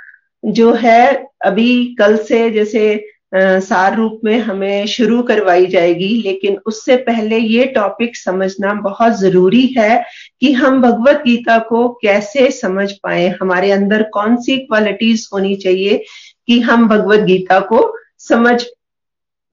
जो 0.45 0.73
है, 0.73 1.27
अभी 1.45 1.95
कल 1.99 2.17
से 2.19 2.51
जैसे 2.51 3.05
सार 3.35 3.97
रूप 3.97 4.21
में 4.25 4.39
हमें 4.39 4.87
शुरू 4.87 5.23
करवाई 5.23 5.67
जाएगी, 5.67 6.23
लेकिन 6.23 6.59
उससे 6.67 6.97
पहले 6.97 7.39
ये 7.39 7.65
टॉपिक 7.67 8.17
समझना 8.17 8.75
बहुत 8.75 9.19
ज़रूरी 9.21 9.67
है 9.79 10.03
कि 10.41 10.53
हम 10.53 10.81
भगवत 10.83 11.23
गीता 11.27 11.59
को 11.59 11.89
कैसे 12.03 12.51
समझ 12.51 12.91
पाए। 12.93 13.27
हमारे 13.41 13.71
अंदर 13.71 14.03
कौन 14.13 14.37
सी 14.37 14.59
क्वालिटीज 14.59 15.29
होनी 15.35 15.57
चाहिए 15.57 16.05
कि 16.47 16.61
हम 16.61 16.89
भगवत 16.89 17.21
गीता 17.21 17.61
को 17.63 17.85
समझ 18.19 18.63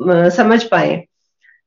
समझ 0.02 0.64
पाए। 0.64 0.96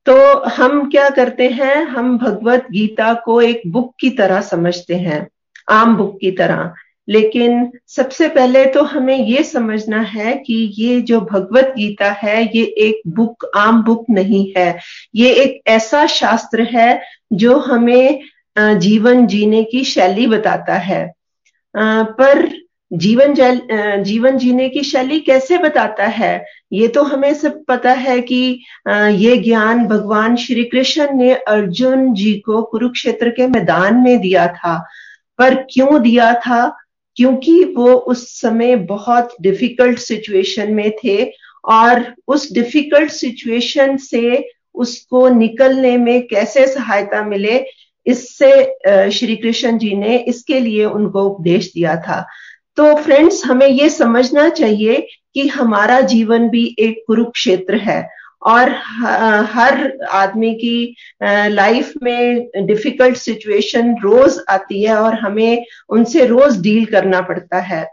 तो 0.07 0.14
हम 0.49 0.89
क्या 0.91 1.09
करते 1.11 1.49
हैं, 1.49 1.76
हम 1.76 2.16
भगवत 2.18 2.66
गीता 2.70 3.12
को 3.14 3.41
एक 3.41 3.62
बुक 3.66 3.95
की 4.01 4.11
तरह 4.11 4.41
समझते 4.41 4.95
हैं, 4.97 5.26
आम 5.70 5.97
बुक 5.97 6.18
की 6.20 6.30
तरह। 6.30 6.72
लेकिन 7.09 7.70
सबसे 7.89 8.28
पहले 8.28 8.64
तो 8.66 8.83
हमें 8.83 9.16
ये 9.18 9.43
समझना 9.43 10.01
है 10.01 10.35
कि 10.37 10.55
ये 10.78 11.01
जो 11.01 11.20
भगवत 11.22 11.72
गीता 11.76 12.11
है, 12.12 12.43
ये 12.45 12.64
एक 12.78 13.01
बुक, 13.09 13.45
आम 13.57 13.83
बुक 13.83 14.05
नहीं 14.11 14.53
है। 14.57 14.78
ये 15.14 15.33
एक 15.35 15.61
ऐसा 15.66 16.07
शास्त्र 16.07 16.62
है 16.72 17.01
जो 17.33 17.59
हमें 17.59 18.20
जीवन 18.59 19.26
जीने 19.26 19.62
की 19.64 19.85
शैली 19.85 20.26
बताता 20.26 20.74
है। 20.74 21.12
पर 21.74 22.49
जीवन 22.93 23.34
जल 23.34 23.61
जीवन 24.05 24.36
जीने 24.38 24.68
की 24.68 24.82
शैली 24.84 25.18
कैसे 25.20 25.59
बताता 25.59 26.07
है? 26.07 26.45
ये 26.72 26.88
तो 26.88 27.03
हमें 27.03 27.32
सब 27.34 27.62
पता 27.68 27.93
है 27.93 28.20
कि 28.20 28.43
ये 28.88 29.36
ज्ञान 29.36 29.86
भगवान 29.88 30.36
श्री 30.36 30.64
कृष्ण 30.64 31.16
ने 31.16 31.32
अर्जुन 31.34 32.12
जी 32.14 32.32
को 32.47 32.62
कुरुक्षेत्र 32.62 33.30
के 33.30 33.47
मैदान 33.47 33.97
में 33.97 34.20
दिया 34.20 34.47
था। 34.49 34.76
पर 35.38 35.55
क्यों 35.72 36.03
दिया 36.03 36.32
था? 36.36 36.76
क्योंकि 37.16 37.62
वो 37.76 37.93
उस 37.93 38.28
समय 38.40 38.76
बहुत 38.76 39.34
डिफ़िकल्ट 39.40 39.99
सिचुएशन 39.99 40.72
में 40.74 40.90
थे 41.05 41.24
और 41.64 42.05
उस 42.28 42.53
डिफ़िकल्ट 42.53 43.11
सिचुएशन 43.11 43.97
से 43.97 44.45
उसको 44.74 45.28
निकलने 45.28 45.97
में 45.97 46.26
कैसे 46.26 46.66
सहायता 46.66 47.22
मिले, 47.24 47.64
इससे 48.07 49.11
श्री 49.11 49.36
कृष्ण 49.36 49.78
जी 49.78 49.95
ने 49.97 50.16
इसके 50.18 50.61
लिए 50.61 50.84
उनको 50.84 51.22
उपदेश 51.22 51.70
दिया 51.74 51.97
था। 51.97 52.24
तो 52.77 52.95
फ्रेंड्स 52.95 53.45
हमें 53.47 53.66
ये 53.68 53.89
समझना 53.91 54.49
चाहिए 54.49 55.07
कि 55.35 55.47
हमारा 55.49 56.01
जीवन 56.01 56.49
भी 56.49 56.64
एक 56.79 57.03
कुरुक्षेत्र 57.07 57.77
है 57.77 58.09
और 58.43 58.70
हर 59.51 59.93
आदमी 60.11 60.55
की 60.55 60.95
लाइफ 61.23 61.93
में 62.03 62.51
डिफ़िकल्ट 62.66 63.16
सिचुएशन 63.16 63.95
रोज 64.03 64.39
आती 64.49 64.83
है 64.83 64.97
और 64.97 65.14
हमें 65.14 65.64
उनसे 65.89 66.27
रोज 66.27 66.61
डील 66.62 66.85
करना 66.85 67.20
पड़ता 67.20 67.61
है। 67.61 67.87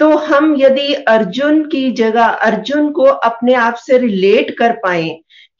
तो 0.00 0.16
हम 0.16 0.54
यदि 0.58 0.92
अर्जुन 0.94 1.62
की 1.64 1.90
जगह, 1.90 2.24
अर्जुन 2.24 2.90
को 2.92 3.02
अपने 3.02 3.54
आप 3.54 3.74
से 3.74 3.98
रिलेट 3.98 4.56
कर 4.58 4.72
पाए 4.72 5.08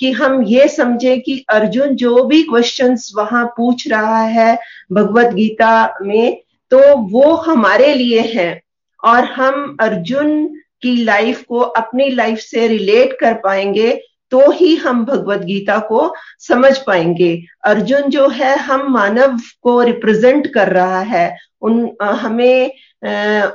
कि 0.00 0.10
हम 0.12 0.42
ये 0.42 0.68
समझे 0.68 1.16
कि 1.16 1.44
अर्जुन 1.48 1.94
जो 1.96 2.24
भी 2.24 2.42
क्वेश्चंस 2.42 3.12
वहाँ 3.16 3.44
पूछ 3.56 3.88
रहा 3.88 4.22
है, 4.22 4.58
भगवत 4.92 5.26
गीता 5.26 5.98
में 6.02 6.41
तो 6.72 6.96
वो 6.96 7.34
हमारे 7.36 7.94
लिए 7.94 8.20
है 8.20 8.60
और 9.04 9.24
हम 9.24 9.76
अर्जुन 9.80 10.46
की 10.82 10.94
लाइफ 11.04 11.42
को 11.42 11.58
अपनी 11.58 12.08
लाइफ 12.10 12.38
से 12.38 12.66
रिलेट 12.68 13.16
कर 13.20 13.34
पाएँगे 13.34 13.90
तो 14.32 14.50
ही 14.50 14.74
हम 14.76 15.04
भगवत 15.04 15.40
गीता 15.40 15.78
को 15.78 16.14
समझ 16.38 16.76
पाएँगे। 16.78 17.42
अर्जुन 17.64 18.02
जो 18.02 18.28
है, 18.28 18.56
हम 18.58 18.92
मानव 18.92 19.38
को 19.62 19.82
रिप्रेजेंट 19.82 20.46
कर 20.46 20.68
रहा 20.68 21.00
है। 21.00 21.36
उन 21.62 21.90
हमें 22.02 22.70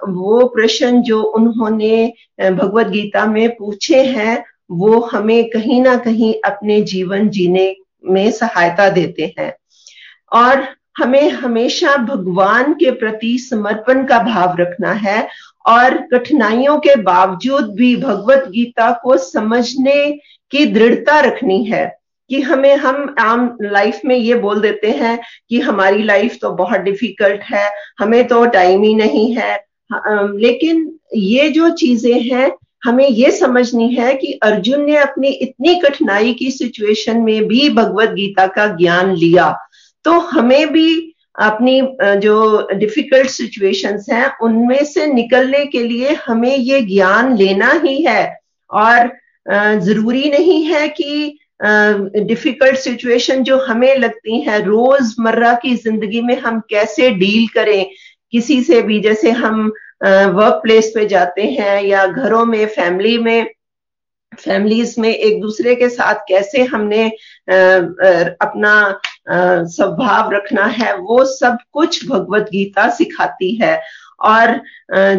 वो 0.10 0.48
प्रश्न 0.48 1.02
जो 1.02 1.22
उन्होंने 1.24 2.14
भगवत 2.42 2.88
गीता 2.88 3.26
में 3.26 3.50
पूछे 3.56 4.04
हैं, 4.04 4.44
वो 4.72 5.00
हमें 5.00 5.50
कहीं 5.50 5.82
ना 5.82 5.96
कहीं 5.98 6.34
अपने 6.46 6.82
जीवन 6.82 7.30
जीने 7.30 7.76
में 8.06 8.32
सहायता 8.32 8.90
देते 8.90 9.34
हैं। 9.40 9.54
और 10.34 10.68
हमें 10.98 11.30
हमेशा 11.30 11.96
भगवान 11.98 12.74
के 12.74 12.92
प्रति 12.92 13.38
समर्पण 13.40 14.06
का 14.06 14.20
भाव 14.24 14.56
रखना 14.60 14.92
है 14.92 15.28
और 15.68 15.98
कठिनाइयों 16.14 16.78
के 16.80 16.96
बावजूद 16.96 17.74
भी 17.76 17.96
भगवत 17.96 18.48
गीता 18.50 18.92
को 19.04 19.18
समझने 19.18 20.12
की 20.52 20.66
दृढ़ता 20.66 21.20
रखनी 21.20 21.64
है 21.64 21.86
कि 22.30 22.42
हमें 22.42 22.76
हम 22.76 23.16
आम 23.20 23.58
लाइफ 23.62 24.00
में 24.06 24.16
ये 24.16 24.36
बोल 24.36 24.62
देते 24.62 24.92
हैं 24.92 25.20
कि 25.50 25.60
हमारी 25.60 26.04
लाइफ 26.04 26.38
तो 26.42 26.52
बहुत 26.52 26.80
डिफ़िकल्ट 26.80 27.42
है, 27.44 27.70
हमें 28.00 28.28
तो 28.28 28.46
टाइम 28.46 28.84
ही 28.84 28.94
नहीं 28.96 29.32
है। 29.36 29.56
लेकिन 29.92 30.92
ये 31.16 31.50
जो 31.50 31.70
चीज़ें 31.70 32.20
हैं, 32.22 32.52
हमें 32.86 33.08
ये 33.08 33.32
समझनी 33.32 33.88
है 33.90 34.14
कि 34.14 34.32
अर्जुन 34.44 34.86
ने 34.86 34.98
अपनी 34.98 35.28
इतनी 35.28 35.76
कठिनाई 35.76 36.34
की 36.34 36.50
सिचुएशन 36.52 37.22
में 37.22 37.48
भी 37.48 37.70
भगवत 37.70 38.10
गीता 38.10 38.48
का 38.48 38.68
ज्ञान 38.78 39.14
लिया। 39.16 39.56
तो 40.08 40.20
हमें 40.20 40.72
भी 40.74 41.14
अपनी 41.40 41.82
जो 42.22 42.68
डिफ़िकल्ट 42.74 43.30
सिचुएशंस 43.30 44.06
हैं, 44.12 44.28
उनमें 44.42 44.84
से 44.86 45.06
निकलने 45.08 45.66
के 45.66 45.82
लिए 45.84 46.14
हमें 46.26 46.56
ये 46.56 46.82
ज्ञान 46.84 47.36
लेना 47.38 47.72
ही 47.84 48.02
है। 48.04 48.24
और 48.70 49.12
ज़रूरी 49.82 50.30
नहीं 50.30 50.64
है 50.66 50.88
कि 50.90 51.38
डिफ़िकल्ट 51.62 52.78
सिचुएशन 52.78 53.44
जो 53.44 53.58
हमें 53.66 53.96
लगती 53.98 54.40
है, 54.42 54.64
रोज़मर्रा 54.66 55.54
की 55.54 55.76
ज़िंदगी 55.76 56.22
में 56.22 56.38
हम 56.40 56.60
कैसे 56.70 57.10
डील 57.12 57.48
करें। 57.54 57.86
किसी 58.34 58.62
से 58.64 58.82
भी 58.82 59.00
जैसे 59.00 59.32
हम 59.34 59.62
वर्क 60.04 60.60
प्लेस 60.64 60.92
पे 60.96 61.06
जाते 61.08 61.44
हैं 61.52 61.82
या 61.84 62.06
घरों 62.08 62.46
में 62.46 62.66
फैमिली 62.68 63.18
में 63.18 63.50
फैमिलीज़ 64.34 65.00
में 65.02 65.10
एक 65.10 65.40
दूसरे 65.42 65.76
के 65.76 65.90
साथ 65.90 66.16
कैसे 66.28 66.64
हमने 66.64 67.06
अपना 68.42 68.74
स्वभाव 69.30 70.32
रखना 70.32 70.66
है 70.66 70.96
वो 70.98 71.24
सब 71.26 71.58
कुछ 71.74 72.08
भगवत 72.10 72.50
गीता 72.52 72.90
सिखाती 72.90 73.54
है। 73.56 73.80
और 74.22 74.60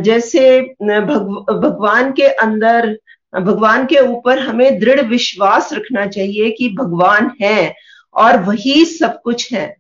जैसे 0.03 0.61
भगव, 0.83 1.45
भगवान 1.53 2.13
के 2.13 2.27
अंदर 2.27 2.97
भगवान 3.33 3.85
के 3.87 3.99
ऊपर 4.07 4.39
हमें 4.39 4.79
दृढ़ 4.81 5.01
विश्वास 5.01 5.73
रखना 5.73 6.07
चाहिए 6.07 6.51
कि 6.51 6.69
भगवान 6.79 7.31
है 7.43 7.75
और 8.15 8.41
वही 8.43 8.85
सब 8.85 9.21
कुछ 9.25 9.53
है। 9.53 9.75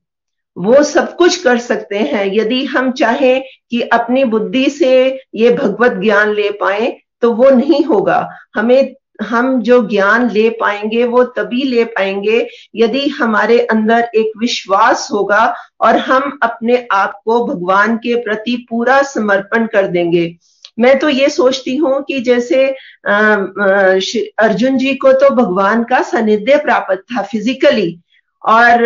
वो 0.56 0.82
सब 0.82 1.14
कुछ 1.16 1.36
कर 1.42 1.58
सकते 1.58 1.98
हैं। 1.98 2.24
यदि 2.34 2.64
हम 2.66 2.90
चाहें 2.92 3.42
कि 3.70 3.80
अपनी 3.82 4.24
बुद्धि 4.24 4.68
से 4.70 4.90
ये 5.34 5.50
भगवत 5.50 5.92
ज्ञान 6.02 6.32
ले 6.34 6.50
पाए 6.50 6.96
तो 7.22 7.32
वो 7.32 7.50
नहीं 7.50 7.82
होगा। 7.84 8.28
हमें 8.56 8.94
हम 9.18 9.60
जो 9.62 9.80
ज्ञान 9.88 10.28
ले 10.30 10.48
पाएँगे, 10.50 11.04
वो 11.04 11.22
तभी 11.26 11.62
ले 11.64 11.84
पाएँगे 11.86 12.46
यदि 12.76 13.06
हमारे 13.10 13.58
अंदर 13.66 14.08
एक 14.14 14.32
विश्वास 14.38 15.08
होगा 15.12 15.54
और 15.80 15.96
हम 15.98 16.38
अपने 16.42 16.86
आप 16.92 17.20
को 17.24 17.44
भगवान 17.46 17.96
के 17.96 18.14
प्रति 18.22 18.56
पूरा 18.70 19.02
समर्पण 19.04 19.66
कर 19.66 19.86
देंगे। 19.88 20.34
मैं 20.78 20.98
तो 20.98 21.08
ये 21.08 21.28
सोचती 21.28 21.76
हूँ 21.76 22.02
कि 22.02 22.20
जैसे 22.20 22.66
अर्जुन 23.06 24.76
जी 24.78 24.94
को 24.94 25.12
तो 25.12 25.30
भगवान 25.34 25.82
का 25.84 26.02
सानिध्य 26.02 26.56
प्राप्त 26.56 27.02
था 27.12 27.22
फिजिकली 27.22 27.98
और 28.42 28.82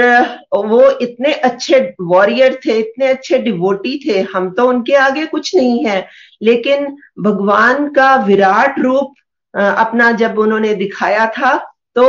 वो 0.54 0.90
इतने 0.92 1.32
अच्छे 1.32 1.80
वॉरियर 2.00 2.58
थे, 2.66 2.78
इतने 2.78 3.06
अच्छे 3.06 3.38
डिवोटी 3.38 3.98
थे, 4.06 4.20
हम 4.34 4.50
तो 4.50 4.68
उनके 4.68 4.94
आगे 4.96 5.26
कुछ 5.26 5.54
नहीं 5.56 5.84
है। 5.84 6.06
लेकिन 6.42 6.86
भगवान 7.20 7.88
का 7.92 8.14
विराट 8.24 8.78
रूप 8.78 9.12
अपना 9.54 10.10
जब 10.12 10.38
उन्होंने 10.38 10.74
दिखाया 10.74 11.26
था 11.28 11.56
तो 11.96 12.04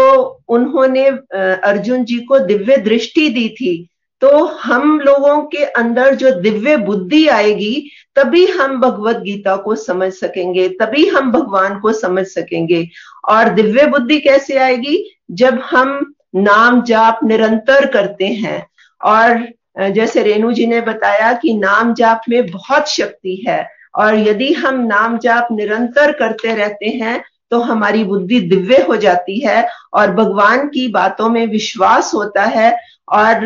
उन्होंने 0.49 1.05
अर्जुन 1.37 2.03
जी 2.05 2.19
को 2.19 2.39
दिव्य 2.39 2.77
दृष्टि 2.77 3.29
दी 3.29 3.47
थी। 3.49 3.89
तो 4.21 4.45
हम 4.45 4.99
लोगों 4.99 5.41
के 5.43 5.63
अंदर 5.65 6.15
जो 6.15 6.31
दिव्य 6.31 6.75
बुद्धि 6.77 7.27
आएगी, 7.27 7.89
तभी 8.15 8.45
हम 8.47 8.79
भगवत 8.81 9.17
गीता 9.17 9.55
को 9.55 9.75
समझ 9.75 10.11
सकेंगे, 10.13 10.67
तभी 10.71 11.05
हम 11.07 11.31
भगवान 11.31 11.79
को 11.79 11.93
समझ 11.93 12.25
सकेंगे। 12.25 12.87
और 13.29 13.49
दिव्य 13.49 13.85
बुद्धि 13.87 14.19
कैसे 14.19 14.57
आएगी? 14.57 15.03
जब 15.31 15.59
हम 15.61 16.13
नाम 16.35 16.81
जाप 16.81 17.19
निरंतर 17.23 17.85
करते 17.85 18.27
हैं। 18.27 18.65
और 19.01 19.47
जैसे 19.91 20.23
रेणु 20.23 20.51
जी 20.53 20.65
ने 20.67 20.81
बताया 20.81 21.33
कि 21.33 21.53
नाम 21.53 21.93
जाप 21.93 22.21
में 22.29 22.45
बहुत 22.51 22.89
शक्ति 22.89 23.35
है। 23.47 23.65
और 23.95 24.15
यदि 24.17 24.51
हम 24.53 24.79
नाम 24.85 25.17
जाप 25.17 25.47
निरंतर 25.51 26.11
करते 26.11 26.53
रहते 26.55 26.89
हैं 26.91 27.21
तो 27.53 27.59
हमारी 27.59 28.03
बुद्धि 28.03 28.39
दिव्य 28.41 28.81
हो 28.81 28.95
जाती 28.97 29.39
है 29.39 29.67
और 29.93 30.11
भगवान 30.11 30.67
की 30.67 30.87
बातों 30.87 31.29
में 31.29 31.45
विश्वास 31.47 32.11
होता 32.13 32.43
है 32.43 32.71
और 33.11 33.45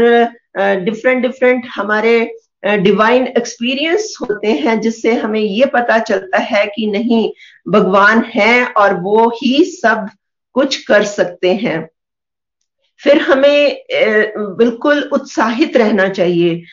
डिफरेंट 0.57 1.21
डिफरेंट 1.21 1.65
हमारे 1.75 2.19
डिवाइन 2.65 3.27
एक्सपीरियंस 3.27 4.15
होते 4.21 4.51
हैं 4.53 4.79
जिससे 4.81 5.13
हमें 5.13 5.39
ये 5.39 5.65
पता 5.65 5.97
चलता 5.99 6.37
है 6.37 6.65
कि 6.65 6.87
नहीं, 6.87 7.29
भगवान 7.67 8.23
है 8.35 8.65
और 8.65 8.93
वो 9.01 9.27
ही 9.43 9.63
सब 9.65 10.07
कुछ 10.55 10.83
कर 10.83 11.03
सकते 11.03 11.53
हैं। 11.55 11.89
फिर 13.01 13.21
हमें 13.21 13.83
बिल्कुल 14.57 15.09
उत्साहित 15.13 15.77
रहना 15.77 16.09
चाहिए। 16.09 16.63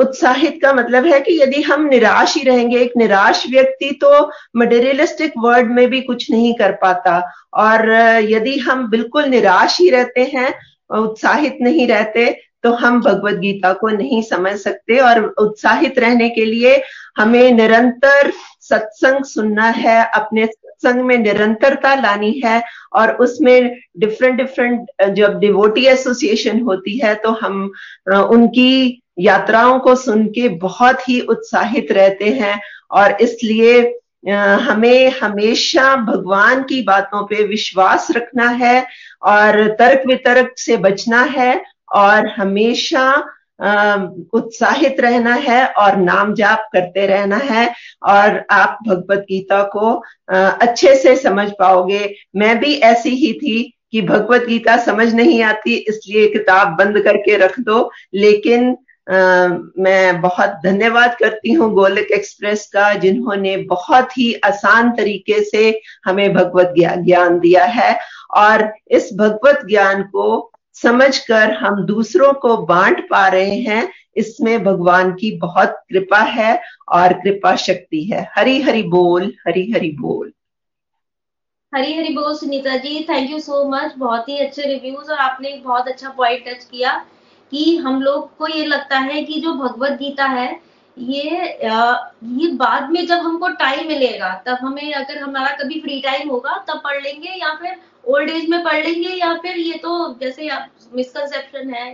उत्साहित 0.00 0.58
का 0.62 0.72
मतलब 0.72 1.06
है 1.06 1.20
कि 1.20 1.38
यदि 1.42 1.62
हम 1.62 1.84
निराश 1.88 2.34
ही 2.36 2.42
रहेंगे, 2.42 2.78
एक 2.78 2.92
निराश 2.96 3.44
व्यक्ति 3.50 3.90
तो 4.00 4.30
मटेरियलिस्टिक 4.56 5.32
वर्ल्ड 5.38 5.70
में 5.70 5.88
भी 5.90 6.00
कुछ 6.02 6.30
नहीं 6.30 6.54
कर 6.54 6.72
पाता। 6.82 7.20
और 7.54 7.90
यदि 8.24 8.58
हम 8.58 8.88
बिल्कुल 8.90 9.24
निराश 9.26 9.80
ही 9.80 9.88
रहते 9.90 10.24
हैं, 10.34 10.52
उत्साहित 10.90 11.58
नहीं 11.62 11.86
रहते 11.88 12.30
तो 12.64 12.72
हम 12.74 13.00
भगवत 13.02 13.34
गीता 13.34 13.72
को 13.72 13.88
नहीं 13.88 14.22
समझ 14.22 14.56
सकते। 14.58 14.98
और 15.00 15.22
उत्साहित 15.38 15.98
रहने 15.98 16.28
के 16.30 16.44
लिए 16.44 16.82
हमें 17.18 17.52
निरंतर 17.52 18.32
सत्संग 18.62 19.24
सुनना 19.24 19.68
है, 19.68 20.04
अपने 20.06 20.46
सत्संग 20.46 21.04
में 21.04 21.16
निरंतरता 21.18 21.94
लानी 21.94 22.32
है, 22.44 22.62
और 22.92 23.12
उसमें 23.16 23.76
डिफरेंट 23.98 24.36
डिफरेंट 24.36 25.14
जब 25.16 25.38
डिवोटी 25.40 25.86
एसोसिएशन 25.86 26.60
होती 26.60 26.96
है 26.98 27.14
तो 27.14 27.30
हम 27.32 27.70
उनकी 28.08 29.02
यात्राओं 29.20 29.78
को 29.78 29.94
सुन 29.94 30.26
के 30.28 30.48
बहुत 30.58 31.08
ही 31.08 31.20
उत्साहित 31.20 31.92
रहते 31.92 32.28
हैं 32.32 32.60
और 32.90 33.16
इसलिए 33.20 33.80
हमें 34.28 35.10
हमेशा 35.12 35.94
भगवान 35.96 36.62
की 36.62 36.80
बातों 36.82 37.22
पे 37.26 37.44
विश्वास 37.46 38.10
रखना 38.10 38.48
है 38.48 38.86
और 39.22 39.66
तर्क 39.78 40.02
वितर्क 40.06 40.52
से 40.58 40.76
बचना 40.76 41.22
है 41.30 41.62
और 41.94 42.26
हमेशा 42.28 43.12
उत्साहित 44.34 45.00
रहना 45.00 45.34
है 45.36 45.64
और 45.68 45.96
नाम 45.96 46.34
जाप 46.34 46.68
करते 46.72 47.06
रहना 47.06 47.36
है 47.36 47.66
और 48.08 48.42
आप 48.50 48.78
भगवत 48.86 49.24
गीता 49.28 49.62
को 49.74 49.92
अच्छे 50.32 50.94
से 50.96 51.16
समझ 51.16 51.50
पाओगे। 51.58 52.14
मैं 52.36 52.58
भी 52.58 52.74
ऐसी 52.74 53.10
ही 53.16 53.32
थी 53.32 53.62
कि 53.92 54.02
भगवत 54.02 54.44
गीता 54.46 54.76
समझ 54.76 55.12
नहीं 55.14 55.42
आती, 55.42 55.74
इसलिए 55.74 56.28
किताब 56.28 56.76
बंद 56.76 57.00
करके 57.04 57.36
रख 57.36 57.58
दो, 57.60 57.90
लेकिन 58.14 58.76
मैं 59.08 60.20
बहुत 60.20 60.50
धन्यवाद 60.64 61.16
करती 61.18 61.52
हूँ 61.52 61.72
गोलक 61.74 62.10
एक्सप्रेस 62.12 62.66
का, 62.66 62.92
जिन्होंने 62.94 63.56
बहुत 63.56 64.18
ही 64.18 64.32
आसान 64.44 64.90
तरीके 64.90 65.42
से 65.44 65.80
हमें 66.04 66.32
भगवत 66.34 66.74
ज्ञान 66.76 67.38
दिया 67.38 67.64
है। 67.64 67.98
और 68.36 68.72
इस 68.90 69.10
भगवत 69.14 69.60
ज्ञान 69.68 70.02
को 70.02 70.50
समझकर 70.74 71.52
हम 71.52 71.84
दूसरों 71.86 72.32
को 72.32 72.56
बांट 72.56 73.08
पा 73.08 73.26
रहे 73.28 73.56
हैं, 73.60 73.88
इसमें 74.16 74.64
भगवान 74.64 75.12
की 75.12 75.30
बहुत 75.38 75.76
कृपा 75.88 76.18
है 76.18 76.60
और 76.88 77.12
कृपा 77.12 77.54
शक्ति 77.56 78.02
है। 78.04 78.28
हरी 78.36 78.60
हरि 78.62 78.82
बोल, 78.82 79.32
हरी 79.46 79.70
हरि 79.72 79.90
बोल। 80.00 80.32
हरी 81.72 81.96
हरी 81.96 82.14
बोल 82.14 82.34
Sunita 82.36 82.76
ji 82.76 83.06
thank 83.08 83.30
you 83.30 83.38
so 83.40 83.64
much 83.70 83.92
बहुत 83.98 84.28
ही 84.28 84.38
अच्छे 84.38 84.62
रिव्यूज़ 84.62 85.10
और 85.10 85.18
आपने 85.18 85.60
बहुत 85.64 85.88
अच्छा 85.88 86.08
पॉइंट 86.08 86.44
टच 86.46 86.64
किया। 86.64 87.04
कि 87.52 87.76
हम 87.76 88.00
लोग 88.02 88.36
को 88.36 88.48
ये 88.48 88.64
लगता 88.66 88.98
है 88.98 89.22
कि 89.24 89.40
जो 89.40 89.52
भगवत 89.54 89.92
गीता 89.92 90.26
है, 90.26 90.60
ये 90.96 91.58
ये 91.60 92.50
बाद 92.54 92.90
में 92.92 93.06
जब 93.06 93.18
हमको 93.18 93.48
टाइम 93.56 93.88
मिलेगा, 93.88 94.34
तब 94.46 94.58
हमें 94.62 94.92
अगर 94.94 95.18
हमारा 95.18 95.54
कभी 95.56 95.80
फ्री 95.80 96.00
टाइम 96.00 96.30
होगा, 96.30 96.56
तब 96.68 96.80
पढ़ 96.84 97.02
लेंगे 97.02 97.30
या 97.30 97.54
फिर 97.54 97.76
ओल्ड 98.06 98.30
एज 98.30 98.48
में 98.48 98.62
पढ़ 98.64 98.84
लेंगे 98.84 99.08
या 99.10 99.32
फिर 99.42 99.56
ये 99.58 99.78
तो 99.78 100.18
जैसे 100.20 100.50
मिसकंसेप्शन 100.94 101.74
है 101.74 101.88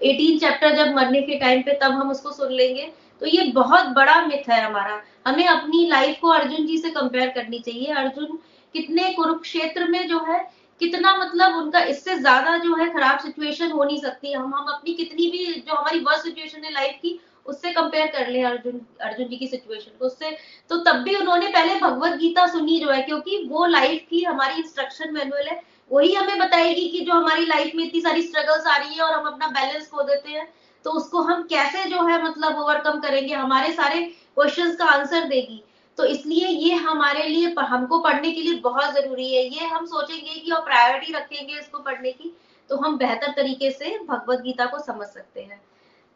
एटीन 0.00 0.38
चैप्टर 0.38 0.74
जब 0.76 0.94
मरने 0.94 1.20
के 1.22 1.38
टाइम 1.38 1.62
पे 1.62 1.78
तब 1.82 1.92
हम 1.92 2.10
उसको 2.10 2.30
सुन 2.32 2.52
लेंगे। 2.52 2.90
तो 3.22 3.26
ये 3.26 3.42
बहुत 3.52 3.86
बड़ा 3.94 4.20
मिथ 4.22 4.50
है 4.50 4.60
हमारा। 4.62 5.00
हमें 5.26 5.46
अपनी 5.46 5.86
लाइफ 5.88 6.18
को 6.20 6.28
अर्जुन 6.30 6.66
जी 6.66 6.76
से 6.78 6.90
कंपेयर 6.90 7.28
करनी 7.28 7.58
चाहिए। 7.58 7.92
अर्जुन 7.94 8.38
कितने 8.74 9.12
कुरुक्षेत्र 9.12 9.88
में 9.88 10.06
जो 10.08 10.18
है 10.28 10.38
कितना 10.80 11.14
मतलब 11.16 11.56
उनका 11.56 11.80
इससे 11.84 12.14
ज़्यादा 12.16 12.56
जो 12.58 12.74
है 12.76 12.88
खराब 12.92 13.18
सिचुएशन 13.18 13.70
हो 13.70 13.84
नहीं 13.84 14.00
सकती। 14.00 14.32
हम 14.32 14.54
हम 14.54 14.66
अपनी 14.66 14.94
कितनी 14.94 15.30
भी 15.30 15.44
जो 15.46 15.74
हमारी 15.74 16.00
वर्स्ट 16.00 16.22
सिचुएशन 16.22 16.64
है 16.64 16.72
लाइफ 16.72 16.98
की, 17.02 17.18
उससे 17.46 17.72
कंपेयर 17.72 18.06
कर 18.08 18.28
ले 18.28 18.42
अर्जुन 18.42 18.80
अर्जुन 19.02 19.28
जी 19.28 19.36
की 19.36 19.46
सिचुएशन 19.46 19.98
को। 19.98 20.06
उससे 20.06 20.36
तो 20.70 20.76
तब 20.84 21.02
भी 21.02 21.14
उन्होंने 21.16 21.48
पहले 21.48 21.78
भगवत 21.80 22.18
गीता 22.18 22.46
सुनी 22.46 22.78
जो 22.80 22.90
है, 22.90 23.02
क्योंकि 23.02 23.44
वो 23.48 23.64
लाइफ 23.66 24.06
की 24.10 24.22
हमारी 24.24 24.60
इंस्ट्रक्शन 24.60 25.12
मैनुअल 25.14 25.48
है। 25.48 25.60
वही 25.90 26.14
हमें 26.14 26.38
बताएगी 26.38 26.88
कि 26.88 27.00
जो 27.00 27.12
हमारी 27.12 27.44
लाइफ 27.46 27.74
में 27.74 27.84
इतनी 27.84 28.00
सारी 28.00 28.22
स्ट्रगल्स 28.22 28.66
आ 28.66 28.76
रही 28.76 28.94
है 28.94 29.02
और 29.02 29.12
हम 29.12 29.26
अपना 29.26 29.46
बैलेंस 29.50 29.88
खो 29.90 30.02
देते 30.02 30.30
हैं। 30.30 30.48
तो 30.84 30.90
उसको 30.92 31.20
हम 31.22 31.42
कैसे 31.50 31.84
जो 31.90 32.02
है 32.06 32.22
मतलब 32.24 32.58
ओवरकम 32.58 32.98
करेंगे? 33.00 33.34
हमारे 33.34 33.72
सारे 33.72 34.00
क्वेश्चंस 34.00 34.76
का 34.76 34.84
आंसर 34.86 35.24
देगी। 35.26 35.62
तो 35.98 36.04
इसलिए 36.04 36.48
ये 36.48 36.74
हमारे 36.76 37.26
लिए 37.28 37.54
हमको 37.60 37.98
पढ़ने 37.98 38.30
के 38.32 38.40
लिए 38.40 38.58
बहुत 38.62 38.94
ज़रूरी 38.94 39.34
है। 39.34 39.44
ये 39.44 39.66
हम 39.66 39.86
सोचेंगे 39.86 40.34
कि 40.34 40.50
और 40.50 40.60
प्रायोरिटी 40.62 41.12
रखेंगे 41.12 41.58
इसको 41.58 41.78
पढ़ने 41.78 42.10
की 42.12 42.36
तो 42.70 42.76
हम 42.76 42.96
बेहतर 42.98 43.32
तरीके 43.32 43.70
से 43.70 43.98
भगवत 44.08 44.40
गीता 44.40 44.64
को 44.66 44.78
समझ 44.78 45.06
सकते 45.06 45.40
हैं। 45.40 45.60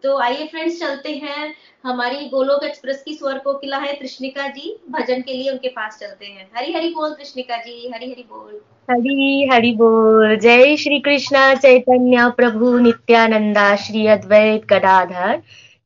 तो 0.04 0.16
आइए 0.18 0.46
फ्रेंड्स 0.46 0.78
चलते 0.80 1.12
हैं। 1.14 1.54
हमारी 1.84 2.28
गोलोक 2.28 2.64
एक्सप्रेस 2.64 3.02
की 3.02 3.14
स्वर 3.14 3.38
कोकिला 3.38 3.76
है 3.78 3.92
कृष्णिका 3.92 4.46
जी। 4.48 4.76
भजन 4.90 5.20
के 5.22 5.32
लिए 5.32 5.50
उनके 5.50 5.68
पास 5.68 5.98
चलते 6.00 6.26
हैं। 6.26 6.48
हरी 6.56 6.72
हरी 6.72 6.92
बोल 6.94 7.10
कृष्णिका 7.10 7.56
जी, 7.56 7.90
हरी 7.94 8.10
हरी 8.10 8.24
बोल। 8.30 8.60
हरी 8.88 9.48
हरी 9.52 9.72
बोल। 9.76 10.36
जय 10.36 10.76
श्री 10.76 10.98
कृष्ण 11.00 11.54
चैतन्य 11.56 12.30
प्रभु 12.36 12.76
नित्यानंदा 12.78 13.74
श्री 13.76 14.06
अद्वैत 14.08 14.64
गदाधर। 14.64 15.42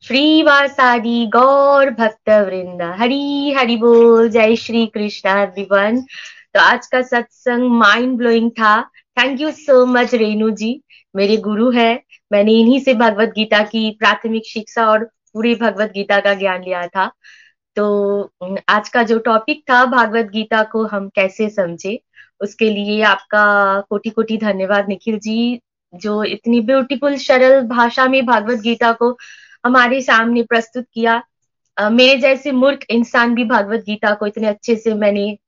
श्रीवासादि 0.07 1.27
गौर 1.27 1.91
भक्त 1.91 2.29
वृंद 2.29 2.83
हरी, 2.99 3.53
हरि 3.53 3.77
बोल। 3.77 4.29
जय 4.31 4.57
श्री 4.57 4.87
कृष्ण 4.87 5.29
एवरीवन 5.29 6.01
तो 6.55 6.61
आज 6.61 6.87
का 6.87 7.01
सत्संग 7.03 7.71
माइंड 7.71 8.17
ब्लोइंग 8.19 8.51
था। 8.51 8.83
Thank 9.19 9.41
you 9.41 9.51
so 9.51 9.85
much 9.87 10.15
Renu 10.15 10.51
ji. 10.51 10.83
मेरे 11.17 11.37
गुरु 11.37 11.71
है। 11.71 12.03
मैंने 12.33 12.53
इन्हीं 12.53 12.81
से 12.81 12.95
भगवत 12.95 13.29
गीता 13.29 13.63
की 13.63 13.91
प्राथमिक 13.91 14.47
शिक्षा 14.47 14.87
और 14.87 15.05
पूरी 15.05 15.55
भगवत 15.55 15.93
गीता 15.93 16.21
का 16.21 16.35
ज्ञान 16.35 16.63
लिया 16.63 16.87
था। 16.87 17.11
तो 17.77 17.87
आज 18.69 18.89
का 18.89 19.03
जो 19.03 19.19
टॉपिक 19.19 19.63
था, 19.71 19.85
भागवत 19.85 20.27
गीता 20.27 20.63
को 20.63 20.85
हम 20.87 21.09
कैसे 21.09 21.49
समझे, 21.51 21.99
उसके 22.41 22.71
लिए 22.71 23.03
आपका 23.03 23.45
कोटि 23.91 24.11
कोटि 24.11 24.37
धन्यवाद, 24.37 24.89
निखिल 24.89 25.19
जी, 25.19 25.61
जो 25.95 26.23
इतनी 26.25 26.61
ब्यूटीफुल 26.61 27.17
सरल 27.17 27.61
भाषा 27.61 28.07
में 28.07 28.25
भागवत 28.27 28.61
गीता 28.61 28.93
को 28.93 29.17
हमारे 29.65 30.03
सामने 30.03 30.43
प्रस्तुत 30.43 30.87
किया। 30.95 31.23
uh, 31.81 31.91
मेरे 31.91 32.17
जैसे 32.17 32.53
मूर्ख 32.53 32.87
इंसान 32.91 33.35
भी 33.35 33.45
भागवत 33.45 33.81
गीता 33.81 34.15
को 34.15 34.27
इतने 34.27 34.47
अच्छे 34.47 34.77
से 34.77 34.95
मैंने 34.95 35.39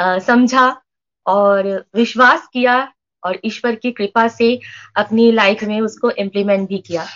uh, 0.00 0.18
समझा 0.20 0.82
और 1.26 1.84
विश्वास 1.94 2.48
किया 2.52 2.92
और 3.24 3.38
ईश्वर 3.44 3.74
की 3.74 3.92
कृपा 3.92 4.28
से 4.28 4.60
अपनी 4.96 5.32
लाइफ 5.32 5.62
में 5.64 5.80
उसको 5.80 6.10
इम्प्लीमेंट 6.10 6.68
भी 6.68 6.78
किया। 6.78 7.06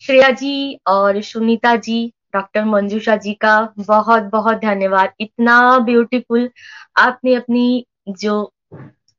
श्रेया 0.00 0.30
जी 0.30 0.80
और 0.86 1.20
सुनीता 1.22 1.76
जी 1.76 2.12
डॉक्टर 2.34 2.64
मंजूषा 2.64 3.16
जी 3.16 3.34
का 3.34 3.74
बहुत 3.78 4.22
बहुत 4.22 4.56
धन्यवाद। 4.56 5.12
इतना 5.20 5.78
ब्यूटीफुल 5.78 6.50
आपने 6.96 7.34
अपनी 7.34 7.86
जो 8.08 8.52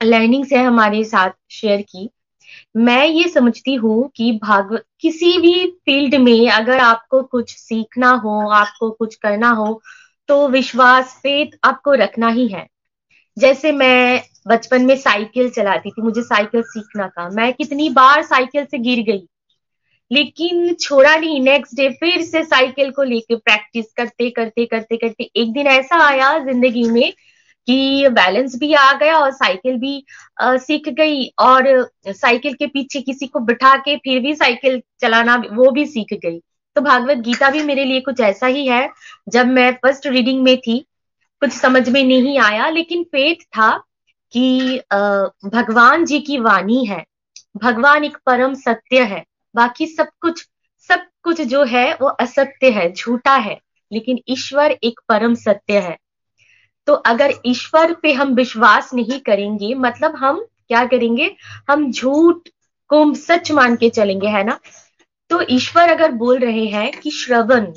लर्निंग्स 0.03 0.51
है 0.51 0.63
हमारे 0.63 1.03
साथ 1.03 1.29
शेयर 1.51 1.81
की। 1.81 2.09
मैं 2.75 3.05
ये 3.05 3.27
समझती 3.29 3.73
हूँ 3.75 4.09
कि 4.15 4.31
भागवत 4.43 4.83
किसी 5.01 5.37
भी 5.37 5.65
फ़ील्ड 5.85 6.15
में 6.15 6.49
अगर 6.51 6.79
आपको 6.79 7.21
कुछ 7.23 7.55
सीखना 7.57 8.09
हो, 8.15 8.39
आपको 8.49 8.89
कुछ 8.91 9.15
करना 9.15 9.49
हो 9.51 9.81
तो 10.29 10.47
विश्वास 10.47 11.13
फेत 11.23 11.57
आपको 11.63 11.93
रखना 11.95 12.27
ही 12.29 12.47
है। 12.47 12.67
जैसे 13.37 13.71
मैं 13.71 14.21
बचपन 14.47 14.85
में 14.85 14.95
साइकिल 14.97 15.49
चलाती 15.49 15.91
थी, 15.91 16.01
मुझे 16.01 16.21
साइकिल 16.23 16.61
सीखना 16.63 17.07
था। 17.09 17.29
मैं 17.29 17.51
कितनी 17.53 17.89
बार 17.89 18.23
साइकिल 18.23 18.65
से 18.65 18.77
गिर 18.79 19.03
गई, 19.03 19.27
लेकिन 20.11 20.73
छोड़ा 20.73 21.15
नहीं। 21.15 21.39
नेक्स्ट 21.41 21.75
डे 21.75 21.89
फिर 21.99 22.21
से 22.21 22.43
साइकिल 22.45 22.91
को 22.91 23.03
लेके 23.03 23.35
प्रैक्टिस 23.35 23.85
करते 23.97 24.29
करते 24.29 24.65
करते 24.65 24.97
करते 24.97 25.29
एक 25.35 25.53
दिन 25.53 25.67
ऐसा 25.67 26.03
आया 26.05 26.37
ज़िंदगी 26.39 26.83
में 26.89 27.13
कि 27.67 28.07
बैलेंस 28.09 28.55
भी 28.59 28.73
आ 28.73 28.91
गया 28.93 29.17
और 29.17 29.31
साइकिल 29.31 29.77
भी 29.79 30.03
आ, 30.41 30.55
सीख 30.57 30.89
गई 30.89 31.25
और 31.39 31.67
साइकिल 32.07 32.53
के 32.53 32.67
पीछे 32.67 33.01
किसी 33.01 33.27
को 33.27 33.39
बिठा 33.41 33.75
के 33.77 33.95
फिर 33.97 34.19
भी 34.19 34.35
साइकिल 34.35 34.81
चलाना 35.01 35.35
वो 35.51 35.69
भी 35.71 35.85
सीख 35.85 36.13
गई। 36.13 36.39
तो 36.75 36.81
भागवत 36.81 37.17
गीता 37.17 37.49
भी 37.49 37.61
मेरे 37.63 37.83
लिए 37.85 37.99
कुछ 38.01 38.19
ऐसा 38.21 38.47
ही 38.47 38.65
है। 38.67 38.87
जब 39.29 39.47
मैं 39.47 39.71
फ़र्स्ट 39.73 40.07
रीडिंग 40.07 40.43
में 40.43 40.57
थी 40.57 40.79
कुछ 41.41 41.51
समझ 41.51 41.87
में 41.89 42.03
नहीं 42.03 42.37
आया 42.39 42.69
लेकिन 42.69 43.03
फेथ 43.03 43.43
था 43.57 43.69
कि 44.33 44.77
भगवान 45.45 46.05
जी 46.05 46.19
की 46.19 46.37
वाणी 46.39 46.85
है। 46.85 47.03
भगवान 47.57 48.03
एक 48.03 48.17
परम 48.25 48.53
सत्य 48.53 49.03
है। 49.03 49.23
बाकी 49.55 49.87
सब 49.87 50.07
कुछ 50.21 50.45
सब 50.89 51.05
कुछ 51.23 51.41
जो 51.41 51.63
है 51.63 51.93
वो 51.93 52.07
असत्य 52.07 52.69
है 52.71 52.91
झूठा 52.93 53.35
है। 53.37 53.59
लेकिन 53.91 54.19
ईश्वर 54.29 54.71
एक 54.83 54.99
परम 55.09 55.33
सत्य 55.35 55.79
है। 55.79 55.97
तो 56.87 56.93
अगर 56.93 57.33
ईश्वर 57.45 57.93
पे 57.93 58.13
हम 58.13 58.33
विश्वास 58.33 58.93
नहीं 58.93 59.19
करेंगे 59.19 59.73
मतलब 59.73 60.15
हम 60.15 60.45
क्या 60.67 60.85
करेंगे? 60.85 61.35
हम 61.69 61.91
झूठ 61.91 62.49
को 62.87 63.13
सच 63.13 63.51
मान 63.51 63.75
के 63.75 63.89
चलेंगे, 63.89 64.27
है 64.27 64.43
ना? 64.43 64.59
तो 65.29 65.41
ईश्वर 65.49 65.89
अगर 65.89 66.11
बोल 66.11 66.39
रहे 66.39 66.65
हैं 66.65 66.91
कि 66.99 67.11
श्रवण 67.11 67.73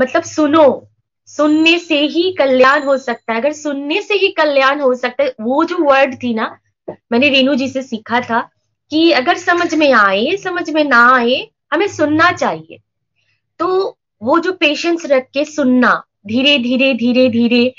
मतलब 0.00 0.22
सुनो, 0.22 0.88
सुनने 1.26 1.78
से 1.78 2.00
ही 2.00 2.32
कल्याण 2.38 2.82
हो 2.82 2.96
सकता 2.98 3.32
है। 3.32 3.40
अगर 3.40 3.52
सुनने 3.52 4.02
से 4.02 4.14
ही 4.14 4.28
कल्याण 4.28 4.80
हो 4.80 4.94
सकता 4.94 5.22
है, 5.22 5.34
वो 5.40 5.64
जो 5.64 5.76
वर्ड 5.78 6.14
थी 6.14 6.34
ना, 6.34 6.58
मैंने 6.90 7.28
रेणु 7.28 7.54
जी 7.54 7.68
से 7.68 7.82
सीखा 7.82 8.20
था 8.20 8.50
कि 8.90 9.12
अगर 9.12 9.36
समझ 9.36 9.74
में 9.74 9.92
आए, 9.92 10.36
समझ 10.36 10.70
में 10.70 10.84
ना 10.84 11.14
आए, 11.14 11.48
हमें 11.72 11.88
सुनना 11.88 12.32
चाहिए। 12.32 12.78
तो 13.58 13.98
वो 14.22 14.38
जो 14.38 14.52
पेशेंस 14.52 15.06
रख 15.06 15.28
के 15.34 15.44
सुनना, 15.44 16.04
धीरे 16.26 16.58
धीरे 16.58 16.94
धीरे 16.94 17.28
धीरे 17.28 17.74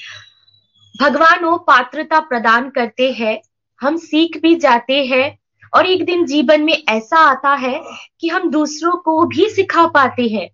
भगवान 0.96 1.44
वो 1.46 1.58
पात्रता 1.58 2.20
प्रदान 2.20 2.70
करते 2.70 3.12
हैं, 3.12 3.40
हम 3.82 3.98
सीख 3.98 4.38
भी 4.42 4.56
जाते 4.56 5.04
हैं 5.06 5.38
और 5.74 5.86
एक 5.86 6.06
दिन 6.06 6.26
जीवन 6.26 6.62
में 6.62 6.74
ऐसा 6.74 7.18
आता 7.20 7.54
है 7.56 7.82
कि 8.20 8.28
हम 8.28 8.50
दूसरों 8.52 8.96
को 8.98 9.24
भी 9.26 9.50
सिखा 9.50 9.86
पाते 9.88 10.28
हैं। 10.28 10.50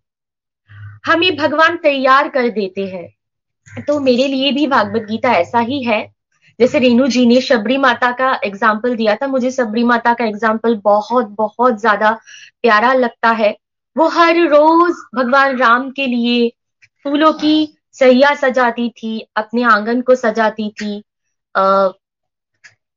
हमें 1.06 1.36
भगवान 1.36 1.78
तैयार 1.78 2.30
कर 2.30 2.50
देते 2.50 2.86
हैं। 2.88 3.84
तो 3.84 4.00
मेरे 4.00 4.28
लिए 4.28 4.52
भी 4.52 4.68
भागवत 4.68 5.02
गीता 5.02 5.32
ऐसा 5.32 5.60
ही 5.60 5.84
है। 5.84 6.02
जैसे 6.60 6.80
रेणु 6.80 7.08
जी 7.08 7.26
ने 7.26 7.42
शबरी 7.42 7.78
माता 7.78 8.12
का 8.12 8.40
एग्ज़ाम्पल 8.44 8.96
दिया 8.96 9.16
था, 9.16 9.28
मुझे 9.28 9.52
शबरी 9.52 9.84
माता 9.84 10.14
का 10.14 10.26
एग्ज़ाम्पल 10.26 10.76
बहुत 10.76 11.28
बहुत 11.30 11.80
ज़्यादा 11.80 12.12
प्यारा 12.62 12.94
लगता 12.94 13.32
है। 13.32 13.56
वो 13.96 14.08
हर 14.08 14.38
रोज 14.48 14.96
भगवान 15.16 15.58
राम 15.58 15.90
के 15.92 16.06
लिए 16.08 16.50
फूलों 17.06 17.32
की 17.34 17.77
सहिया 18.00 18.34
सजाती 18.36 18.90
थी 18.90 19.20
अपने 19.36 19.64
आँगन 19.64 20.02
को 20.02 20.16
सजाती 20.16 20.70
थी। 20.82 21.04
आ, 21.56 21.90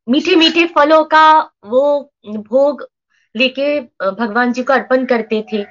मीठे 0.09 0.35
मीठे 0.37 0.67
फलों 0.67 1.05
का 1.05 1.31
वो 1.65 2.13
भोग 2.29 2.87
लेके 3.35 3.81
भगवान 3.81 4.53
जी 4.53 4.63
को 4.63 4.73
अर्पण 4.73 5.05
करते 5.07 5.45
थे। 5.53 5.65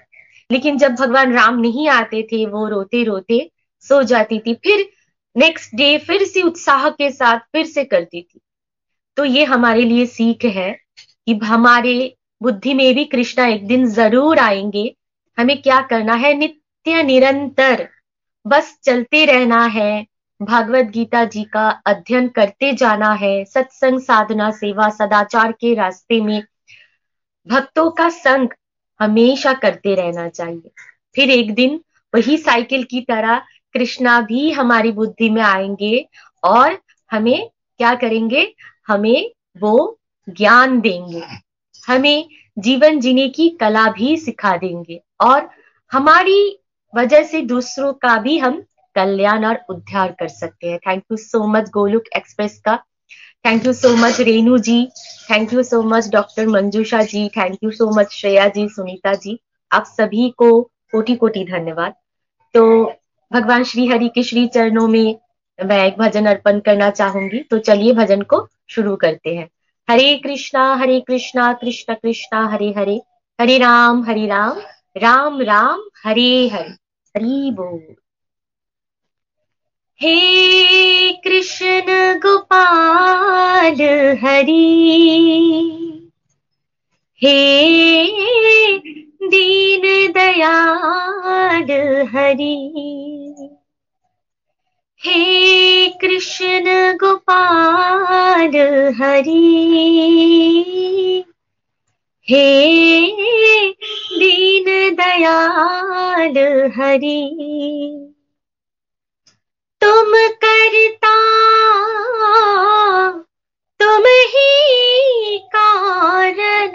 लेकिन 0.50 0.78
जब 0.78 0.96
भगवान 0.96 1.34
राम 1.34 1.60
नहीं 1.60 1.88
आते 1.90 2.22
थे 2.32 2.46
वो 2.46 2.68
रोते 2.68 3.04
रोते 3.04 3.50
सो 3.86 4.02
जाती 4.04 4.40
थी। 4.40 4.54
फिर 4.54 4.90
नेक्स्ट 5.36 5.76
डे 5.76 5.98
फिर 5.98 6.24
से 6.24 6.42
उत्साह 6.42 6.90
के 6.90 7.10
साथ 7.12 7.40
फिर 7.54 7.66
से 7.66 7.84
करती 7.86 8.22
थी। 8.22 8.40
तो 9.18 9.26
ये 9.26 9.44
हमारे 9.46 9.84
लिए 9.84 10.06
सीख 10.06 10.46
है 10.46 10.72
कि 11.00 11.34
हमारे 11.44 12.16
बुद्धि 12.42 12.74
में 12.74 12.94
भी 12.96 13.06
कृष्णा 13.06 13.46
एक 13.48 13.68
दिन 13.68 13.86
ज़रूर 13.88 14.40
आएँगे। 14.40 14.96
हमें 15.38 15.62
क्या 15.62 15.82
करना 15.82 16.14
है? 16.14 16.34
नित्य 16.34 17.04
निरंतर 17.04 17.88
बस 18.46 18.78
चलते 18.84 19.26
रहना 19.26 19.64
है। 19.66 20.06
भागवत 20.42 20.86
गीता 20.86 21.24
जी 21.26 21.44
का 21.44 21.70
अध्ययन 21.86 22.28
करते 22.28 22.72
जाना 22.74 23.12
है। 23.14 23.44
सत्संग 23.46 24.00
साधना 24.00 24.50
सेवा 24.52 24.90
सदाचार 24.90 25.52
के 25.52 25.74
रास्ते 25.74 26.22
में 26.22 26.42
भक्तों 27.48 27.90
का 27.92 28.10
संग 28.10 28.50
हमेशा 29.00 29.54
करते 29.54 29.96
रहना 29.96 30.28
चाहिए। 30.30 30.72
फिर 31.16 31.30
एक 31.30 31.54
दिन 31.56 31.80
वही 32.14 32.38
साइकिल 32.38 32.84
की 32.84 33.02
तरह 33.02 33.42
कृष्णा 33.74 34.20
भी 34.22 34.52
हमारी 34.52 34.92
बुद्धि 34.92 35.30
में 35.30 35.42
आएँगे 35.42 36.08
और 36.44 36.78
हमें 37.12 37.50
क्या 37.80 37.94
करेंगे? 37.96 38.54
हमें 38.88 39.32
वो 39.62 40.00
ज्ञान 40.30 40.80
देंगे। 40.82 41.24
हमें 41.88 42.30
जीवन 42.60 43.00
जीने 43.00 43.28
की 43.30 43.50
कला 43.50 43.88
भी 43.88 44.16
सिखा 44.18 44.56
देंगे 44.58 45.02
और 45.22 45.50
हमारी 45.92 46.60
वजह 46.94 47.24
से 47.24 47.42
दूसरों 47.42 47.94
का 47.94 48.18
भी 48.18 48.38
हम 48.38 48.64
कल्याण 48.96 49.46
और 49.46 49.60
उद्धार 49.70 50.12
कर 50.12 50.28
सकते 50.28 50.68
हैं। 50.68 50.80
Thank 50.80 51.04
you 51.12 51.18
so 51.18 51.48
much 51.48 51.70
Goluk 51.70 52.04
express 52.16 52.62
का। 52.66 52.76
Thank 53.46 53.66
you 53.66 53.74
so 53.74 53.96
much 53.96 54.20
Renu 54.22 54.58
ji 54.58 54.86
thank 55.32 55.54
you 55.54 55.64
so 55.64 55.82
much 55.84 56.10
doctor 56.10 56.48
Manjusha 56.48 57.02
ji 57.04 57.28
thank 57.30 57.58
you 57.64 57.72
so 57.72 57.90
much 57.90 58.12
Shreya 58.12 58.48
ji 58.48 58.68
Sunita 58.70 59.14
ji 59.14 59.40
आप 59.72 59.84
सभी 59.84 60.30
को 60.30 60.62
कोटि 60.62 61.16
कोटि 61.16 61.44
धन्यवाद। 61.44 61.94
तो 62.54 62.94
भगवान 63.32 63.64
श्री 63.64 63.88
हरि 63.88 64.10
के 64.16 64.24
श्री 64.24 64.48
चरणों 64.48 64.88
में 64.88 65.20
मैं 65.66 65.86
एक 65.88 65.98
भजन 65.98 66.26
अर्पण 66.26 66.60
करना 66.60 66.90
चाहूँगी। 66.90 67.40
तो 67.40 67.60
चलिए 67.60 67.94
भजन 67.94 68.22
को 68.22 68.48
शुरू 68.70 68.96
करते 68.96 69.36
हैं। 69.36 69.50
हरे 69.90 70.16
कृष्णा 70.16 70.76
हरे 70.76 71.00
कृष्णा, 71.00 71.54
कृष्ण 71.54 71.94
कृष्णा, 71.94 72.48
हरे 72.48 72.74
हरे। 72.78 73.02
हरे 73.42 73.58
राम 73.58 74.04
हरे 74.04 74.28
राम। 74.28 74.60
राम 75.02 75.41
राम 75.41 75.82
हरे 76.06 76.47
हरे। 76.47 76.70
हरि 77.16 77.52
बोल। 77.54 77.95
हे 80.02 81.12
कृष्ण 81.14 81.97
गोपाल 82.20 83.82
हरि। 84.24 84.62
हे 87.22 87.34
दीन 89.28 90.12
दयाल 90.12 91.72
हरि। 92.16 92.56
हे 95.02 95.89
कृष्ण 95.89 96.97
गोपाल 96.97 98.58
हरि। 99.02 99.39
हे 102.30 102.48
दीन 104.20 104.66
दयाल 104.96 106.38
हरि, 106.76 107.22
तुम 109.82 110.12
करता, 110.44 111.14
तुम 113.80 114.04
ही 114.34 115.38
कारण, 115.56 116.74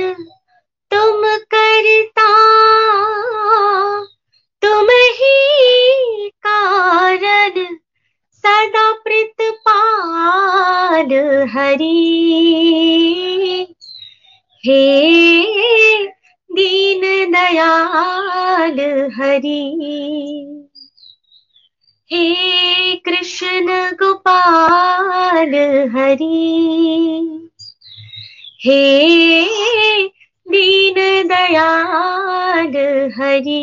तुम 0.92 1.20
करता, 1.54 2.28
तुम 4.62 4.90
ही 5.20 5.36
कारण, 6.46 7.54
सदा 8.44 8.86
प्रतिपाल 8.92 11.10
हरि। 11.56 13.23
हे 14.64 14.76
दीन 16.50 17.00
दयाल 17.32 18.80
हरि। 19.16 19.62
हे 22.10 22.94
कृष्ण 22.94 23.66
गोपाल 23.92 25.54
हरि। 25.96 26.30
हे 28.66 28.80
दीन 30.48 31.28
दयाल 31.28 32.76
हरि। 33.18 33.62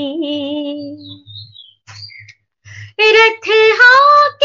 रथ 3.02 3.48
के 3.48 4.41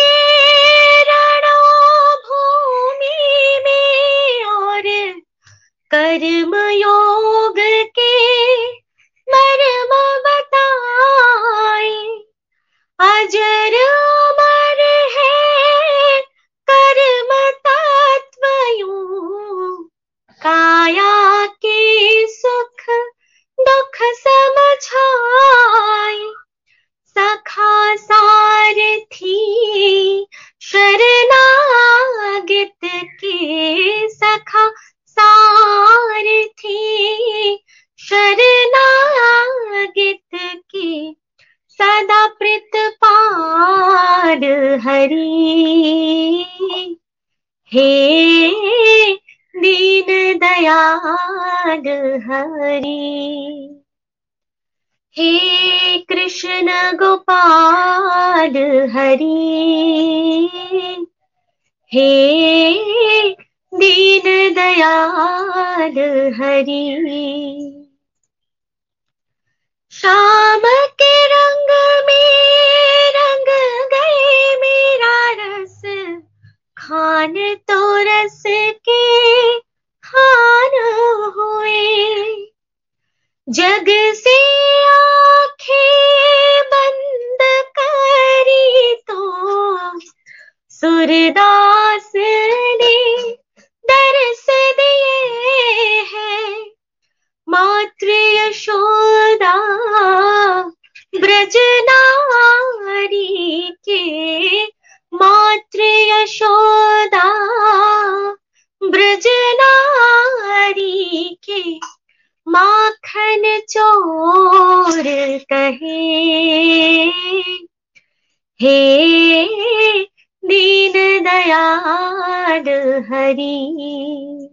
हरि 123.26 124.48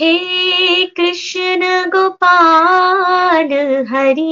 हे 0.00 0.86
कृष्ण 0.86 1.90
गोपाल 1.90 3.52
हरि। 3.90 4.22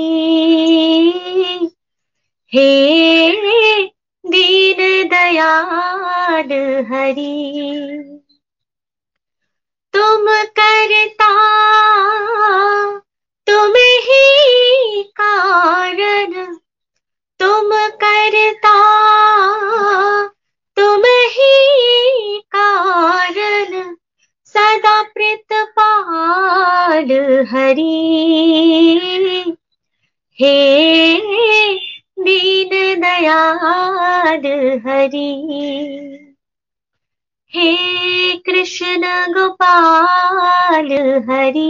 हे 2.54 2.68
दीन 4.24 5.08
दयाल 5.08 6.52
हरि। 6.92 7.32
तुम 9.94 10.26
करता 10.58 11.32
तुम 13.46 13.72
ही 14.06 15.02
कारण। 15.20 16.56
तुम 17.40 17.70
करता 18.04 18.73
प्रतिपाल 27.08 27.46
हरि। 27.46 27.82
हे 30.38 30.54
दीन 32.18 33.00
दयाल 33.00 34.46
हरि। 34.86 35.28
हे 37.52 38.36
कृष्ण 38.36 39.02
गोपाल 39.32 40.92
हरि। 41.30 41.68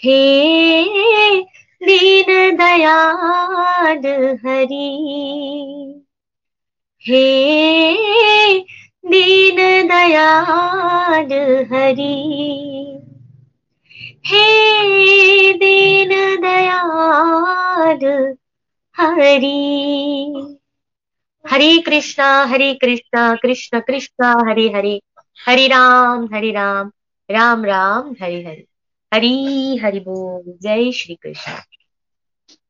हे 0.00 0.20
दीन 1.80 2.56
दयाल 2.56 4.06
हरि। 4.46 4.86
हे 7.04 7.24
दीन 9.04 9.56
दयाल 9.88 11.32
हरि। 11.72 12.12
हे 14.26 15.52
दीन 15.52 16.08
दयाल, 16.42 18.34
हरि। 18.96 20.56
हरे 21.52 21.78
कृष्णा 21.78 22.44
हरे 22.44 22.74
कृष्णा, 22.74 23.36
कृष्ण 23.42 23.80
कृष्णा, 23.80 24.50
हरे 24.50 24.68
हरे। 24.68 25.00
हरे 25.46 25.66
राम 25.66 26.28
हरे 26.34 26.52
राम। 26.52 26.90
राम 27.30 27.64
राम, 27.64 28.14
हरे 28.22 28.44
हरे। 28.44 28.66
हरी 29.14 29.76
हरि 29.76 30.00
बोल, 30.00 30.58
जय 30.62 30.92
श्री 30.92 31.14
कृष्ण। 31.14 31.52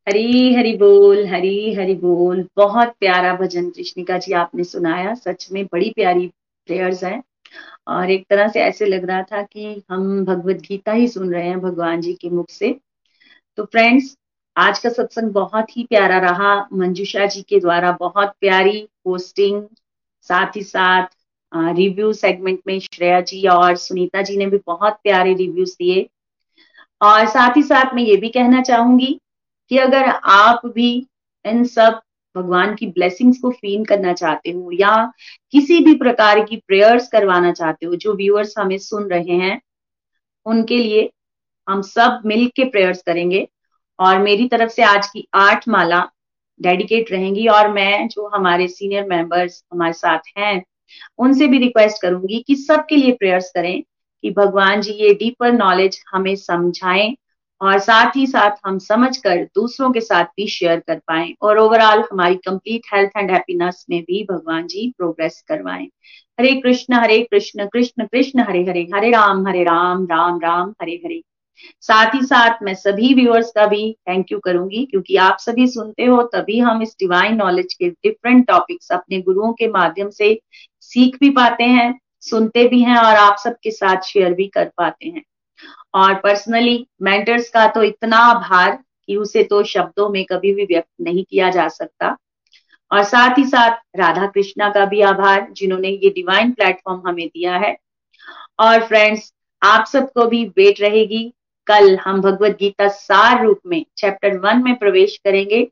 हरी 0.09 0.55
हरि 0.55 0.73
बोल, 0.73 1.27
हरी 1.27 1.75
हरि 1.75 1.95
बोल। 1.95 2.49
बहुत 2.57 2.89
प्यारा 3.01 3.35
भजन 3.35 3.71
कृष्णिका 3.71 4.19
जी 4.19 4.33
आपने 4.33 4.65
सुनाया। 4.65 5.15
सच 5.15 5.49
में 5.53 5.65
बड़ी 5.65 5.91
प्यारी 5.91 6.29
प्रेयर्स 6.67 7.05
हैं। 7.05 7.23
और 7.87 8.11
एक 8.11 8.27
तरह 8.31 8.49
से 8.49 8.61
ऐसे 8.61 8.87
लग 8.87 9.05
रहा 9.05 9.23
था 9.23 9.43
कि 9.43 9.83
हम 9.91 10.25
भगवत 10.25 10.61
गीता 10.61 10.93
ही 10.93 11.09
सुन 11.09 11.33
रहे 11.33 11.47
हैं 11.49 11.61
भगवान 11.61 12.01
जी 12.01 12.13
के 12.15 12.31
मुख 12.31 12.51
से। 12.51 12.75
तो 13.59 13.65
फ्रेंड्स 13.65 14.17
आज 14.57 14.79
का 14.79 14.89
सत्संग 14.89 15.31
बहुत 15.31 15.77
ही 15.77 15.85
प्यारा 15.85 16.19
रहा। 16.19 16.55
मंजुषा 16.73 17.27
जी 17.27 17.43
के 17.43 17.61
द्वारा 17.61 17.93
बहुत 18.01 18.35
प्यारी 18.41 18.81
पोस्टिंग 19.05 19.63
साथ 20.31 20.57
ही 20.57 20.63
साथ 20.63 21.07
रिव्यू 21.77 22.13
सेगमेंट 22.13 22.61
में 22.67 22.79
श्रेया 22.81 23.21
जी 23.21 23.47
और 23.49 23.77
सुनीता 23.77 24.23
जी 24.23 24.37
ने 24.37 24.47
भी 24.47 24.59
बहुत 24.67 24.99
प्यारे 25.03 25.35
रिव्यूज़ 25.35 25.75
दिए। 25.75 26.07
और 27.01 27.27
साथ 27.27 27.57
ही 27.57 27.63
साथ 27.63 27.95
मैं 27.95 28.03
ये 28.03 28.17
भी 28.17 28.29
कहना 28.29 28.63
चाहूँगी 28.63 29.19
कि 29.71 29.79
अगर 29.79 30.09
आप 30.25 30.67
भी 30.67 30.91
इन 31.45 31.65
सब 31.65 32.01
भगवान 32.37 32.75
की 32.75 32.87
ब्लेसिंग्स 32.87 33.39
को 33.39 33.51
फील 33.51 33.85
करना 33.85 34.13
चाहते 34.13 34.51
हो 34.51 34.71
या 34.73 34.95
किसी 35.53 35.79
भी 35.81 35.95
प्रकार 35.95 36.45
की 36.45 36.57
प्रेयर्स 36.57 37.09
करवाना 37.09 37.53
चाहते 37.53 37.87
हो, 37.87 37.95
जो 37.95 38.15
व्यूअर्स 38.15 38.55
हमें 38.59 38.79
सुन 38.79 39.09
रहे 39.11 39.37
हैं, 39.37 39.61
उनके 40.47 40.79
लिए 40.79 41.11
हम 41.69 41.83
सब 41.83 42.23
मिल 42.27 42.47
के 42.47 42.65
प्रेयर्स 42.65 43.03
करेंगे। 43.03 43.49
और 43.99 44.19
मेरी 44.19 44.49
तरफ़ 44.49 44.71
से 44.71 44.83
आज 44.83 45.07
की 45.07 45.27
आठ 45.35 45.69
माला 45.69 46.09
डेडिकेट 46.61 47.13
रहेंगी 47.13 47.47
और 47.49 47.73
मैं, 47.73 48.09
जो 48.09 48.29
हमारे 48.29 48.69
सीनियर 48.69 49.05
मेंबर्स 49.05 49.65
हमारे 49.73 49.93
साथ 49.93 50.19
हैं, 50.39 50.63
उनसे 51.19 51.47
भी 51.47 51.59
रिक्वेस्ट 51.59 52.03
करूँगी 52.03 52.45
कि 52.47 52.55
सबके 52.57 52.97
लिए 52.97 53.13
प्रेयर्स 53.13 53.51
करें 53.55 53.83
कि 54.25 54.31
भगवान 54.31 54.81
जी 54.81 54.93
ये 54.93 55.15
डीपर 55.15 55.53
नॉलेज 55.53 56.03
हमें 56.13 56.35
समझाएँ 56.37 57.17
और 57.61 57.79
साथ 57.79 58.17
ही 58.17 58.27
साथ 58.27 58.57
हम 58.67 58.79
समझकर 58.79 59.45
दूसरों 59.55 59.91
के 59.93 60.01
साथ 60.01 60.25
भी 60.37 60.47
शेयर 60.49 60.81
कर 60.81 60.99
पाए 61.09 61.33
और 61.43 61.59
ओवरऑल 61.59 62.05
हमारी 62.13 62.35
कंप्लीट 62.37 62.83
हेल्थ 62.95 63.17
एंड 63.17 63.31
हैप्पीनेस 63.31 63.85
में 63.91 64.01
भी 64.03 64.23
भगवान 64.25 64.67
जी 64.67 64.93
प्रोग्रेस 64.99 65.43
करवाएँ। 65.49 65.87
हरे 66.39 66.55
कृष्ण 66.61 66.95
हरे 66.95 67.19
कृष्ण 67.23 67.67
कृष्ण 67.67 68.07
कृष्ण, 68.07 68.41
हरे 68.41 68.65
हरे 68.65 68.83
हरे 68.95 69.11
राम 69.11 69.47
हरे 69.49 69.63
राम 69.65 70.05
राम 70.05 70.41
राम, 70.41 70.75
हरे 70.83 71.01
हरे। 71.05 71.23
साथ 71.81 72.15
ही 72.15 72.21
साथ 72.23 72.63
मैं 72.63 72.75
सभी 72.75 73.13
व्यूअर्स 73.15 73.53
का 73.53 73.67
भी 73.67 73.93
थैंक 74.09 74.33
यू 74.33 74.39
करूँगी 74.39 74.85
क्योंकि 74.85 75.17
आप 75.17 75.37
सभी 75.41 75.67
सुनते 75.67 76.05
हो 76.05 76.23
तभी 76.23 76.59
हम 76.59 76.83
इस 76.83 76.97
डिवाइन 76.99 77.37
नॉलेज 77.37 77.75
के 77.75 77.89
डिफरेंट 77.91 78.47
टॉपिक्स 78.47 78.93
अपने 78.93 79.21
गुरुओं 79.21 79.53
के 79.53 79.69
माध्यम 79.69 80.11
से 80.11 80.39
सीख 80.81 81.17
भी 81.21 81.31
पाते 81.31 81.65
हैं, 81.65 81.99
सुनते 82.21 82.69
भी 82.69 82.83
हैं 82.83 82.97
और 82.97 83.17
आप 83.17 83.37
सबके 83.39 83.71
साथ 83.71 84.03
शेयर 84.03 84.35
भी 84.35 84.47
कर 84.47 84.71
पाते 84.77 85.09
हैं। 85.09 85.23
और 85.95 86.15
पर्सनली 86.15 86.87
मेंटर्स 87.03 87.49
का 87.49 87.67
तो 87.67 87.83
इतना 87.83 88.17
आभार 88.17 88.79
कि 89.07 89.17
उसे 89.17 89.43
तो 89.43 89.63
शब्दों 89.63 90.09
में 90.09 90.25
कभी 90.25 90.53
भी 90.55 90.65
व्यक्त 90.65 90.91
नहीं 91.01 91.25
किया 91.25 91.51
जा 91.51 91.69
सकता। 91.69 92.17
और 92.91 93.03
साथ 93.03 93.39
ही 93.39 93.45
साथ 93.45 93.71
राधा 93.97 94.27
कृष्णा 94.27 94.69
का 94.69 94.85
भी 94.85 95.01
आभार, 95.01 95.49
जिन्होंने 95.53 95.89
ये 95.89 96.11
डिवाइन 96.11 96.53
प्लेटफॉर्म 96.53 97.09
हमें 97.09 97.27
दिया 97.29 97.57
है। 97.57 97.77
और 98.61 98.87
फ्रेंड्स 98.87 99.33
आप 99.63 99.87
सबको 99.87 100.27
भी 100.27 100.45
वेट 100.45 100.81
रहेगी। 100.81 101.33
कल 101.67 101.97
हम 101.97 102.21
भगवत 102.21 102.57
गीता 102.61 102.89
सार 102.89 103.45
रूप 103.45 103.61
में 103.67 103.87
चैप्टर 103.97 104.39
वन 104.39 104.63
में 104.65 104.77
प्रवेश 104.77 105.17
करेंगे। 105.25 105.69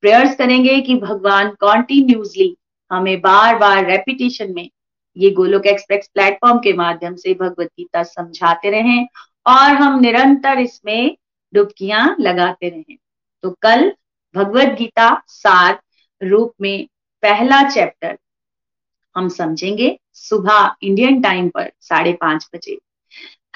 प्रेयर्स 0.00 0.36
करेंगे 0.36 0.80
कि 0.80 0.94
भगवान 0.94 1.50
कॉन्टिन्यूसली 1.60 2.56
हमें 2.90 3.20
बार 3.20 3.58
बार 3.58 3.84
रेपिटेशन 3.86 4.54
में 4.54 4.70
ये 5.16 5.30
गोलोक 5.30 5.66
एक्सप्रेस 5.66 6.10
प्लेटफॉर्म 6.14 6.58
के 6.58 6.72
माध्यम 6.72 7.14
से 7.16 7.34
भगवत 7.34 7.66
गीता 7.66 8.02
समझाते 8.02 8.70
रहें 8.70 9.06
और 9.46 9.74
हम 9.74 10.00
निरंतर 10.00 10.58
इसमें 10.58 11.16
डुबकियाँ 11.54 12.16
लगाते 12.20 12.68
रहें। 12.68 12.96
तो 13.42 13.50
कल 13.62 13.92
भगवत 14.34 14.76
गीता 14.78 15.22
सात 15.28 15.80
रूप 16.20 16.52
में 16.60 16.86
पहला 17.22 17.62
चैप्टर 17.70 18.18
हम 19.16 19.28
समझेंगे 19.28 19.98
सुबह 20.14 20.74
इंडियन 20.82 21.20
टाइम 21.22 21.48
पर 21.48 21.70
साढ़े 21.80 22.12
पाँच 22.12 22.48
बजे। 22.54 22.78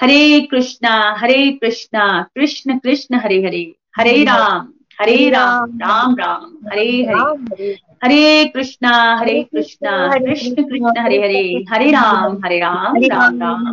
हरे 0.01 0.39
कृष्णा 0.51 1.15
हरे 1.19 1.51
कृष्णा 1.51 2.05
कृष्ण 2.35 2.77
कृष्ण 2.77 3.19
हरे 3.19 3.43
हरे 3.43 3.63
हरे 3.97 4.23
राम। 4.23 4.73
हरे 4.99 5.29
राम 5.29 5.77
राम 5.79 6.15
राम 6.19 6.69
हरे 6.69 6.85
हरे 7.05 7.71
हरे। 8.03 8.45
कृष्णा 8.45 8.91
हरे 9.19 9.41
कृष्णा 9.43 9.91
कृष्ण 10.17 10.63
कृष्ण 10.63 10.99
हरे 10.99 11.17
हरे 11.17 11.41
हरे। 11.69 11.91
राम 11.91 12.37
हरे 12.45 12.59
राम 12.59 12.97
राम 13.03 13.39
राम 13.41 13.65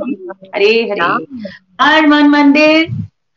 हरे 0.55 0.73
हरे 0.91 1.01
हर। 1.81 2.07
मन 2.07 2.29
मंदिर 2.29 2.89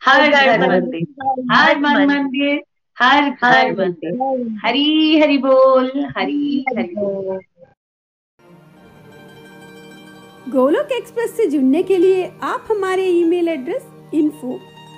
हर 0.02 0.30
घर 0.30 0.68
मंदिर। 0.68 1.06
हर 1.52 1.78
मन 1.80 2.06
मंदिर 2.06 2.60
हर 2.96 3.30
घर 3.30 3.72
मंदिर। 3.78 4.12
हरी 4.64 5.20
हरि 5.20 5.38
बोल 5.38 5.90
हरी 6.16 6.64
हरि 6.68 6.94
बोल। 6.94 7.38
गोलोक 10.52 10.92
एक्सप्रेस 10.92 11.36
से 11.36 11.46
जुड़ने 11.46 11.82
के 11.82 11.96
लिए 11.96 12.24
आप 12.42 12.66
हमारे 12.70 13.06
email 13.10 13.48
address 13.48 13.86
info 14.14 14.58